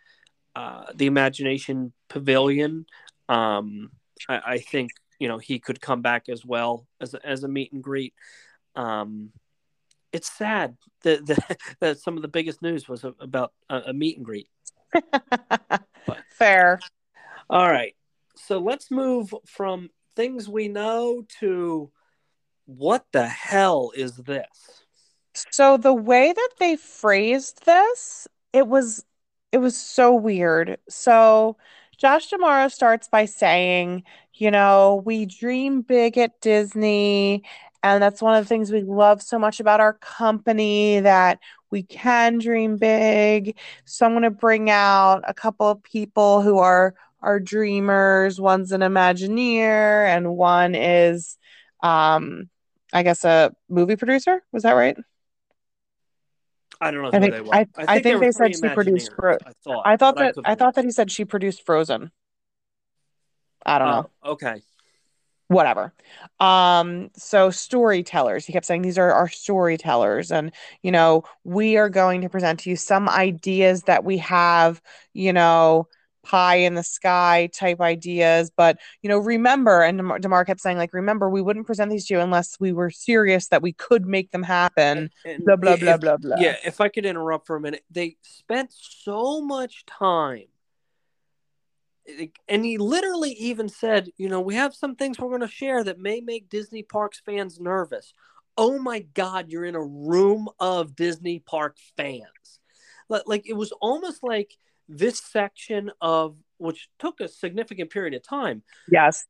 uh, 0.56 0.84
the 0.94 1.06
Imagination 1.06 1.92
Pavilion, 2.08 2.86
um, 3.28 3.90
I, 4.28 4.40
I 4.46 4.58
think 4.58 4.90
you 5.18 5.28
know 5.28 5.38
he 5.38 5.58
could 5.58 5.80
come 5.80 6.02
back 6.02 6.28
as 6.28 6.44
well 6.44 6.86
as 7.00 7.14
a, 7.14 7.26
as 7.26 7.44
a 7.44 7.48
meet 7.48 7.72
and 7.72 7.82
greet. 7.82 8.14
Um, 8.74 9.30
it's 10.12 10.30
sad 10.30 10.76
that, 11.02 11.26
that 11.26 11.58
that 11.80 11.98
some 11.98 12.16
of 12.16 12.22
the 12.22 12.28
biggest 12.28 12.62
news 12.62 12.88
was 12.88 13.04
about 13.20 13.52
a, 13.68 13.82
a 13.86 13.92
meet 13.92 14.16
and 14.16 14.26
greet. 14.26 14.48
Fair. 16.30 16.80
All 17.48 17.70
right, 17.70 17.94
so 18.36 18.58
let's 18.58 18.90
move 18.90 19.34
from 19.46 19.90
things 20.16 20.48
we 20.48 20.68
know 20.68 21.24
to 21.40 21.90
what 22.66 23.04
the 23.12 23.26
hell 23.26 23.92
is 23.94 24.16
this? 24.16 24.84
So 25.50 25.76
the 25.76 25.94
way 25.94 26.32
that 26.32 26.50
they 26.58 26.76
phrased 26.76 27.64
this, 27.64 28.28
it 28.52 28.66
was 28.66 29.04
it 29.50 29.58
was 29.58 29.76
so 29.76 30.14
weird. 30.14 30.78
So 30.88 31.56
Josh 31.98 32.30
D'Amaro 32.30 32.70
starts 32.70 33.08
by 33.08 33.26
saying, 33.26 34.02
you 34.34 34.50
know, 34.50 35.02
we 35.04 35.26
dream 35.26 35.82
big 35.82 36.18
at 36.18 36.40
Disney, 36.40 37.44
and 37.82 38.02
that's 38.02 38.22
one 38.22 38.34
of 38.36 38.44
the 38.44 38.48
things 38.48 38.70
we 38.70 38.82
love 38.82 39.22
so 39.22 39.38
much 39.38 39.60
about 39.60 39.80
our 39.80 39.94
company 39.94 41.00
that 41.00 41.38
we 41.70 41.82
can 41.82 42.38
dream 42.38 42.76
big. 42.76 43.56
So 43.84 44.06
I'm 44.06 44.12
going 44.12 44.22
to 44.22 44.30
bring 44.30 44.70
out 44.70 45.22
a 45.26 45.34
couple 45.34 45.68
of 45.68 45.82
people 45.82 46.42
who 46.42 46.58
are 46.58 46.94
are 47.20 47.38
dreamers. 47.38 48.40
One's 48.40 48.72
an 48.72 48.80
Imagineer, 48.80 50.06
and 50.08 50.36
one 50.36 50.74
is, 50.74 51.38
um, 51.82 52.48
I 52.92 53.02
guess, 53.04 53.24
a 53.24 53.52
movie 53.68 53.94
producer. 53.96 54.42
Was 54.52 54.64
that 54.64 54.72
right? 54.72 54.96
I 56.80 56.90
don't 56.90 57.02
know 57.02 57.10
I 57.12 57.20
think- 57.20 57.34
they 57.34 57.40
were. 57.40 57.54
I- 57.54 57.66
I 57.78 57.84
there 57.86 58.02
think 58.02 58.14
were 58.14 58.20
they 58.20 58.32
said 58.32 58.54
she 58.56 58.60
produced 58.74 59.12
Fro- 59.14 59.38
I 59.46 59.52
thought. 59.62 59.82
I 59.86 59.96
thought 59.96 60.16
that 60.16 60.34
could 60.34 60.44
I 60.46 60.54
thought 60.56 60.74
that 60.74 60.84
he 60.84 60.90
said 60.90 61.12
she 61.12 61.24
produced 61.24 61.64
Frozen. 61.64 62.10
I 63.64 63.78
don't 63.78 63.88
know. 63.88 64.10
Oh, 64.24 64.30
okay. 64.32 64.62
Whatever. 65.52 65.92
Um, 66.40 67.10
so 67.16 67.50
storytellers. 67.50 68.44
He 68.44 68.52
kept 68.52 68.66
saying 68.66 68.82
these 68.82 68.98
are 68.98 69.12
our 69.12 69.28
storytellers, 69.28 70.32
and 70.32 70.52
you 70.82 70.90
know, 70.90 71.24
we 71.44 71.76
are 71.76 71.88
going 71.88 72.22
to 72.22 72.28
present 72.28 72.60
to 72.60 72.70
you 72.70 72.76
some 72.76 73.08
ideas 73.08 73.82
that 73.84 74.04
we 74.04 74.18
have, 74.18 74.80
you 75.12 75.32
know, 75.32 75.88
pie 76.22 76.56
in 76.56 76.74
the 76.74 76.82
sky 76.82 77.48
type 77.52 77.80
ideas. 77.80 78.50
But 78.56 78.78
you 79.02 79.08
know, 79.08 79.18
remember, 79.18 79.82
and 79.82 79.98
Demar, 79.98 80.18
Demar 80.18 80.44
kept 80.44 80.60
saying, 80.60 80.78
like, 80.78 80.92
remember, 80.92 81.28
we 81.28 81.42
wouldn't 81.42 81.66
present 81.66 81.90
these 81.90 82.06
to 82.06 82.14
you 82.14 82.20
unless 82.20 82.58
we 82.60 82.72
were 82.72 82.90
serious 82.90 83.48
that 83.48 83.62
we 83.62 83.72
could 83.72 84.06
make 84.06 84.30
them 84.30 84.42
happen. 84.42 85.10
And 85.24 85.44
Blah 85.44 85.56
blah 85.56 85.74
if- 85.74 85.80
blah 85.80 85.96
blah 85.96 86.16
blah. 86.16 86.36
Yeah, 86.38 86.56
if 86.64 86.80
I 86.80 86.88
could 86.88 87.06
interrupt 87.06 87.46
for 87.46 87.56
a 87.56 87.60
minute, 87.60 87.84
they 87.90 88.16
spent 88.22 88.72
so 88.72 89.40
much 89.40 89.84
time. 89.86 90.46
And 92.48 92.64
he 92.64 92.78
literally 92.78 93.32
even 93.32 93.68
said, 93.68 94.10
you 94.16 94.28
know, 94.28 94.40
we 94.40 94.54
have 94.54 94.74
some 94.74 94.96
things 94.96 95.18
we're 95.18 95.28
going 95.28 95.40
to 95.40 95.48
share 95.48 95.84
that 95.84 95.98
may 95.98 96.20
make 96.20 96.48
Disney 96.48 96.82
Parks 96.82 97.20
fans 97.24 97.60
nervous. 97.60 98.12
Oh 98.56 98.78
my 98.78 99.00
God, 99.14 99.50
you're 99.50 99.64
in 99.64 99.74
a 99.74 99.82
room 99.82 100.48
of 100.60 100.94
Disney 100.94 101.38
Park 101.38 101.76
fans. 101.96 102.60
Like, 103.08 103.46
it 103.46 103.54
was 103.54 103.72
almost 103.80 104.22
like 104.22 104.56
this 104.88 105.18
section 105.20 105.90
of, 106.00 106.36
which 106.58 106.88
took 106.98 107.20
a 107.20 107.28
significant 107.28 107.90
period 107.90 108.14
of 108.14 108.22
time, 108.22 108.62
Yes. 108.90 109.26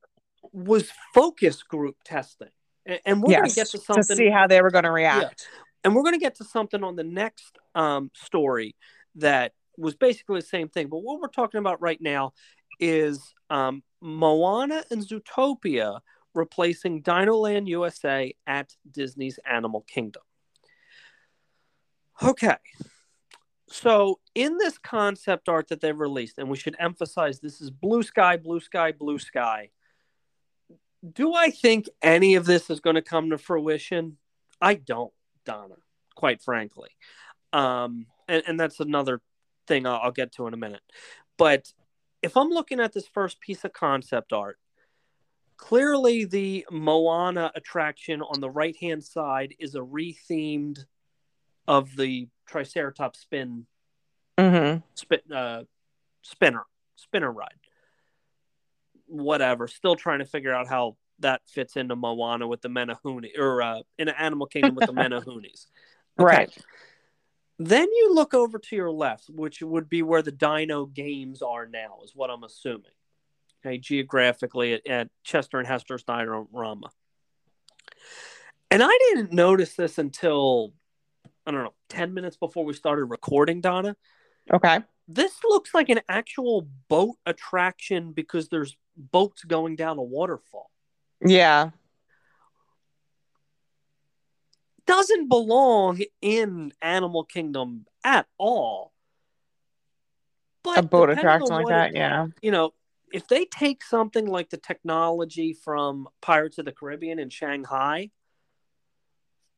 was 0.52 0.90
focus 1.14 1.62
group 1.62 1.96
testing. 2.04 2.48
And, 2.86 3.00
and 3.04 3.22
we're 3.22 3.36
going 3.36 3.48
to 3.48 3.54
get 3.54 3.68
to 3.68 3.78
something. 3.78 4.02
to 4.04 4.14
see 4.16 4.30
how 4.30 4.46
they 4.46 4.60
were 4.60 4.70
going 4.70 4.84
to 4.84 4.90
react. 4.90 5.48
and 5.84 5.94
we're 5.94 6.02
going 6.02 6.14
to 6.14 6.20
get 6.20 6.36
to 6.36 6.44
something 6.44 6.82
on 6.82 6.96
the 6.96 7.04
next 7.04 7.58
um, 7.74 8.10
story 8.14 8.76
that 9.16 9.52
was 9.76 9.94
basically 9.94 10.40
the 10.40 10.46
same 10.46 10.68
thing. 10.68 10.88
But 10.88 10.98
what 10.98 11.20
we're 11.20 11.28
talking 11.28 11.58
about 11.58 11.80
right 11.80 12.00
now 12.00 12.32
is 12.82 13.32
um, 13.48 13.82
Moana 14.00 14.82
and 14.90 15.06
Zootopia 15.06 16.00
replacing 16.34 17.02
Dinoland 17.02 17.68
USA 17.68 18.34
at 18.46 18.74
Disney's 18.90 19.38
Animal 19.48 19.82
Kingdom. 19.82 20.22
Okay. 22.22 22.56
So, 23.68 24.18
in 24.34 24.58
this 24.58 24.76
concept 24.76 25.48
art 25.48 25.68
that 25.68 25.80
they've 25.80 25.98
released, 25.98 26.38
and 26.38 26.50
we 26.50 26.58
should 26.58 26.76
emphasize 26.78 27.40
this 27.40 27.60
is 27.60 27.70
blue 27.70 28.02
sky, 28.02 28.36
blue 28.36 28.60
sky, 28.60 28.92
blue 28.92 29.18
sky. 29.18 29.70
Do 31.14 31.32
I 31.34 31.50
think 31.50 31.88
any 32.02 32.34
of 32.34 32.44
this 32.44 32.68
is 32.68 32.80
going 32.80 32.96
to 32.96 33.02
come 33.02 33.30
to 33.30 33.38
fruition? 33.38 34.18
I 34.60 34.74
don't, 34.74 35.12
Donna, 35.46 35.76
quite 36.14 36.42
frankly. 36.42 36.90
Um, 37.52 38.06
and, 38.28 38.42
and 38.46 38.60
that's 38.60 38.78
another 38.80 39.20
thing 39.66 39.86
I'll, 39.86 40.00
I'll 40.02 40.12
get 40.12 40.32
to 40.32 40.46
in 40.46 40.54
a 40.54 40.58
minute. 40.58 40.82
But 41.38 41.72
if 42.22 42.36
I'm 42.36 42.48
looking 42.48 42.80
at 42.80 42.92
this 42.92 43.06
first 43.06 43.40
piece 43.40 43.64
of 43.64 43.72
concept 43.72 44.32
art, 44.32 44.58
clearly 45.56 46.24
the 46.24 46.66
Moana 46.70 47.52
attraction 47.54 48.22
on 48.22 48.40
the 48.40 48.50
right 48.50 48.76
hand 48.80 49.04
side 49.04 49.54
is 49.58 49.74
a 49.74 49.80
rethemed 49.80 50.78
of 51.68 51.96
the 51.96 52.28
Triceratops 52.46 53.20
spin 53.20 53.66
Mm-hmm. 54.38 54.78
spin 54.94 55.20
uh, 55.32 55.64
spinner 56.22 56.64
spinner 56.96 57.30
ride. 57.30 57.50
Whatever. 59.06 59.68
Still 59.68 59.94
trying 59.94 60.20
to 60.20 60.24
figure 60.24 60.54
out 60.54 60.68
how 60.68 60.96
that 61.18 61.42
fits 61.46 61.76
into 61.76 61.96
Moana 61.96 62.46
with 62.48 62.62
the 62.62 62.68
Menehune 62.68 63.28
or 63.38 63.60
uh, 63.62 63.80
in 63.98 64.08
Animal 64.08 64.46
Kingdom 64.46 64.74
with 64.74 64.86
the 64.86 64.92
Menehunes. 64.94 65.66
Right. 66.16 66.50
Then 67.58 67.88
you 67.92 68.14
look 68.14 68.34
over 68.34 68.58
to 68.58 68.76
your 68.76 68.90
left, 68.90 69.28
which 69.28 69.62
would 69.62 69.88
be 69.88 70.02
where 70.02 70.22
the 70.22 70.32
Dino 70.32 70.86
Games 70.86 71.42
are 71.42 71.66
now, 71.66 71.98
is 72.04 72.12
what 72.14 72.30
I'm 72.30 72.44
assuming. 72.44 72.90
Okay, 73.64 73.78
geographically 73.78 74.74
at, 74.74 74.86
at 74.86 75.08
Chester 75.22 75.58
and 75.58 75.68
Hester's 75.68 76.02
Dino-Rama. 76.02 76.90
And 78.70 78.82
I 78.82 78.98
didn't 79.10 79.32
notice 79.32 79.74
this 79.74 79.98
until 79.98 80.72
I 81.46 81.50
don't 81.50 81.64
know, 81.64 81.74
10 81.88 82.14
minutes 82.14 82.36
before 82.36 82.64
we 82.64 82.72
started 82.72 83.06
recording, 83.06 83.60
Donna. 83.60 83.96
Okay. 84.52 84.80
This 85.08 85.32
looks 85.44 85.74
like 85.74 85.88
an 85.88 86.00
actual 86.08 86.68
boat 86.88 87.16
attraction 87.26 88.12
because 88.12 88.48
there's 88.48 88.76
boats 88.96 89.44
going 89.44 89.76
down 89.76 89.98
a 89.98 90.02
waterfall. 90.02 90.70
Yeah. 91.24 91.70
Doesn't 94.86 95.28
belong 95.28 96.00
in 96.20 96.72
Animal 96.82 97.24
Kingdom 97.24 97.86
at 98.04 98.26
all. 98.38 98.92
But 100.62 100.78
A 100.78 100.82
boat 100.82 101.10
attraction 101.10 101.48
like 101.48 101.66
that. 101.68 101.90
it- 101.90 101.96
Yeah. 101.96 102.26
you 102.40 102.50
know, 102.50 102.74
if 103.12 103.26
they 103.28 103.44
take 103.44 103.84
something 103.84 104.26
like 104.26 104.50
the 104.50 104.56
technology 104.56 105.52
from 105.52 106.08
Pirates 106.20 106.58
of 106.58 106.64
the 106.64 106.72
Caribbean 106.72 107.18
in 107.18 107.30
Shanghai, 107.30 108.10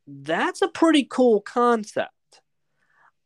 that's 0.07 0.61
a 0.61 0.69
pretty 0.69 1.05
cool 1.05 1.41
concept. 1.41 2.43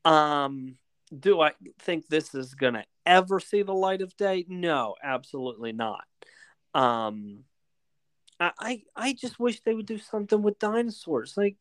Um, 0.04 0.78
do 1.16 1.40
I 1.40 1.52
think 1.80 2.06
this 2.08 2.34
is 2.34 2.54
going 2.54 2.74
to 2.74 2.84
ever 3.06 3.40
see 3.40 3.62
the 3.62 3.74
light 3.74 4.02
of 4.02 4.16
day? 4.16 4.44
No, 4.48 4.94
absolutely 5.02 5.72
not. 5.72 6.04
Um, 6.74 7.44
I 8.40 8.84
I 8.94 9.14
just 9.14 9.40
wish 9.40 9.60
they 9.62 9.74
would 9.74 9.86
do 9.86 9.98
something 9.98 10.42
with 10.42 10.60
dinosaurs. 10.60 11.36
Like, 11.36 11.56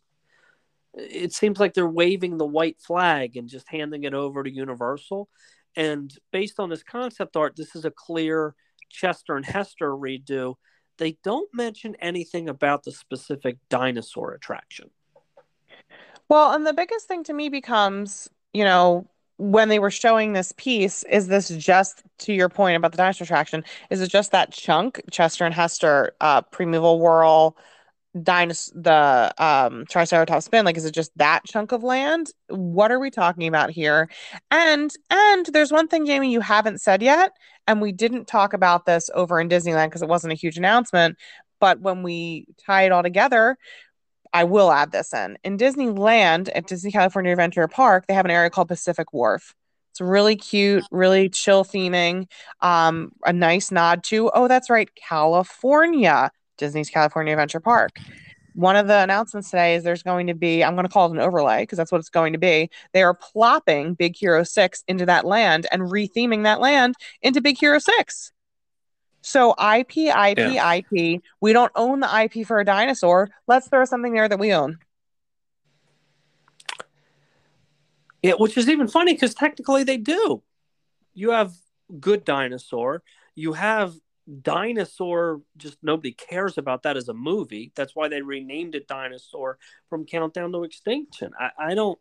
it 0.94 1.34
seems 1.34 1.60
like 1.60 1.74
they're 1.74 1.88
waving 1.88 2.38
the 2.38 2.46
white 2.46 2.80
flag 2.80 3.38
and 3.38 3.48
just 3.48 3.70
handing 3.70 4.04
it 4.04 4.14
over 4.14 4.44
to 4.44 4.50
Universal. 4.50 5.30
And 5.76 6.12
based 6.32 6.60
on 6.60 6.70
this 6.70 6.84
concept 6.84 7.38
art, 7.38 7.56
this 7.56 7.76
is 7.76 7.86
a 7.86 7.92
clear 7.92 8.56
Chester 8.90 9.36
and 9.36 9.46
Hester 9.46 9.92
redo. 9.92 10.56
They 10.98 11.18
don't 11.24 11.50
mention 11.54 11.96
anything 12.00 12.50
about 12.50 12.84
the 12.84 12.92
specific 12.92 13.58
dinosaur 13.70 14.34
attraction. 14.34 14.90
Well, 16.30 16.54
and 16.54 16.66
the 16.66 16.74
biggest 16.74 17.08
thing 17.08 17.24
to 17.26 17.34
me 17.34 17.50
becomes, 17.50 18.28
you 18.54 18.64
know, 18.64 19.08
when 19.38 19.70
they 19.70 19.78
were 19.78 19.92
showing 19.92 20.34
this 20.34 20.52
piece, 20.58 21.04
is 21.04 21.28
this 21.28 21.50
just 21.50 22.02
to 22.20 22.34
your 22.34 22.50
point 22.50 22.76
about 22.76 22.92
the 22.92 22.98
dinosaur 22.98 23.26
attraction? 23.26 23.64
Is 23.92 24.02
it 24.02 24.10
just 24.10 24.32
that 24.32 24.52
chunk, 24.52 25.00
Chester 25.12 25.46
and 25.46 25.54
Hester, 25.54 26.16
uh, 26.20 26.42
primeval 26.42 27.00
whirl, 27.00 27.56
dinos 28.16 28.72
the 28.74 29.34
um 29.44 29.86
Triceratops 29.90 30.46
spin? 30.46 30.66
Like, 30.66 30.78
is 30.78 30.86
it 30.86 30.94
just 30.94 31.12
that 31.18 31.42
chunk 31.46 31.72
of 31.72 31.84
land? 31.84 32.32
What 32.50 32.92
are 32.92 33.00
we 33.00 33.12
talking 33.12 33.48
about 33.48 33.72
here? 33.72 34.10
And 34.52 34.92
and 35.10 35.46
there's 35.48 35.72
one 35.72 35.88
thing, 35.88 36.06
Jamie, 36.06 36.32
you 36.32 36.42
haven't 36.42 36.82
said 36.82 37.02
yet, 37.02 37.32
and 37.68 37.82
we 37.82 37.92
didn't 37.92 38.26
talk 38.26 38.54
about 38.54 38.86
this 38.86 39.10
over 39.14 39.40
in 39.40 39.50
Disneyland 39.50 39.88
because 39.88 40.02
it 40.02 40.10
wasn't 40.10 40.34
a 40.34 40.38
huge 40.38 40.58
announcement. 40.58 41.18
But 41.60 41.80
when 41.82 42.04
we 42.04 42.48
tie 42.66 42.84
it 42.84 42.92
all 42.92 43.04
together, 43.04 43.58
I 44.34 44.44
will 44.44 44.72
add 44.72 44.92
this 44.92 45.14
in. 45.14 45.38
In 45.44 45.58
Disneyland 45.58 46.50
at 46.54 46.68
Disney 46.68 46.92
California 46.92 47.32
Adventure 47.32 47.68
Park, 47.68 48.06
they 48.08 48.14
have 48.14 48.26
an 48.26 48.32
area 48.32 48.50
called 48.50 48.68
Pacific 48.68 49.14
Wharf. 49.14 49.56
It's 49.92 50.02
really 50.02 50.36
cute, 50.36 50.84
really 50.92 51.28
chill 51.30 51.64
theming. 51.64 52.28
Um, 52.62 53.14
a 53.26 53.34
nice 53.34 53.72
nod 53.72 54.04
to, 54.06 54.30
oh, 54.32 54.48
that's 54.48 54.70
right, 54.70 54.90
California, 54.96 56.30
Disney's 56.58 56.90
California 56.90 57.34
Adventure 57.34 57.60
Park. 57.60 58.00
One 58.54 58.76
of 58.76 58.88
the 58.88 58.98
announcements 58.98 59.52
today 59.52 59.76
is 59.76 59.84
there's 59.84 60.02
going 60.02 60.28
to 60.28 60.34
be, 60.34 60.64
I'm 60.64 60.74
going 60.74 60.88
to 60.88 60.92
call 60.92 61.08
it 61.08 61.12
an 61.12 61.20
overlay 61.20 61.62
because 61.62 61.78
that's 61.78 61.92
what 61.92 62.00
it's 62.00 62.10
going 62.10 62.34
to 62.34 62.40
be. 62.40 62.72
They 62.92 63.04
are 63.04 63.14
plopping 63.14 63.94
Big 63.94 64.16
Hero 64.16 64.44
6 64.44 64.84
into 64.88 65.06
that 65.06 65.26
land 65.26 65.68
and 65.72 65.84
retheming 65.84 66.44
that 66.44 66.60
land 66.60 66.96
into 67.22 67.40
Big 67.40 67.60
Hero 67.60 67.78
6. 67.78 68.32
So 69.22 69.52
IP, 69.52 69.98
IP, 69.98 70.40
IP. 70.40 71.22
We 71.42 71.54
don't 71.54 71.72
own 71.76 72.00
the 72.00 72.22
IP 72.24 72.48
for 72.48 72.60
a 72.60 72.66
dinosaur. 72.66 73.30
Let's 73.46 73.68
throw 73.68 73.86
something 73.86 74.14
there 74.14 74.28
that 74.28 74.40
we 74.40 74.54
own. 74.54 74.80
Yeah, 78.24 78.34
which 78.40 78.58
is 78.58 78.68
even 78.70 78.88
funny 78.88 79.14
because 79.14 79.34
technically 79.34 79.84
they 79.84 79.98
do. 79.98 80.42
You 81.14 81.32
have 81.32 81.54
good 82.00 82.26
dinosaur. 82.26 83.04
You 83.36 83.54
have 83.54 83.94
dinosaur. 84.42 85.42
Just 85.58 85.78
nobody 85.82 86.12
cares 86.12 86.58
about 86.58 86.84
that 86.84 86.98
as 86.98 87.10
a 87.10 87.14
movie. 87.14 87.72
That's 87.76 87.96
why 87.96 88.08
they 88.08 88.22
renamed 88.22 88.76
it 88.76 88.88
Dinosaur 88.88 89.58
from 89.90 90.06
Countdown 90.06 90.52
to 90.52 90.64
Extinction. 90.64 91.32
I, 91.40 91.52
I 91.58 91.76
don't. 91.76 92.00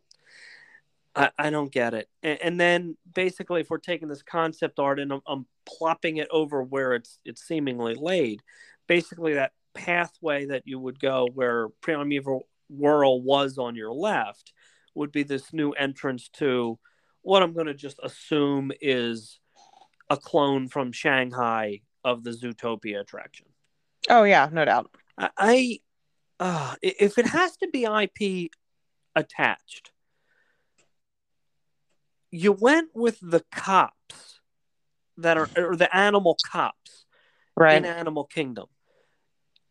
I, 1.15 1.31
I 1.39 1.49
don't 1.49 1.71
get 1.71 1.95
it. 1.95 2.07
And, 2.21 2.39
and 2.43 2.59
then 2.59 2.97
basically, 3.11 3.61
if 3.61 3.71
we're 3.71 3.79
taking 3.79 4.07
this 4.07 4.21
concept 4.21 4.77
art 4.77 4.99
and 4.99 5.11
I'm, 5.11 5.21
I'm 5.25 5.45
plopping 5.65 6.17
it 6.17 6.27
over 6.29 6.61
where 6.61 6.93
it's 6.93 7.19
it's 7.25 7.47
seemingly 7.47 7.95
laid, 7.95 8.41
basically 8.87 9.33
that 9.33 9.53
pathway 9.73 10.45
that 10.45 10.63
you 10.65 10.79
would 10.79 10.99
go 10.99 11.27
where 11.33 11.69
Primeval 11.81 12.47
Whirl 12.69 13.21
was 13.21 13.57
on 13.57 13.75
your 13.75 13.93
left 13.93 14.53
would 14.95 15.11
be 15.11 15.23
this 15.23 15.53
new 15.53 15.71
entrance 15.71 16.29
to 16.29 16.77
what 17.21 17.43
I'm 17.43 17.53
going 17.53 17.67
to 17.67 17.73
just 17.73 17.99
assume 18.03 18.71
is 18.81 19.39
a 20.09 20.17
clone 20.17 20.67
from 20.67 20.91
Shanghai 20.91 21.81
of 22.07 22.23
the 22.23 22.31
Zootopia 22.31 23.01
attraction. 23.01 23.47
Oh 24.09 24.23
yeah, 24.23 24.47
no 24.51 24.63
doubt. 24.63 24.89
I, 25.17 25.29
I 25.37 25.79
uh, 26.39 26.75
if 26.81 27.17
it 27.17 27.27
has 27.27 27.57
to 27.57 27.67
be 27.67 27.83
IP 27.83 28.49
attached, 29.13 29.91
you 32.31 32.53
went 32.53 32.91
with 32.93 33.19
the 33.21 33.43
cops 33.51 34.39
that 35.17 35.37
are 35.37 35.49
or 35.57 35.75
the 35.75 35.93
animal 35.95 36.37
cops 36.49 37.05
Right. 37.55 37.77
in 37.77 37.85
Animal 37.85 38.23
Kingdom. 38.25 38.67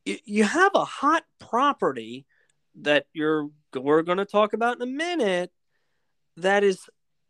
You, 0.05 0.19
you 0.25 0.45
have 0.45 0.73
a 0.75 0.85
hot 0.85 1.23
property 1.39 2.27
that 2.83 3.07
you're 3.15 3.49
we're 3.75 4.03
going 4.03 4.19
to 4.19 4.27
talk 4.27 4.53
about 4.53 4.77
in 4.77 4.83
a 4.83 4.87
minute 4.87 5.53
that 6.37 6.65
is 6.65 6.81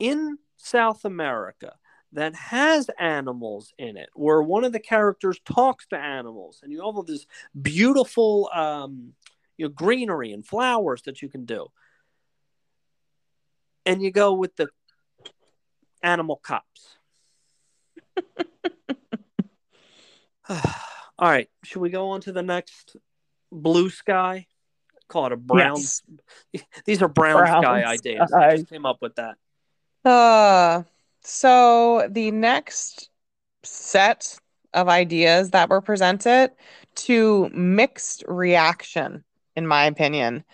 in 0.00 0.38
South 0.56 1.04
America 1.04 1.76
that 2.16 2.34
has 2.34 2.90
animals 2.98 3.72
in 3.78 3.98
it 3.98 4.08
where 4.14 4.42
one 4.42 4.64
of 4.64 4.72
the 4.72 4.80
characters 4.80 5.38
talks 5.44 5.86
to 5.86 5.96
animals 5.98 6.60
and 6.62 6.72
you 6.72 6.78
have 6.78 6.96
all 6.96 7.02
this 7.02 7.26
beautiful 7.60 8.48
um, 8.54 9.12
you 9.58 9.66
know, 9.66 9.68
greenery 9.70 10.32
and 10.32 10.44
flowers 10.44 11.02
that 11.02 11.20
you 11.20 11.28
can 11.28 11.44
do. 11.44 11.66
And 13.84 14.02
you 14.02 14.10
go 14.10 14.32
with 14.32 14.56
the 14.56 14.68
animal 16.02 16.36
cops. 16.36 16.96
All 20.48 21.28
right 21.30 21.48
should 21.64 21.80
we 21.80 21.90
go 21.90 22.10
on 22.10 22.22
to 22.22 22.32
the 22.32 22.42
next 22.42 22.96
blue 23.52 23.90
sky? 23.90 24.46
Call 25.08 25.26
it 25.26 25.32
a 25.32 25.36
brown 25.36 25.76
Yes. 25.76 26.02
these 26.86 27.02
are 27.02 27.08
brown, 27.08 27.42
Brown 27.42 27.62
sky. 27.62 27.84
Ideas 27.84 28.32
i 28.32 28.56
just 28.56 28.70
came 28.70 28.86
up 28.86 29.02
with 29.02 29.16
that. 29.16 29.36
Uh, 30.04 30.84
so 31.26 32.08
the 32.10 32.30
next 32.30 33.10
set 33.64 34.38
of 34.72 34.88
ideas 34.88 35.50
that 35.50 35.68
were 35.68 35.80
presented 35.80 36.52
to 36.94 37.48
mixed 37.52 38.22
reaction, 38.28 39.24
in 39.56 39.66
my 39.66 39.84
opinion. 39.86 40.44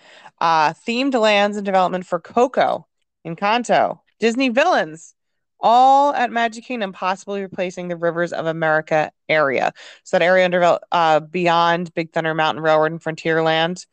Uh, 0.41 0.73
themed 0.73 1.15
lands 1.15 1.57
and 1.57 1.67
development 1.67 2.07
for 2.07 2.19
Coco, 2.19 2.87
Encanto, 3.27 4.01
Disney 4.19 4.49
villains, 4.49 5.15
all 5.61 6.13
at 6.15 6.33
Magic 6.33 6.65
Kingdom, 6.65 6.93
possibly 6.93 7.43
replacing 7.43 7.89
the 7.89 7.97
Rivers 7.97 8.33
of 8.33 8.47
America 8.47 9.13
area. 9.29 9.73
So 10.03 10.19
that 10.19 10.25
area 10.25 10.45
under 10.45 10.79
uh, 10.91 11.21
beyond 11.21 11.95
Big 11.95 12.13
Thunder 12.13 12.35
Mountain 12.35 12.65
Railroad 12.65 12.93
and 12.93 13.01
Frontierland. 13.01 13.87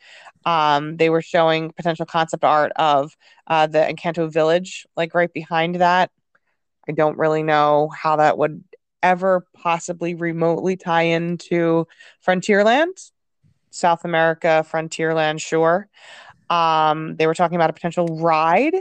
Um, 0.46 0.98
they 0.98 1.10
were 1.10 1.22
showing 1.22 1.72
potential 1.72 2.06
concept 2.06 2.44
art 2.44 2.72
of 2.78 3.16
uh, 3.48 3.68
the 3.68 3.80
Encanto 3.80 4.32
Village, 4.32 4.88
like 4.96 5.14
right 5.14 5.32
behind 5.32 5.76
that. 5.76 6.12
I 6.90 6.92
don't 6.92 7.18
really 7.18 7.44
know 7.44 7.90
how 7.90 8.16
that 8.16 8.38
would 8.38 8.64
ever 9.04 9.46
possibly 9.54 10.16
remotely 10.16 10.76
tie 10.76 11.04
into 11.04 11.88
Frontierland, 12.26 13.12
South 13.70 14.04
America, 14.06 14.66
Frontierland, 14.70 15.40
sure. 15.40 15.88
Um, 16.50 17.16
they 17.16 17.28
were 17.28 17.36
talking 17.36 17.56
about 17.56 17.70
a 17.70 17.74
potential 17.74 18.08
ride. 18.20 18.74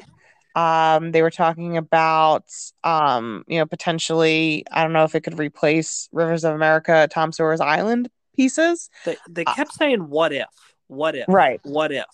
Um, 0.54 1.12
they 1.12 1.20
were 1.20 1.30
talking 1.30 1.76
about, 1.76 2.46
um, 2.82 3.44
you 3.46 3.58
know, 3.58 3.66
potentially, 3.66 4.64
I 4.72 4.82
don't 4.82 4.94
know 4.94 5.04
if 5.04 5.14
it 5.14 5.20
could 5.20 5.38
replace 5.38 6.08
Rivers 6.10 6.44
of 6.44 6.54
America, 6.54 7.06
Tom 7.10 7.30
Sawyer's 7.30 7.60
Island 7.60 8.08
pieces. 8.34 8.88
They 9.04 9.16
they 9.28 9.44
kept 9.44 9.74
saying 9.74 10.08
what 10.08 10.32
if? 10.32 10.48
What 10.86 11.14
if? 11.14 11.26
Right. 11.28 11.60
What 11.62 11.92
if? 11.92 12.06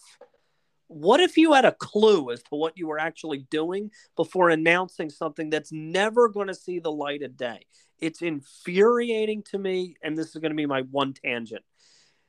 What 0.95 1.19
if 1.19 1.37
you 1.37 1.55
had 1.55 1.65
a 1.65 1.73
clue 1.73 2.31
as 2.31 2.41
to 2.45 2.55
what 2.55 2.79
you 2.79 2.87
were 2.87 3.01
actually 3.01 3.39
doing 3.51 3.91
before 4.15 4.51
announcing 4.51 5.11
something 5.11 5.51
that's 5.51 5.73
never 5.73 6.29
going 6.29 6.47
to 6.47 6.55
see 6.55 6.79
the 6.79 6.93
light 6.93 7.23
of 7.23 7.37
day? 7.37 7.67
It's 7.99 8.23
infuriating 8.23 9.43
to 9.51 9.59
me, 9.59 9.97
and 10.05 10.17
this 10.17 10.29
is 10.29 10.37
going 10.37 10.53
to 10.53 10.57
be 10.57 10.67
my 10.67 10.83
one 10.83 11.13
tangent 11.13 11.65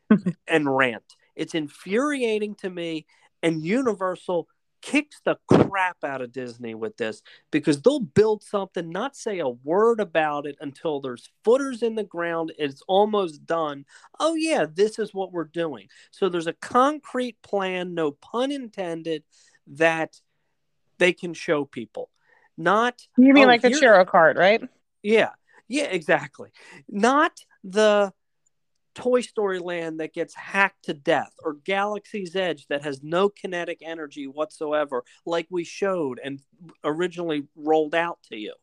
and 0.48 0.76
rant. 0.76 1.04
It's 1.36 1.54
infuriating 1.54 2.56
to 2.56 2.70
me, 2.72 3.06
and 3.44 3.64
Universal 3.64 4.48
kicks 4.82 5.22
the 5.26 5.38
crap 5.48 5.98
out 6.04 6.22
of 6.22 6.32
Disney 6.32 6.76
with 6.76 6.98
this 6.98 7.22
because 7.52 7.82
they'll 7.82 8.00
build 8.00 8.44
something, 8.44 8.90
not 8.90 9.16
say 9.16 9.40
a 9.40 9.50
word 9.50 10.00
about 10.00 10.46
it 10.46 10.56
until 10.62 11.00
there's 11.00 11.30
footers 11.44 11.82
in 11.82 11.96
the 11.96 12.04
ground, 12.04 12.54
it's 12.58 12.82
almost 12.88 13.46
done. 13.46 13.86
Oh, 14.20 14.36
yeah, 14.36 14.66
this 14.72 15.00
is 15.00 15.14
what 15.14 15.32
we're 15.32 15.46
doing. 15.46 15.88
So 16.12 16.30
there's 16.30 16.48
a 16.48 16.54
concrete 16.54 17.42
plan, 17.42 17.94
no 17.94 18.12
pun 18.12 18.52
intended, 18.52 19.24
that 19.68 20.20
they 20.98 21.14
can 21.14 21.34
show 21.34 21.66
people. 21.66 22.10
Not 22.58 23.02
You 23.18 23.34
mean 23.34 23.46
oh, 23.46 23.48
like 23.48 23.62
the 23.62 23.70
Chiro 23.70 24.08
card, 24.08 24.38
right? 24.38 24.62
yeah, 25.04 25.32
yeah, 25.68 25.86
exactly. 25.86 26.52
Not 26.88 27.40
the 27.64 28.14
Toy 28.96 29.22
Story 29.22 29.60
Land 29.60 30.00
that 30.00 30.14
gets 30.14 30.34
hacked 30.34 30.86
to 30.86 30.94
death, 30.94 31.34
or 31.44 31.54
Galaxy's 31.54 32.36
Edge 32.36 32.66
that 32.68 32.84
has 32.84 33.04
no 33.04 33.30
kinetic 33.30 33.80
energy 33.82 34.26
whatsoever, 34.26 35.04
like 35.26 35.48
we 35.50 35.64
showed 35.64 36.20
and 36.24 36.42
originally 36.84 37.48
rolled 37.56 37.94
out 37.94 38.18
to 38.30 38.38
you. 38.38 38.54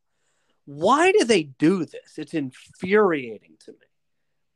Why 0.64 1.12
do 1.12 1.24
they 1.24 1.44
do 1.44 1.84
this? 1.84 2.18
It's 2.18 2.34
infuriating 2.34 3.56
to 3.66 3.72
me. 3.72 3.78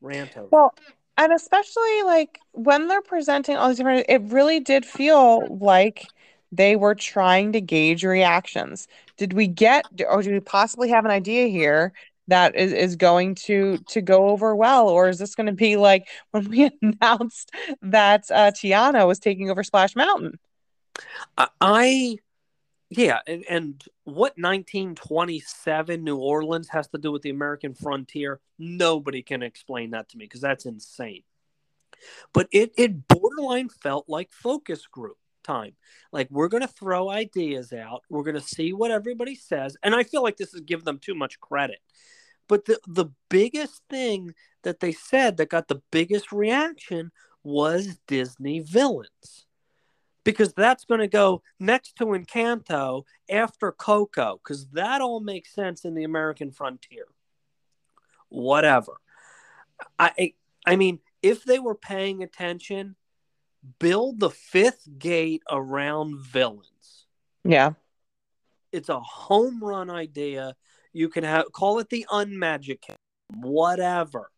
Rant 0.00 0.36
over. 0.36 0.48
Well, 0.50 0.74
and 1.16 1.32
especially 1.32 2.02
like 2.04 2.38
when 2.52 2.88
they're 2.88 3.02
presenting 3.02 3.56
all 3.56 3.68
these 3.68 3.78
different, 3.78 4.06
it 4.08 4.22
really 4.22 4.60
did 4.60 4.84
feel 4.84 5.46
like 5.58 6.06
they 6.52 6.76
were 6.76 6.94
trying 6.94 7.52
to 7.52 7.60
gauge 7.60 8.04
reactions. 8.04 8.86
Did 9.16 9.32
we 9.32 9.46
get, 9.46 9.84
or 10.08 10.22
do 10.22 10.30
we 10.30 10.40
possibly 10.40 10.90
have 10.90 11.04
an 11.04 11.10
idea 11.10 11.48
here 11.48 11.92
that 12.28 12.56
is, 12.56 12.72
is 12.72 12.96
going 12.96 13.34
to 13.34 13.78
to 13.88 14.00
go 14.00 14.28
over 14.28 14.54
well, 14.54 14.88
or 14.88 15.08
is 15.08 15.18
this 15.18 15.34
going 15.34 15.46
to 15.46 15.52
be 15.52 15.76
like 15.76 16.08
when 16.30 16.48
we 16.48 16.70
announced 16.82 17.50
that 17.82 18.24
uh, 18.30 18.50
Tiana 18.50 19.06
was 19.06 19.18
taking 19.18 19.50
over 19.50 19.62
Splash 19.62 19.96
Mountain? 19.96 20.38
I, 21.60 22.16
yeah, 22.88 23.18
and, 23.26 23.44
and 23.50 23.84
what 24.04 24.32
1927 24.36 26.02
New 26.02 26.16
Orleans 26.16 26.68
has 26.68 26.88
to 26.88 26.98
do 26.98 27.12
with 27.12 27.22
the 27.22 27.30
American 27.30 27.74
frontier, 27.74 28.40
nobody 28.58 29.22
can 29.22 29.42
explain 29.42 29.90
that 29.90 30.08
to 30.10 30.16
me 30.16 30.24
because 30.24 30.40
that's 30.40 30.64
insane. 30.66 31.22
But 32.32 32.48
it 32.52 32.72
it 32.76 33.08
borderline 33.08 33.68
felt 33.68 34.08
like 34.08 34.32
focus 34.32 34.86
group 34.86 35.16
time. 35.46 35.72
Like 36.12 36.28
we're 36.30 36.48
going 36.48 36.62
to 36.62 36.68
throw 36.68 37.10
ideas 37.10 37.72
out, 37.72 38.02
we're 38.08 38.24
going 38.24 38.34
to 38.34 38.40
see 38.40 38.72
what 38.72 38.90
everybody 38.90 39.34
says, 39.34 39.76
and 39.82 39.94
I 39.94 40.02
feel 40.02 40.22
like 40.22 40.36
this 40.36 40.54
is 40.54 40.60
giving 40.60 40.84
them 40.84 40.98
too 40.98 41.14
much 41.14 41.40
credit. 41.40 41.78
But 42.48 42.64
the 42.64 42.78
the 42.86 43.06
biggest 43.28 43.82
thing 43.90 44.34
that 44.62 44.80
they 44.80 44.92
said 44.92 45.36
that 45.36 45.48
got 45.48 45.68
the 45.68 45.82
biggest 45.90 46.32
reaction 46.32 47.12
was 47.42 47.98
Disney 48.06 48.60
villains 48.60 49.46
because 50.26 50.52
that's 50.54 50.84
going 50.84 50.98
to 50.98 51.06
go 51.06 51.40
next 51.60 51.94
to 51.96 52.06
Encanto 52.06 53.04
after 53.30 53.70
Coco, 53.70 54.40
because 54.42 54.66
that 54.72 55.00
all 55.00 55.20
makes 55.20 55.54
sense 55.54 55.84
in 55.84 55.94
the 55.94 56.02
American 56.02 56.50
frontier. 56.50 57.06
Whatever. 58.28 58.94
I 59.98 60.34
I 60.66 60.74
mean, 60.74 60.98
if 61.22 61.44
they 61.44 61.60
were 61.60 61.76
paying 61.76 62.24
attention, 62.24 62.96
build 63.78 64.20
the 64.20 64.30
fifth 64.30 64.88
gate 64.98 65.42
around 65.50 66.18
villains. 66.18 67.06
Yeah. 67.44 67.72
It's 68.72 68.88
a 68.88 69.00
home 69.00 69.62
run 69.62 69.90
idea. 69.90 70.56
You 70.92 71.08
can 71.08 71.24
have 71.24 71.52
call 71.52 71.78
it 71.78 71.88
the 71.88 72.06
unmagic, 72.10 72.84
whatever. 73.34 74.30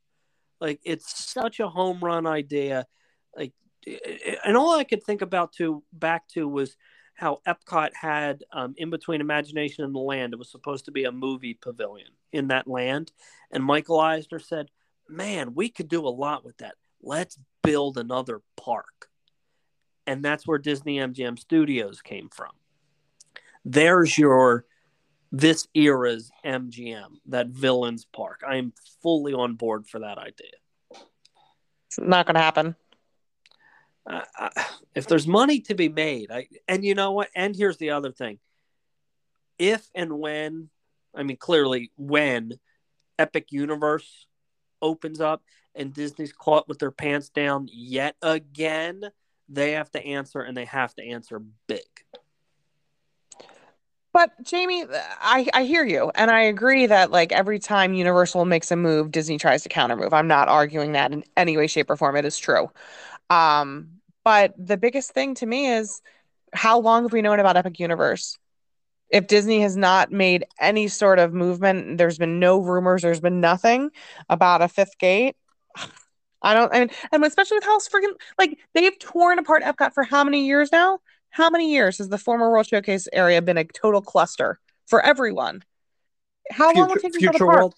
Like 0.61 0.81
it's 0.85 1.25
such 1.25 1.61
a 1.61 1.69
home 1.69 2.01
run 2.01 2.27
idea. 2.27 2.87
Like 3.37 3.53
and 4.45 4.57
all 4.57 4.79
I 4.79 4.85
could 4.85 5.03
think 5.03 5.23
about 5.23 5.53
to 5.55 5.83
back 5.93 6.29
to 6.29 6.49
was 6.49 6.77
how 7.15 7.41
Epcot 7.49 7.91
had 7.95 8.45
um, 8.53 8.75
in 8.77 8.91
between 8.91 9.21
Imagination 9.21 9.85
and 9.85 9.95
the 9.95 10.01
Land. 10.01 10.33
It 10.33 10.39
was 10.39 10.51
supposed 10.51 10.85
to 10.85 10.93
be 10.93 11.05
a 11.05 11.13
movie 11.13 11.55
pavilion 11.55 12.11
in 12.33 12.49
that 12.49 12.69
land, 12.69 13.13
and 13.51 13.65
Michael 13.65 13.99
Eisner 13.99 14.39
said, 14.39 14.71
"Man, 15.09 15.55
we 15.55 15.69
could 15.69 15.89
do 15.89 16.07
a 16.07 16.11
lot 16.11 16.45
with 16.45 16.59
that. 16.59 16.75
Let's 17.03 17.39
build 17.63 17.99
another 17.99 18.43
park." 18.57 19.09
And 20.09 20.25
that's 20.25 20.47
where 20.47 20.57
Disney 20.57 20.97
MGM 20.97 21.39
Studios 21.39 22.01
came 22.01 22.31
from. 22.31 22.53
There's 23.67 24.17
your 24.17 24.65
this 25.31 25.69
era's 25.75 26.31
MGM, 26.43 27.17
that 27.27 27.49
villains 27.49 28.07
park. 28.07 28.41
I 28.49 28.57
am 28.57 28.73
fully 29.03 29.35
on 29.35 29.57
board 29.57 29.87
for 29.87 29.99
that 29.99 30.17
idea. 30.17 31.03
It's 31.89 31.99
not 31.99 32.25
going 32.25 32.37
to 32.37 32.41
happen. 32.41 32.75
Uh, 34.07 34.49
if 34.95 35.07
there's 35.07 35.27
money 35.27 35.61
to 35.61 35.75
be 35.75 35.91
made, 35.91 36.31
I, 36.31 36.49
and 36.67 36.83
you 36.83 36.95
know 36.95 37.13
what? 37.13 37.29
And 37.37 37.55
here's 37.55 37.77
the 37.77 37.91
other 37.91 38.11
thing: 38.11 38.39
if 39.59 39.87
and 39.95 40.19
when, 40.19 40.71
I 41.15 41.23
mean, 41.23 41.37
clearly 41.37 41.93
when 41.99 42.59
Epic 43.19 43.49
Universe 43.51 44.27
opens 44.81 45.21
up 45.21 45.43
and 45.75 45.93
Disney's 45.93 46.33
caught 46.33 46.67
with 46.67 46.79
their 46.79 46.91
pants 46.91 47.29
down 47.29 47.69
yet 47.71 48.17
again, 48.23 49.03
they 49.49 49.73
have 49.73 49.91
to 49.93 50.05
answer, 50.05 50.41
and 50.41 50.57
they 50.57 50.65
have 50.67 50.95
to 50.95 51.05
answer 51.05 51.41
big. 51.67 51.81
But 54.13 54.31
Jamie, 54.43 54.85
I, 55.21 55.47
I 55.53 55.65
hear 55.65 55.85
you, 55.85 56.11
and 56.15 56.31
I 56.31 56.41
agree 56.43 56.87
that 56.87 57.11
like 57.11 57.31
every 57.31 57.59
time 57.59 57.95
Universal 57.95 58.47
makes 58.47 58.71
a 58.71 58.77
move, 58.77 59.11
Disney 59.11 59.39
tries 59.39 59.63
to 59.63 59.69
counter 59.69 59.97
move. 59.97 60.13
I'm 60.13 60.27
not 60.27 60.49
arguing 60.49 60.93
that 60.93 61.13
in 61.13 61.25
any 61.37 61.57
way, 61.57 61.67
shape, 61.67 61.91
or 61.91 61.97
form. 61.97 62.17
It 62.17 62.25
is 62.25 62.39
true. 62.39 62.71
Um, 63.31 64.01
but 64.25 64.55
the 64.59 64.77
biggest 64.77 65.13
thing 65.13 65.35
to 65.37 65.47
me 65.47 65.71
is 65.71 66.03
how 66.53 66.81
long 66.81 67.05
have 67.05 67.13
we 67.13 67.23
known 67.23 67.39
about 67.39 67.57
Epic 67.57 67.79
Universe? 67.79 68.39
If 69.11 69.27
Disney 69.27 69.61
has 69.61 69.77
not 69.77 70.11
made 70.11 70.45
any 70.61 70.89
sort 70.89 71.19
of 71.19 71.33
movement, 71.33 71.99
there's 71.99 72.19
been 72.19 72.41
no 72.41 72.59
rumors, 72.59 73.03
there's 73.03 73.21
been 73.21 73.41
nothing 73.41 73.91
about 74.29 74.63
a 74.63 74.69
fifth 74.69 74.99
gate. 74.99 75.37
I 76.43 76.55
don't, 76.55 76.73
I 76.73 76.81
mean, 76.81 76.91
and 77.13 77.25
especially 77.25 77.57
with 77.57 77.65
how 77.65 77.79
freaking 77.79 78.13
like 78.39 78.59
they've 78.75 78.99
torn 78.99 79.39
apart 79.39 79.63
Epcot 79.63 79.93
for 79.93 80.05
how 80.05 80.25
many 80.25 80.47
years 80.47 80.71
now? 80.71 81.01
How 81.31 81.51
many 81.51 81.73
years 81.73 81.99
has 81.99 82.09
the 82.09 82.19
former 82.19 82.51
World 82.51 82.67
Showcase 82.67 83.09
area 83.13 83.43
been 83.43 83.59
a 83.59 83.65
total 83.65 84.01
cluster 84.01 84.59
for 84.87 85.05
everyone? 85.05 85.63
How 86.51 86.73
long 86.73 86.89
will 86.89 86.97
it 86.97 87.03
take 87.03 87.13
to 87.13 87.21
build 87.21 87.35
Future 87.35 87.45
apart? 87.45 87.59
World? 87.59 87.75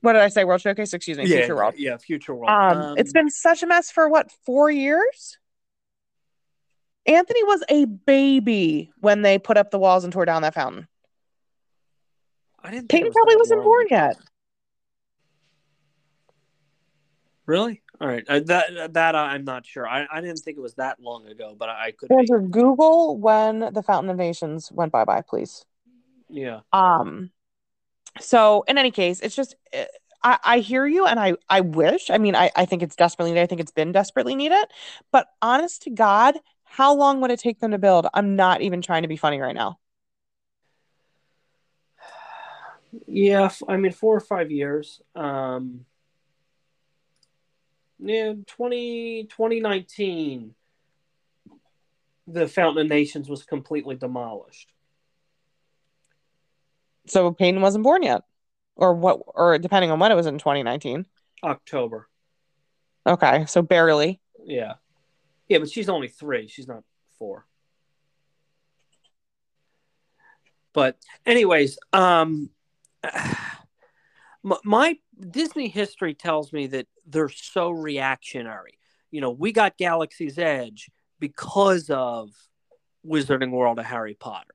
What 0.00 0.14
did 0.14 0.22
I 0.22 0.28
say? 0.28 0.44
World 0.44 0.60
Showcase? 0.60 0.92
Excuse 0.92 1.18
me, 1.18 1.26
Yeah, 1.26 1.36
Future 1.38 1.56
World. 1.56 1.74
yeah, 1.78 1.96
Future 1.98 2.34
World. 2.34 2.50
Um, 2.50 2.98
it's 2.98 3.12
been 3.12 3.30
such 3.30 3.62
a 3.62 3.66
mess 3.66 3.90
for 3.90 4.08
what 4.08 4.30
four 4.44 4.70
years. 4.70 5.38
Anthony 7.06 7.44
was 7.44 7.62
a 7.68 7.84
baby 7.84 8.90
when 9.00 9.22
they 9.22 9.38
put 9.38 9.56
up 9.56 9.70
the 9.70 9.78
walls 9.78 10.04
and 10.04 10.12
tore 10.12 10.24
down 10.24 10.42
that 10.42 10.54
fountain. 10.54 10.88
I 12.62 12.70
didn't. 12.70 12.88
Peyton 12.88 13.12
probably 13.12 13.36
wasn't 13.36 13.62
born 13.62 13.86
yet. 13.90 14.16
Really? 17.46 17.82
All 18.00 18.08
right. 18.08 18.24
Uh, 18.26 18.40
that 18.40 18.94
that 18.94 19.14
I'm 19.14 19.44
not 19.44 19.66
sure. 19.66 19.86
I, 19.86 20.06
I 20.10 20.20
didn't 20.20 20.38
think 20.38 20.56
it 20.56 20.60
was 20.60 20.74
that 20.74 21.00
long 21.00 21.26
ago, 21.28 21.54
but 21.58 21.68
I, 21.68 21.86
I 21.86 21.90
could. 21.90 22.08
Be. 22.08 22.26
Google 22.50 23.18
when 23.18 23.72
the 23.72 23.82
Fountain 23.82 24.10
of 24.10 24.16
Nations 24.16 24.72
went 24.72 24.92
bye 24.92 25.04
bye, 25.04 25.22
please. 25.22 25.64
Yeah. 26.28 26.60
Um, 26.72 27.30
so 28.20 28.64
in 28.66 28.78
any 28.78 28.90
case, 28.90 29.20
it's 29.20 29.36
just 29.36 29.56
eh, 29.72 29.84
I, 30.22 30.38
I 30.44 30.58
hear 30.60 30.86
you, 30.86 31.06
and 31.06 31.20
I 31.20 31.34
I 31.48 31.60
wish. 31.60 32.10
I 32.10 32.18
mean, 32.18 32.34
I 32.34 32.50
I 32.56 32.64
think 32.64 32.82
it's 32.82 32.96
desperately 32.96 33.32
needed. 33.32 33.42
I 33.42 33.46
think 33.46 33.60
it's 33.60 33.72
been 33.72 33.92
desperately 33.92 34.34
needed. 34.34 34.64
But 35.12 35.28
honest 35.42 35.82
to 35.82 35.90
God, 35.90 36.38
how 36.64 36.94
long 36.94 37.20
would 37.20 37.30
it 37.30 37.40
take 37.40 37.60
them 37.60 37.72
to 37.72 37.78
build? 37.78 38.06
I'm 38.14 38.36
not 38.36 38.62
even 38.62 38.80
trying 38.80 39.02
to 39.02 39.08
be 39.08 39.16
funny 39.16 39.40
right 39.40 39.54
now. 39.54 39.78
Yeah. 43.08 43.50
I 43.66 43.76
mean, 43.76 43.90
four 43.90 44.14
or 44.16 44.20
five 44.20 44.52
years. 44.52 45.02
Um. 45.16 45.84
Yeah, 48.06 48.34
20, 48.46 49.24
2019, 49.24 50.54
the 52.26 52.46
Fountain 52.46 52.84
of 52.84 52.90
Nations 52.90 53.30
was 53.30 53.44
completely 53.44 53.96
demolished. 53.96 54.70
So 57.06 57.32
Peyton 57.32 57.62
wasn't 57.62 57.84
born 57.84 58.02
yet, 58.02 58.22
or 58.76 58.92
what? 58.92 59.20
Or 59.26 59.58
depending 59.58 59.90
on 59.90 59.98
when 59.98 60.12
it 60.12 60.16
was 60.16 60.26
in 60.26 60.38
2019. 60.38 61.06
October. 61.42 62.08
Okay, 63.06 63.46
so 63.46 63.62
barely. 63.62 64.20
Yeah. 64.44 64.74
Yeah, 65.48 65.58
but 65.58 65.70
she's 65.70 65.88
only 65.88 66.08
three. 66.08 66.46
She's 66.48 66.68
not 66.68 66.84
four. 67.18 67.46
But 70.74 70.98
anyways, 71.24 71.78
um 71.92 72.50
my 74.42 74.98
Disney 75.30 75.68
history 75.68 76.14
tells 76.14 76.52
me 76.52 76.66
that 76.68 76.86
they're 77.06 77.28
so 77.28 77.70
reactionary. 77.70 78.78
You 79.10 79.20
know, 79.20 79.30
we 79.30 79.52
got 79.52 79.76
Galaxy's 79.76 80.38
Edge 80.38 80.90
because 81.20 81.90
of 81.90 82.30
Wizarding 83.06 83.50
World 83.50 83.78
of 83.78 83.84
Harry 83.84 84.14
Potter. 84.14 84.54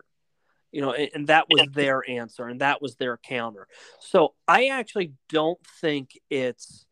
You 0.72 0.82
know, 0.82 0.94
and, 0.94 1.10
and 1.16 1.28
that 1.28 1.48
was 1.50 1.68
their 1.74 2.08
answer 2.08 2.46
and 2.46 2.62
that 2.62 2.82
was 2.82 2.96
their 2.96 3.18
counter. 3.18 3.68
So 4.00 4.36
I 4.48 4.68
actually 4.68 5.14
don't 5.30 5.60
think 5.82 6.12
it's 6.30 6.86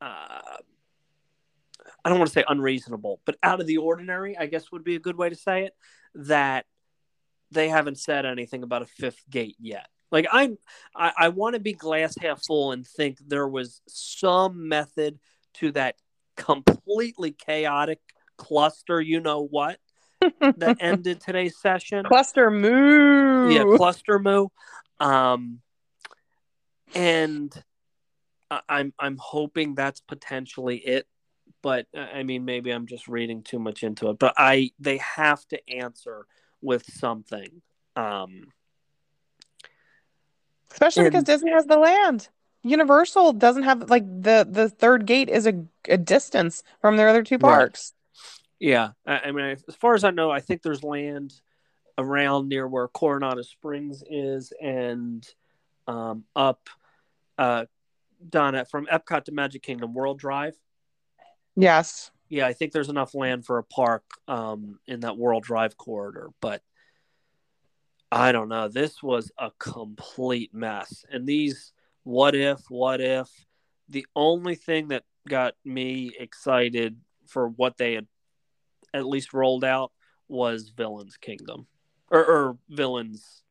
uh, 0.00 0.40
I 2.04 2.08
don't 2.08 2.18
want 2.18 2.28
to 2.28 2.34
say 2.34 2.44
unreasonable, 2.46 3.20
but 3.24 3.36
out 3.42 3.60
of 3.60 3.66
the 3.66 3.78
ordinary, 3.78 4.36
I 4.38 4.46
guess 4.46 4.70
would 4.70 4.84
be 4.84 4.94
a 4.94 5.00
good 5.00 5.16
way 5.16 5.28
to 5.28 5.34
say 5.34 5.64
it, 5.64 5.74
that 6.14 6.66
they 7.50 7.68
haven't 7.68 7.98
said 7.98 8.26
anything 8.26 8.62
about 8.62 8.82
a 8.82 8.86
fifth 8.86 9.24
gate 9.28 9.56
yet. 9.58 9.88
Like 10.10 10.26
I'm, 10.30 10.58
I, 10.94 11.12
I 11.18 11.28
want 11.30 11.54
to 11.54 11.60
be 11.60 11.72
glass 11.72 12.14
half 12.20 12.44
full 12.44 12.72
and 12.72 12.86
think 12.86 13.18
there 13.26 13.48
was 13.48 13.80
some 13.88 14.68
method 14.68 15.18
to 15.54 15.72
that 15.72 15.96
completely 16.36 17.32
chaotic 17.32 18.00
cluster. 18.36 19.00
You 19.00 19.20
know 19.20 19.46
what? 19.46 19.78
that 20.56 20.76
ended 20.80 21.20
today's 21.20 21.58
session. 21.58 22.04
Cluster 22.04 22.50
moo. 22.50 23.48
Yeah, 23.50 23.64
cluster 23.76 24.18
moo. 24.18 24.48
Um, 25.00 25.60
and 26.94 27.52
I'm 28.68 28.92
I'm 28.98 29.16
hoping 29.20 29.74
that's 29.74 30.00
potentially 30.00 30.78
it. 30.78 31.06
But 31.62 31.86
I 31.94 32.22
mean, 32.22 32.44
maybe 32.44 32.70
I'm 32.70 32.86
just 32.86 33.08
reading 33.08 33.42
too 33.42 33.58
much 33.58 33.82
into 33.82 34.10
it. 34.10 34.18
But 34.18 34.34
I 34.36 34.70
they 34.78 34.98
have 34.98 35.46
to 35.48 35.70
answer 35.70 36.26
with 36.60 36.84
something. 36.92 37.62
Um, 37.96 38.52
Especially 40.76 41.04
and, 41.04 41.10
because 41.10 41.24
Disney 41.24 41.52
has 41.52 41.64
the 41.64 41.78
land. 41.78 42.28
Universal 42.62 43.32
doesn't 43.34 43.62
have 43.62 43.88
like 43.88 44.04
the 44.04 44.46
the 44.48 44.68
third 44.68 45.06
gate 45.06 45.30
is 45.30 45.46
a, 45.46 45.64
a 45.88 45.96
distance 45.96 46.62
from 46.82 46.98
their 46.98 47.08
other 47.08 47.22
two 47.22 47.38
parks. 47.38 47.94
Right. 47.94 48.68
Yeah, 48.68 48.90
I, 49.06 49.20
I, 49.20 49.32
mean, 49.32 49.56
as 49.68 49.74
far 49.74 49.94
as 49.94 50.04
I 50.04 50.10
know, 50.10 50.30
I 50.30 50.40
think 50.40 50.62
there's 50.62 50.82
land 50.82 51.32
around 51.96 52.48
near 52.48 52.68
where 52.68 52.88
Coronado 52.88 53.40
Springs 53.40 54.02
is, 54.10 54.52
and 54.60 55.26
um, 55.86 56.24
up 56.34 56.68
uh, 57.38 57.64
Donna 58.28 58.66
from 58.66 58.86
Epcot 58.86 59.24
to 59.24 59.32
Magic 59.32 59.62
Kingdom 59.62 59.94
World 59.94 60.18
Drive. 60.18 60.56
Yes. 61.54 62.10
Yeah, 62.28 62.46
I 62.46 62.52
think 62.52 62.72
there's 62.72 62.90
enough 62.90 63.14
land 63.14 63.46
for 63.46 63.56
a 63.56 63.64
park 63.64 64.04
um, 64.28 64.78
in 64.86 65.00
that 65.00 65.16
World 65.16 65.44
Drive 65.44 65.78
corridor, 65.78 66.30
but 66.42 66.60
I 68.10 68.32
don't 68.32 68.48
know. 68.48 68.68
This 68.68 69.02
was 69.02 69.32
a 69.38 69.50
complete 69.58 70.54
mess. 70.54 71.04
And 71.10 71.26
these 71.26 71.72
what 72.04 72.34
if, 72.34 72.60
what 72.68 73.00
if, 73.00 73.28
the 73.88 74.06
only 74.14 74.54
thing 74.54 74.88
that 74.88 75.04
got 75.28 75.54
me 75.64 76.12
excited 76.18 76.96
for 77.26 77.48
what 77.48 77.76
they 77.76 77.94
had 77.94 78.06
at 78.94 79.06
least 79.06 79.32
rolled 79.32 79.64
out 79.64 79.92
was 80.28 80.72
Villains 80.76 81.16
Kingdom 81.16 81.66
or, 82.10 82.24
or 82.24 82.58
Villains. 82.68 83.42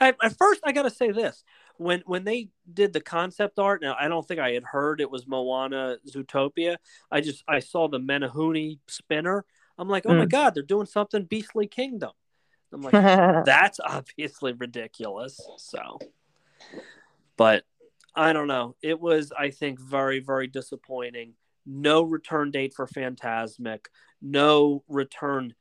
At, 0.00 0.16
at 0.22 0.36
first, 0.36 0.60
I 0.64 0.72
got 0.72 0.82
to 0.82 0.90
say 0.90 1.12
this 1.12 1.44
when 1.78 2.02
when 2.06 2.24
they 2.24 2.48
did 2.72 2.92
the 2.92 3.00
concept 3.00 3.58
art 3.58 3.80
now 3.80 3.96
i 3.98 4.08
don't 4.08 4.26
think 4.26 4.40
i 4.40 4.50
had 4.50 4.64
heard 4.64 5.00
it 5.00 5.10
was 5.10 5.26
moana 5.26 5.96
zootopia 6.08 6.76
i 7.10 7.20
just 7.20 7.42
i 7.48 7.60
saw 7.60 7.88
the 7.88 7.98
menehune 8.00 8.78
spinner 8.88 9.44
i'm 9.78 9.88
like 9.88 10.04
oh 10.06 10.10
mm. 10.10 10.18
my 10.18 10.26
god 10.26 10.54
they're 10.54 10.62
doing 10.62 10.86
something 10.86 11.24
beastly 11.24 11.66
kingdom 11.66 12.10
i'm 12.72 12.82
like 12.82 12.92
that's 12.92 13.80
obviously 13.84 14.52
ridiculous. 14.52 15.40
So 15.58 15.98
but 17.36 17.64
i 18.14 18.32
don't 18.32 18.48
know. 18.48 18.76
It 18.82 19.00
was 19.00 19.32
i 19.38 19.50
think 19.50 19.80
very 19.80 20.20
very 20.20 20.46
disappointing. 20.46 21.34
No 21.66 22.02
return 22.02 22.50
date 22.50 22.72
for 22.74 22.86
Fantasmic. 22.86 23.86
No 24.22 24.82
return 24.88 25.54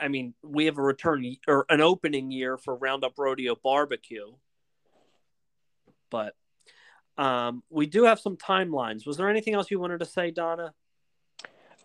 I 0.00 0.08
mean, 0.08 0.34
we 0.42 0.64
have 0.66 0.78
a 0.78 0.82
return 0.82 1.36
or 1.46 1.66
an 1.68 1.80
opening 1.80 2.30
year 2.30 2.56
for 2.56 2.74
Roundup 2.74 3.12
Rodeo 3.16 3.54
Barbecue, 3.62 4.32
but 6.10 6.34
um, 7.18 7.62
we 7.70 7.86
do 7.86 8.04
have 8.04 8.20
some 8.20 8.36
timelines. 8.36 9.06
Was 9.06 9.16
there 9.16 9.28
anything 9.28 9.54
else 9.54 9.70
you 9.70 9.80
wanted 9.80 10.00
to 10.00 10.06
say, 10.06 10.30
Donna? 10.30 10.74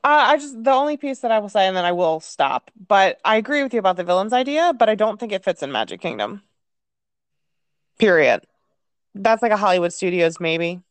Uh, 0.03 0.33
I 0.33 0.37
just 0.37 0.63
the 0.63 0.71
only 0.71 0.97
piece 0.97 1.19
that 1.19 1.31
I 1.31 1.39
will 1.39 1.49
say, 1.49 1.67
and 1.67 1.77
then 1.77 1.85
I 1.85 1.91
will 1.91 2.19
stop. 2.19 2.71
But 2.87 3.19
I 3.23 3.35
agree 3.35 3.61
with 3.61 3.73
you 3.73 3.79
about 3.79 3.97
the 3.97 4.03
villains 4.03 4.33
idea, 4.33 4.73
but 4.73 4.89
I 4.89 4.95
don't 4.95 5.19
think 5.19 5.31
it 5.31 5.43
fits 5.43 5.61
in 5.61 5.71
Magic 5.71 6.01
Kingdom. 6.01 6.41
Period. 7.99 8.41
That's 9.13 9.43
like 9.43 9.51
a 9.51 9.57
Hollywood 9.57 9.93
Studios, 9.93 10.39
maybe. 10.39 10.81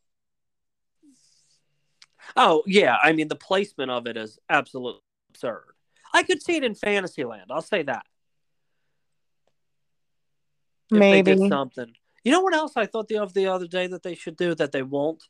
Oh 2.36 2.62
yeah, 2.66 2.96
I 3.02 3.12
mean 3.12 3.26
the 3.26 3.36
placement 3.36 3.90
of 3.90 4.06
it 4.06 4.16
is 4.16 4.38
absolutely 4.48 5.00
absurd. 5.30 5.64
I 6.12 6.22
could 6.22 6.42
see 6.42 6.56
it 6.56 6.64
in 6.64 6.74
Fantasyland. 6.74 7.50
I'll 7.50 7.62
say 7.62 7.82
that. 7.82 8.04
If 10.92 10.98
maybe 10.98 11.36
something. 11.48 11.92
You 12.24 12.32
know 12.32 12.40
what 12.40 12.54
else 12.54 12.72
I 12.76 12.86
thought 12.86 13.08
the 13.08 13.18
of 13.18 13.32
the 13.32 13.46
other 13.46 13.66
day 13.66 13.86
that 13.86 14.02
they 14.02 14.14
should 14.14 14.36
do 14.36 14.54
that 14.54 14.72
they 14.72 14.82
won't? 14.82 15.22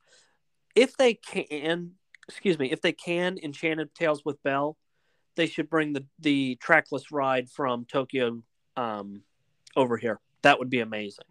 If 0.74 0.96
they 0.96 1.14
can, 1.14 1.92
excuse 2.30 2.58
me, 2.58 2.70
if 2.70 2.80
they 2.80 2.92
can 2.92 3.38
Enchanted 3.42 3.94
Tales 3.94 4.24
with 4.24 4.42
Belle, 4.42 4.76
they 5.36 5.46
should 5.46 5.68
bring 5.68 5.92
the 5.92 6.04
the 6.18 6.56
trackless 6.56 7.10
ride 7.12 7.50
from 7.50 7.84
Tokyo 7.84 8.42
um, 8.76 9.22
over 9.76 9.96
here. 9.96 10.20
That 10.42 10.58
would 10.58 10.70
be 10.70 10.80
amazing. 10.80 11.26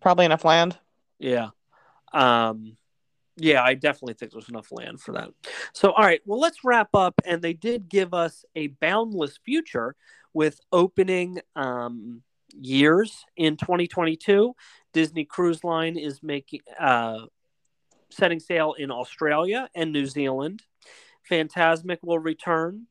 Probably 0.00 0.24
enough 0.24 0.44
land. 0.44 0.78
Yeah. 1.18 1.48
Um, 2.12 2.76
yeah, 3.36 3.62
I 3.62 3.74
definitely 3.74 4.14
think 4.14 4.32
there's 4.32 4.48
enough 4.48 4.72
land 4.72 5.00
for 5.00 5.12
that. 5.12 5.30
So, 5.72 5.92
all 5.92 6.04
right, 6.04 6.20
well, 6.24 6.40
let's 6.40 6.64
wrap 6.64 6.88
up. 6.94 7.14
And 7.24 7.42
they 7.42 7.52
did 7.52 7.88
give 7.88 8.14
us 8.14 8.44
a 8.54 8.68
boundless 8.68 9.38
future 9.44 9.94
with 10.32 10.60
opening 10.72 11.40
um, 11.54 12.22
years 12.54 13.24
in 13.36 13.56
2022. 13.56 14.54
Disney 14.92 15.24
Cruise 15.24 15.64
Line 15.64 15.98
is 15.98 16.22
making 16.22 16.60
uh, 16.78 17.26
setting 18.10 18.40
sail 18.40 18.74
in 18.74 18.90
Australia 18.90 19.68
and 19.74 19.92
New 19.92 20.06
Zealand. 20.06 20.62
Fantasmic 21.30 21.98
will 22.02 22.18
return. 22.18 22.86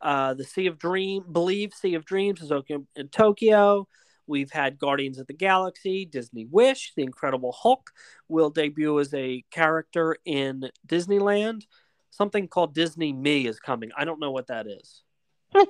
Uh, 0.00 0.34
the 0.34 0.44
Sea 0.44 0.66
of 0.66 0.78
Dream, 0.78 1.24
believe 1.30 1.72
Sea 1.72 1.94
of 1.94 2.04
Dreams 2.04 2.42
is 2.42 2.52
open 2.52 2.86
in 2.94 3.08
Tokyo. 3.08 3.88
We've 4.26 4.50
had 4.50 4.78
Guardians 4.78 5.18
of 5.18 5.26
the 5.26 5.34
Galaxy, 5.34 6.04
Disney 6.04 6.46
Wish, 6.46 6.92
The 6.96 7.02
Incredible 7.02 7.52
Hulk 7.52 7.90
will 8.28 8.50
debut 8.50 8.98
as 9.00 9.12
a 9.12 9.44
character 9.50 10.16
in 10.24 10.70
Disneyland. 10.86 11.64
Something 12.10 12.48
called 12.48 12.74
Disney 12.74 13.12
Me 13.12 13.46
is 13.46 13.60
coming. 13.60 13.90
I 13.96 14.04
don't 14.04 14.20
know 14.20 14.30
what 14.30 14.46
that 14.46 14.66
is. 14.66 15.02
I, 15.54 15.66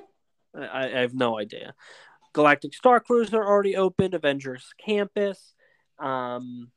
I 0.85 1.01
have 1.01 1.13
no 1.13 1.39
idea. 1.39 1.73
Galactic 2.33 2.73
Star 2.73 2.99
Cruiser 2.99 3.43
already 3.43 3.75
opened. 3.75 4.13
Avengers 4.13 4.73
Campus. 4.85 5.53
Um, 5.99 6.71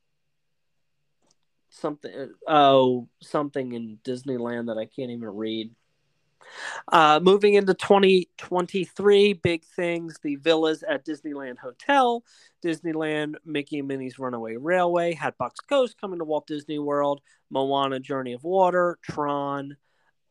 something. 1.79 2.33
Oh, 2.47 3.09
something 3.23 3.73
in 3.73 3.99
Disneyland 4.05 4.67
that 4.67 4.79
I 4.79 4.87
can't 4.87 5.11
even 5.11 5.29
read. 5.29 5.71
Uh, 6.91 7.21
moving 7.23 7.55
into 7.55 7.75
2023, 7.75 9.35
big 9.35 9.65
things 9.65 10.19
the 10.23 10.37
villas 10.37 10.83
at 10.83 11.05
Disneyland 11.05 11.59
Hotel, 11.59 12.25
Disneyland 12.65 13.35
Mickey 13.45 13.81
and 13.81 13.89
Minnie's 13.89 14.19
Runaway 14.19 14.57
Railway, 14.57 15.13
Hatbox 15.13 15.61
Ghost 15.69 16.01
coming 16.01 16.19
to 16.19 16.25
Walt 16.25 16.47
Disney 16.47 16.79
World, 16.79 17.21
Moana 17.51 18.01
Journey 18.01 18.33
of 18.33 18.45
Water, 18.45 18.99
Tron, 19.03 19.77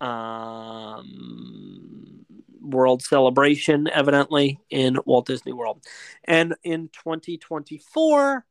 um, 0.01 2.25
World 2.61 3.03
Celebration, 3.03 3.87
evidently, 3.87 4.59
in 4.69 4.97
Walt 5.05 5.27
Disney 5.27 5.53
World. 5.53 5.83
And 6.23 6.55
in 6.63 6.89
2024, 6.89 8.45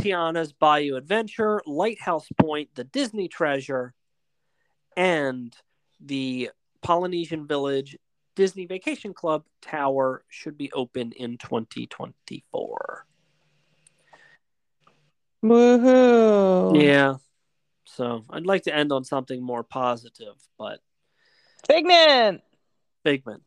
Tiana's 0.00 0.52
Bayou 0.52 0.96
Adventure, 0.96 1.62
Lighthouse 1.66 2.28
Point, 2.38 2.70
the 2.74 2.84
Disney 2.84 3.28
Treasure, 3.28 3.94
and 4.96 5.54
the 6.00 6.50
Polynesian 6.82 7.46
Village 7.46 7.96
Disney 8.36 8.66
Vacation 8.66 9.14
Club 9.14 9.44
Tower 9.62 10.24
should 10.28 10.58
be 10.58 10.72
open 10.72 11.12
in 11.12 11.38
2024. 11.38 13.06
Woohoo! 15.44 16.82
Yeah. 16.82 17.14
So 17.84 18.24
I'd 18.30 18.46
like 18.46 18.62
to 18.64 18.74
end 18.74 18.92
on 18.92 19.04
something 19.04 19.42
more 19.42 19.62
positive, 19.62 20.34
but 20.58 20.80
Figment. 21.66 22.42
Figment. 23.04 23.42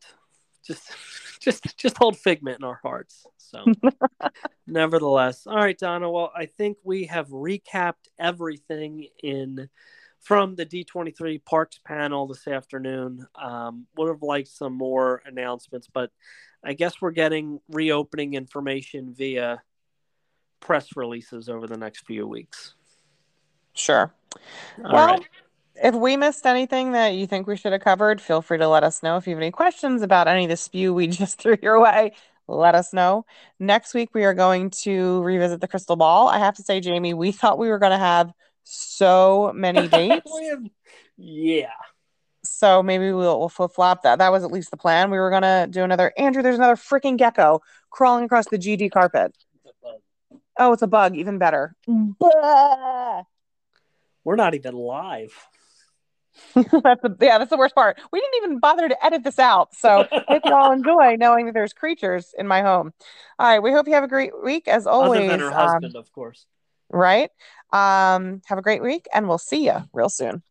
Just 0.67 0.91
just 1.39 1.77
just 1.77 1.97
hold 1.97 2.17
Figment 2.17 2.59
in 2.59 2.63
our 2.63 2.79
hearts. 2.83 3.25
So 3.37 3.65
nevertheless. 4.67 5.47
All 5.47 5.55
right, 5.55 5.77
Donna. 5.77 6.09
Well, 6.09 6.31
I 6.35 6.45
think 6.45 6.77
we 6.83 7.05
have 7.05 7.29
recapped 7.29 8.09
everything 8.19 9.07
in 9.23 9.69
from 10.19 10.55
the 10.55 10.65
D23 10.65 11.43
Parks 11.45 11.79
panel 11.85 12.27
this 12.27 12.47
afternoon. 12.47 13.25
Um, 13.41 13.87
would 13.95 14.09
have 14.09 14.21
liked 14.21 14.49
some 14.49 14.73
more 14.73 15.21
announcements, 15.25 15.87
but 15.91 16.11
I 16.63 16.73
guess 16.73 17.01
we're 17.01 17.11
getting 17.11 17.61
reopening 17.69 18.33
information 18.33 19.13
via 19.13 19.61
press 20.59 20.95
releases 20.95 21.49
over 21.49 21.67
the 21.67 21.77
next 21.77 22.05
few 22.05 22.27
weeks. 22.27 22.75
Sure. 23.73 24.13
All 24.83 24.91
well, 24.91 25.07
right. 25.07 25.21
If 25.83 25.95
we 25.95 26.17
missed 26.17 26.45
anything 26.45 26.93
that 26.93 27.09
you 27.09 27.27
think 27.27 27.47
we 27.47 27.57
should 27.57 27.71
have 27.71 27.81
covered, 27.81 28.21
feel 28.21 28.41
free 28.41 28.57
to 28.57 28.67
let 28.67 28.83
us 28.83 29.03
know. 29.03 29.17
If 29.17 29.27
you 29.27 29.33
have 29.33 29.41
any 29.41 29.51
questions 29.51 30.01
about 30.01 30.27
any 30.27 30.45
of 30.45 30.49
the 30.49 30.57
spew 30.57 30.93
we 30.93 31.07
just 31.07 31.41
threw 31.41 31.57
your 31.61 31.79
way, 31.81 32.13
let 32.47 32.75
us 32.75 32.93
know. 32.93 33.25
Next 33.59 33.93
week, 33.93 34.09
we 34.13 34.23
are 34.23 34.33
going 34.33 34.69
to 34.83 35.21
revisit 35.23 35.61
the 35.61 35.67
crystal 35.67 35.95
ball. 35.95 36.29
I 36.29 36.39
have 36.39 36.55
to 36.55 36.63
say, 36.63 36.79
Jamie, 36.79 37.13
we 37.13 37.31
thought 37.31 37.57
we 37.57 37.69
were 37.69 37.79
going 37.79 37.91
to 37.91 37.97
have 37.97 38.31
so 38.63 39.51
many 39.55 39.87
dates. 39.89 40.31
Yeah. 41.17 41.71
so 42.43 42.81
maybe 42.83 43.11
we'll, 43.11 43.39
we'll 43.39 43.49
flip 43.49 43.71
flop 43.73 44.03
that. 44.03 44.19
That 44.19 44.31
was 44.31 44.43
at 44.43 44.51
least 44.51 44.71
the 44.71 44.77
plan. 44.77 45.11
We 45.11 45.17
were 45.17 45.29
going 45.29 45.41
to 45.41 45.67
do 45.69 45.83
another. 45.83 46.13
Andrew, 46.17 46.41
there's 46.41 46.57
another 46.57 46.75
freaking 46.75 47.17
gecko 47.17 47.61
crawling 47.89 48.25
across 48.25 48.47
the 48.47 48.57
GD 48.57 48.91
carpet. 48.91 49.35
Oh, 50.59 50.73
it's 50.73 50.81
a 50.81 50.87
bug. 50.87 51.15
Even 51.15 51.37
better. 51.37 51.75
Bah! 51.87 53.23
We're 54.23 54.35
not 54.35 54.55
even 54.55 54.73
live. 54.75 55.33
that's 56.55 57.01
the, 57.01 57.15
yeah, 57.21 57.37
that's 57.37 57.49
the 57.49 57.57
worst 57.57 57.75
part. 57.75 57.99
We 58.11 58.19
didn't 58.19 58.35
even 58.37 58.59
bother 58.59 58.87
to 58.87 59.05
edit 59.05 59.23
this 59.23 59.39
out. 59.39 59.75
So 59.75 60.05
hope 60.11 60.41
you 60.45 60.53
all 60.53 60.71
enjoy 60.71 61.15
knowing 61.17 61.45
that 61.47 61.53
there's 61.53 61.73
creatures 61.73 62.33
in 62.37 62.47
my 62.47 62.61
home. 62.61 62.93
All 63.39 63.47
right, 63.47 63.61
we 63.61 63.71
hope 63.71 63.87
you 63.87 63.93
have 63.93 64.03
a 64.03 64.07
great 64.07 64.31
week 64.43 64.67
as 64.67 64.87
always. 64.87 65.21
Other 65.21 65.29
than 65.29 65.39
her 65.39 65.47
um, 65.47 65.53
husband, 65.53 65.95
of 65.95 66.11
course. 66.11 66.45
right? 66.89 67.29
Um, 67.73 68.41
have 68.45 68.57
a 68.57 68.61
great 68.61 68.81
week, 68.81 69.07
and 69.13 69.27
we'll 69.27 69.37
see 69.37 69.65
you 69.65 69.83
real 69.93 70.09
soon. 70.09 70.41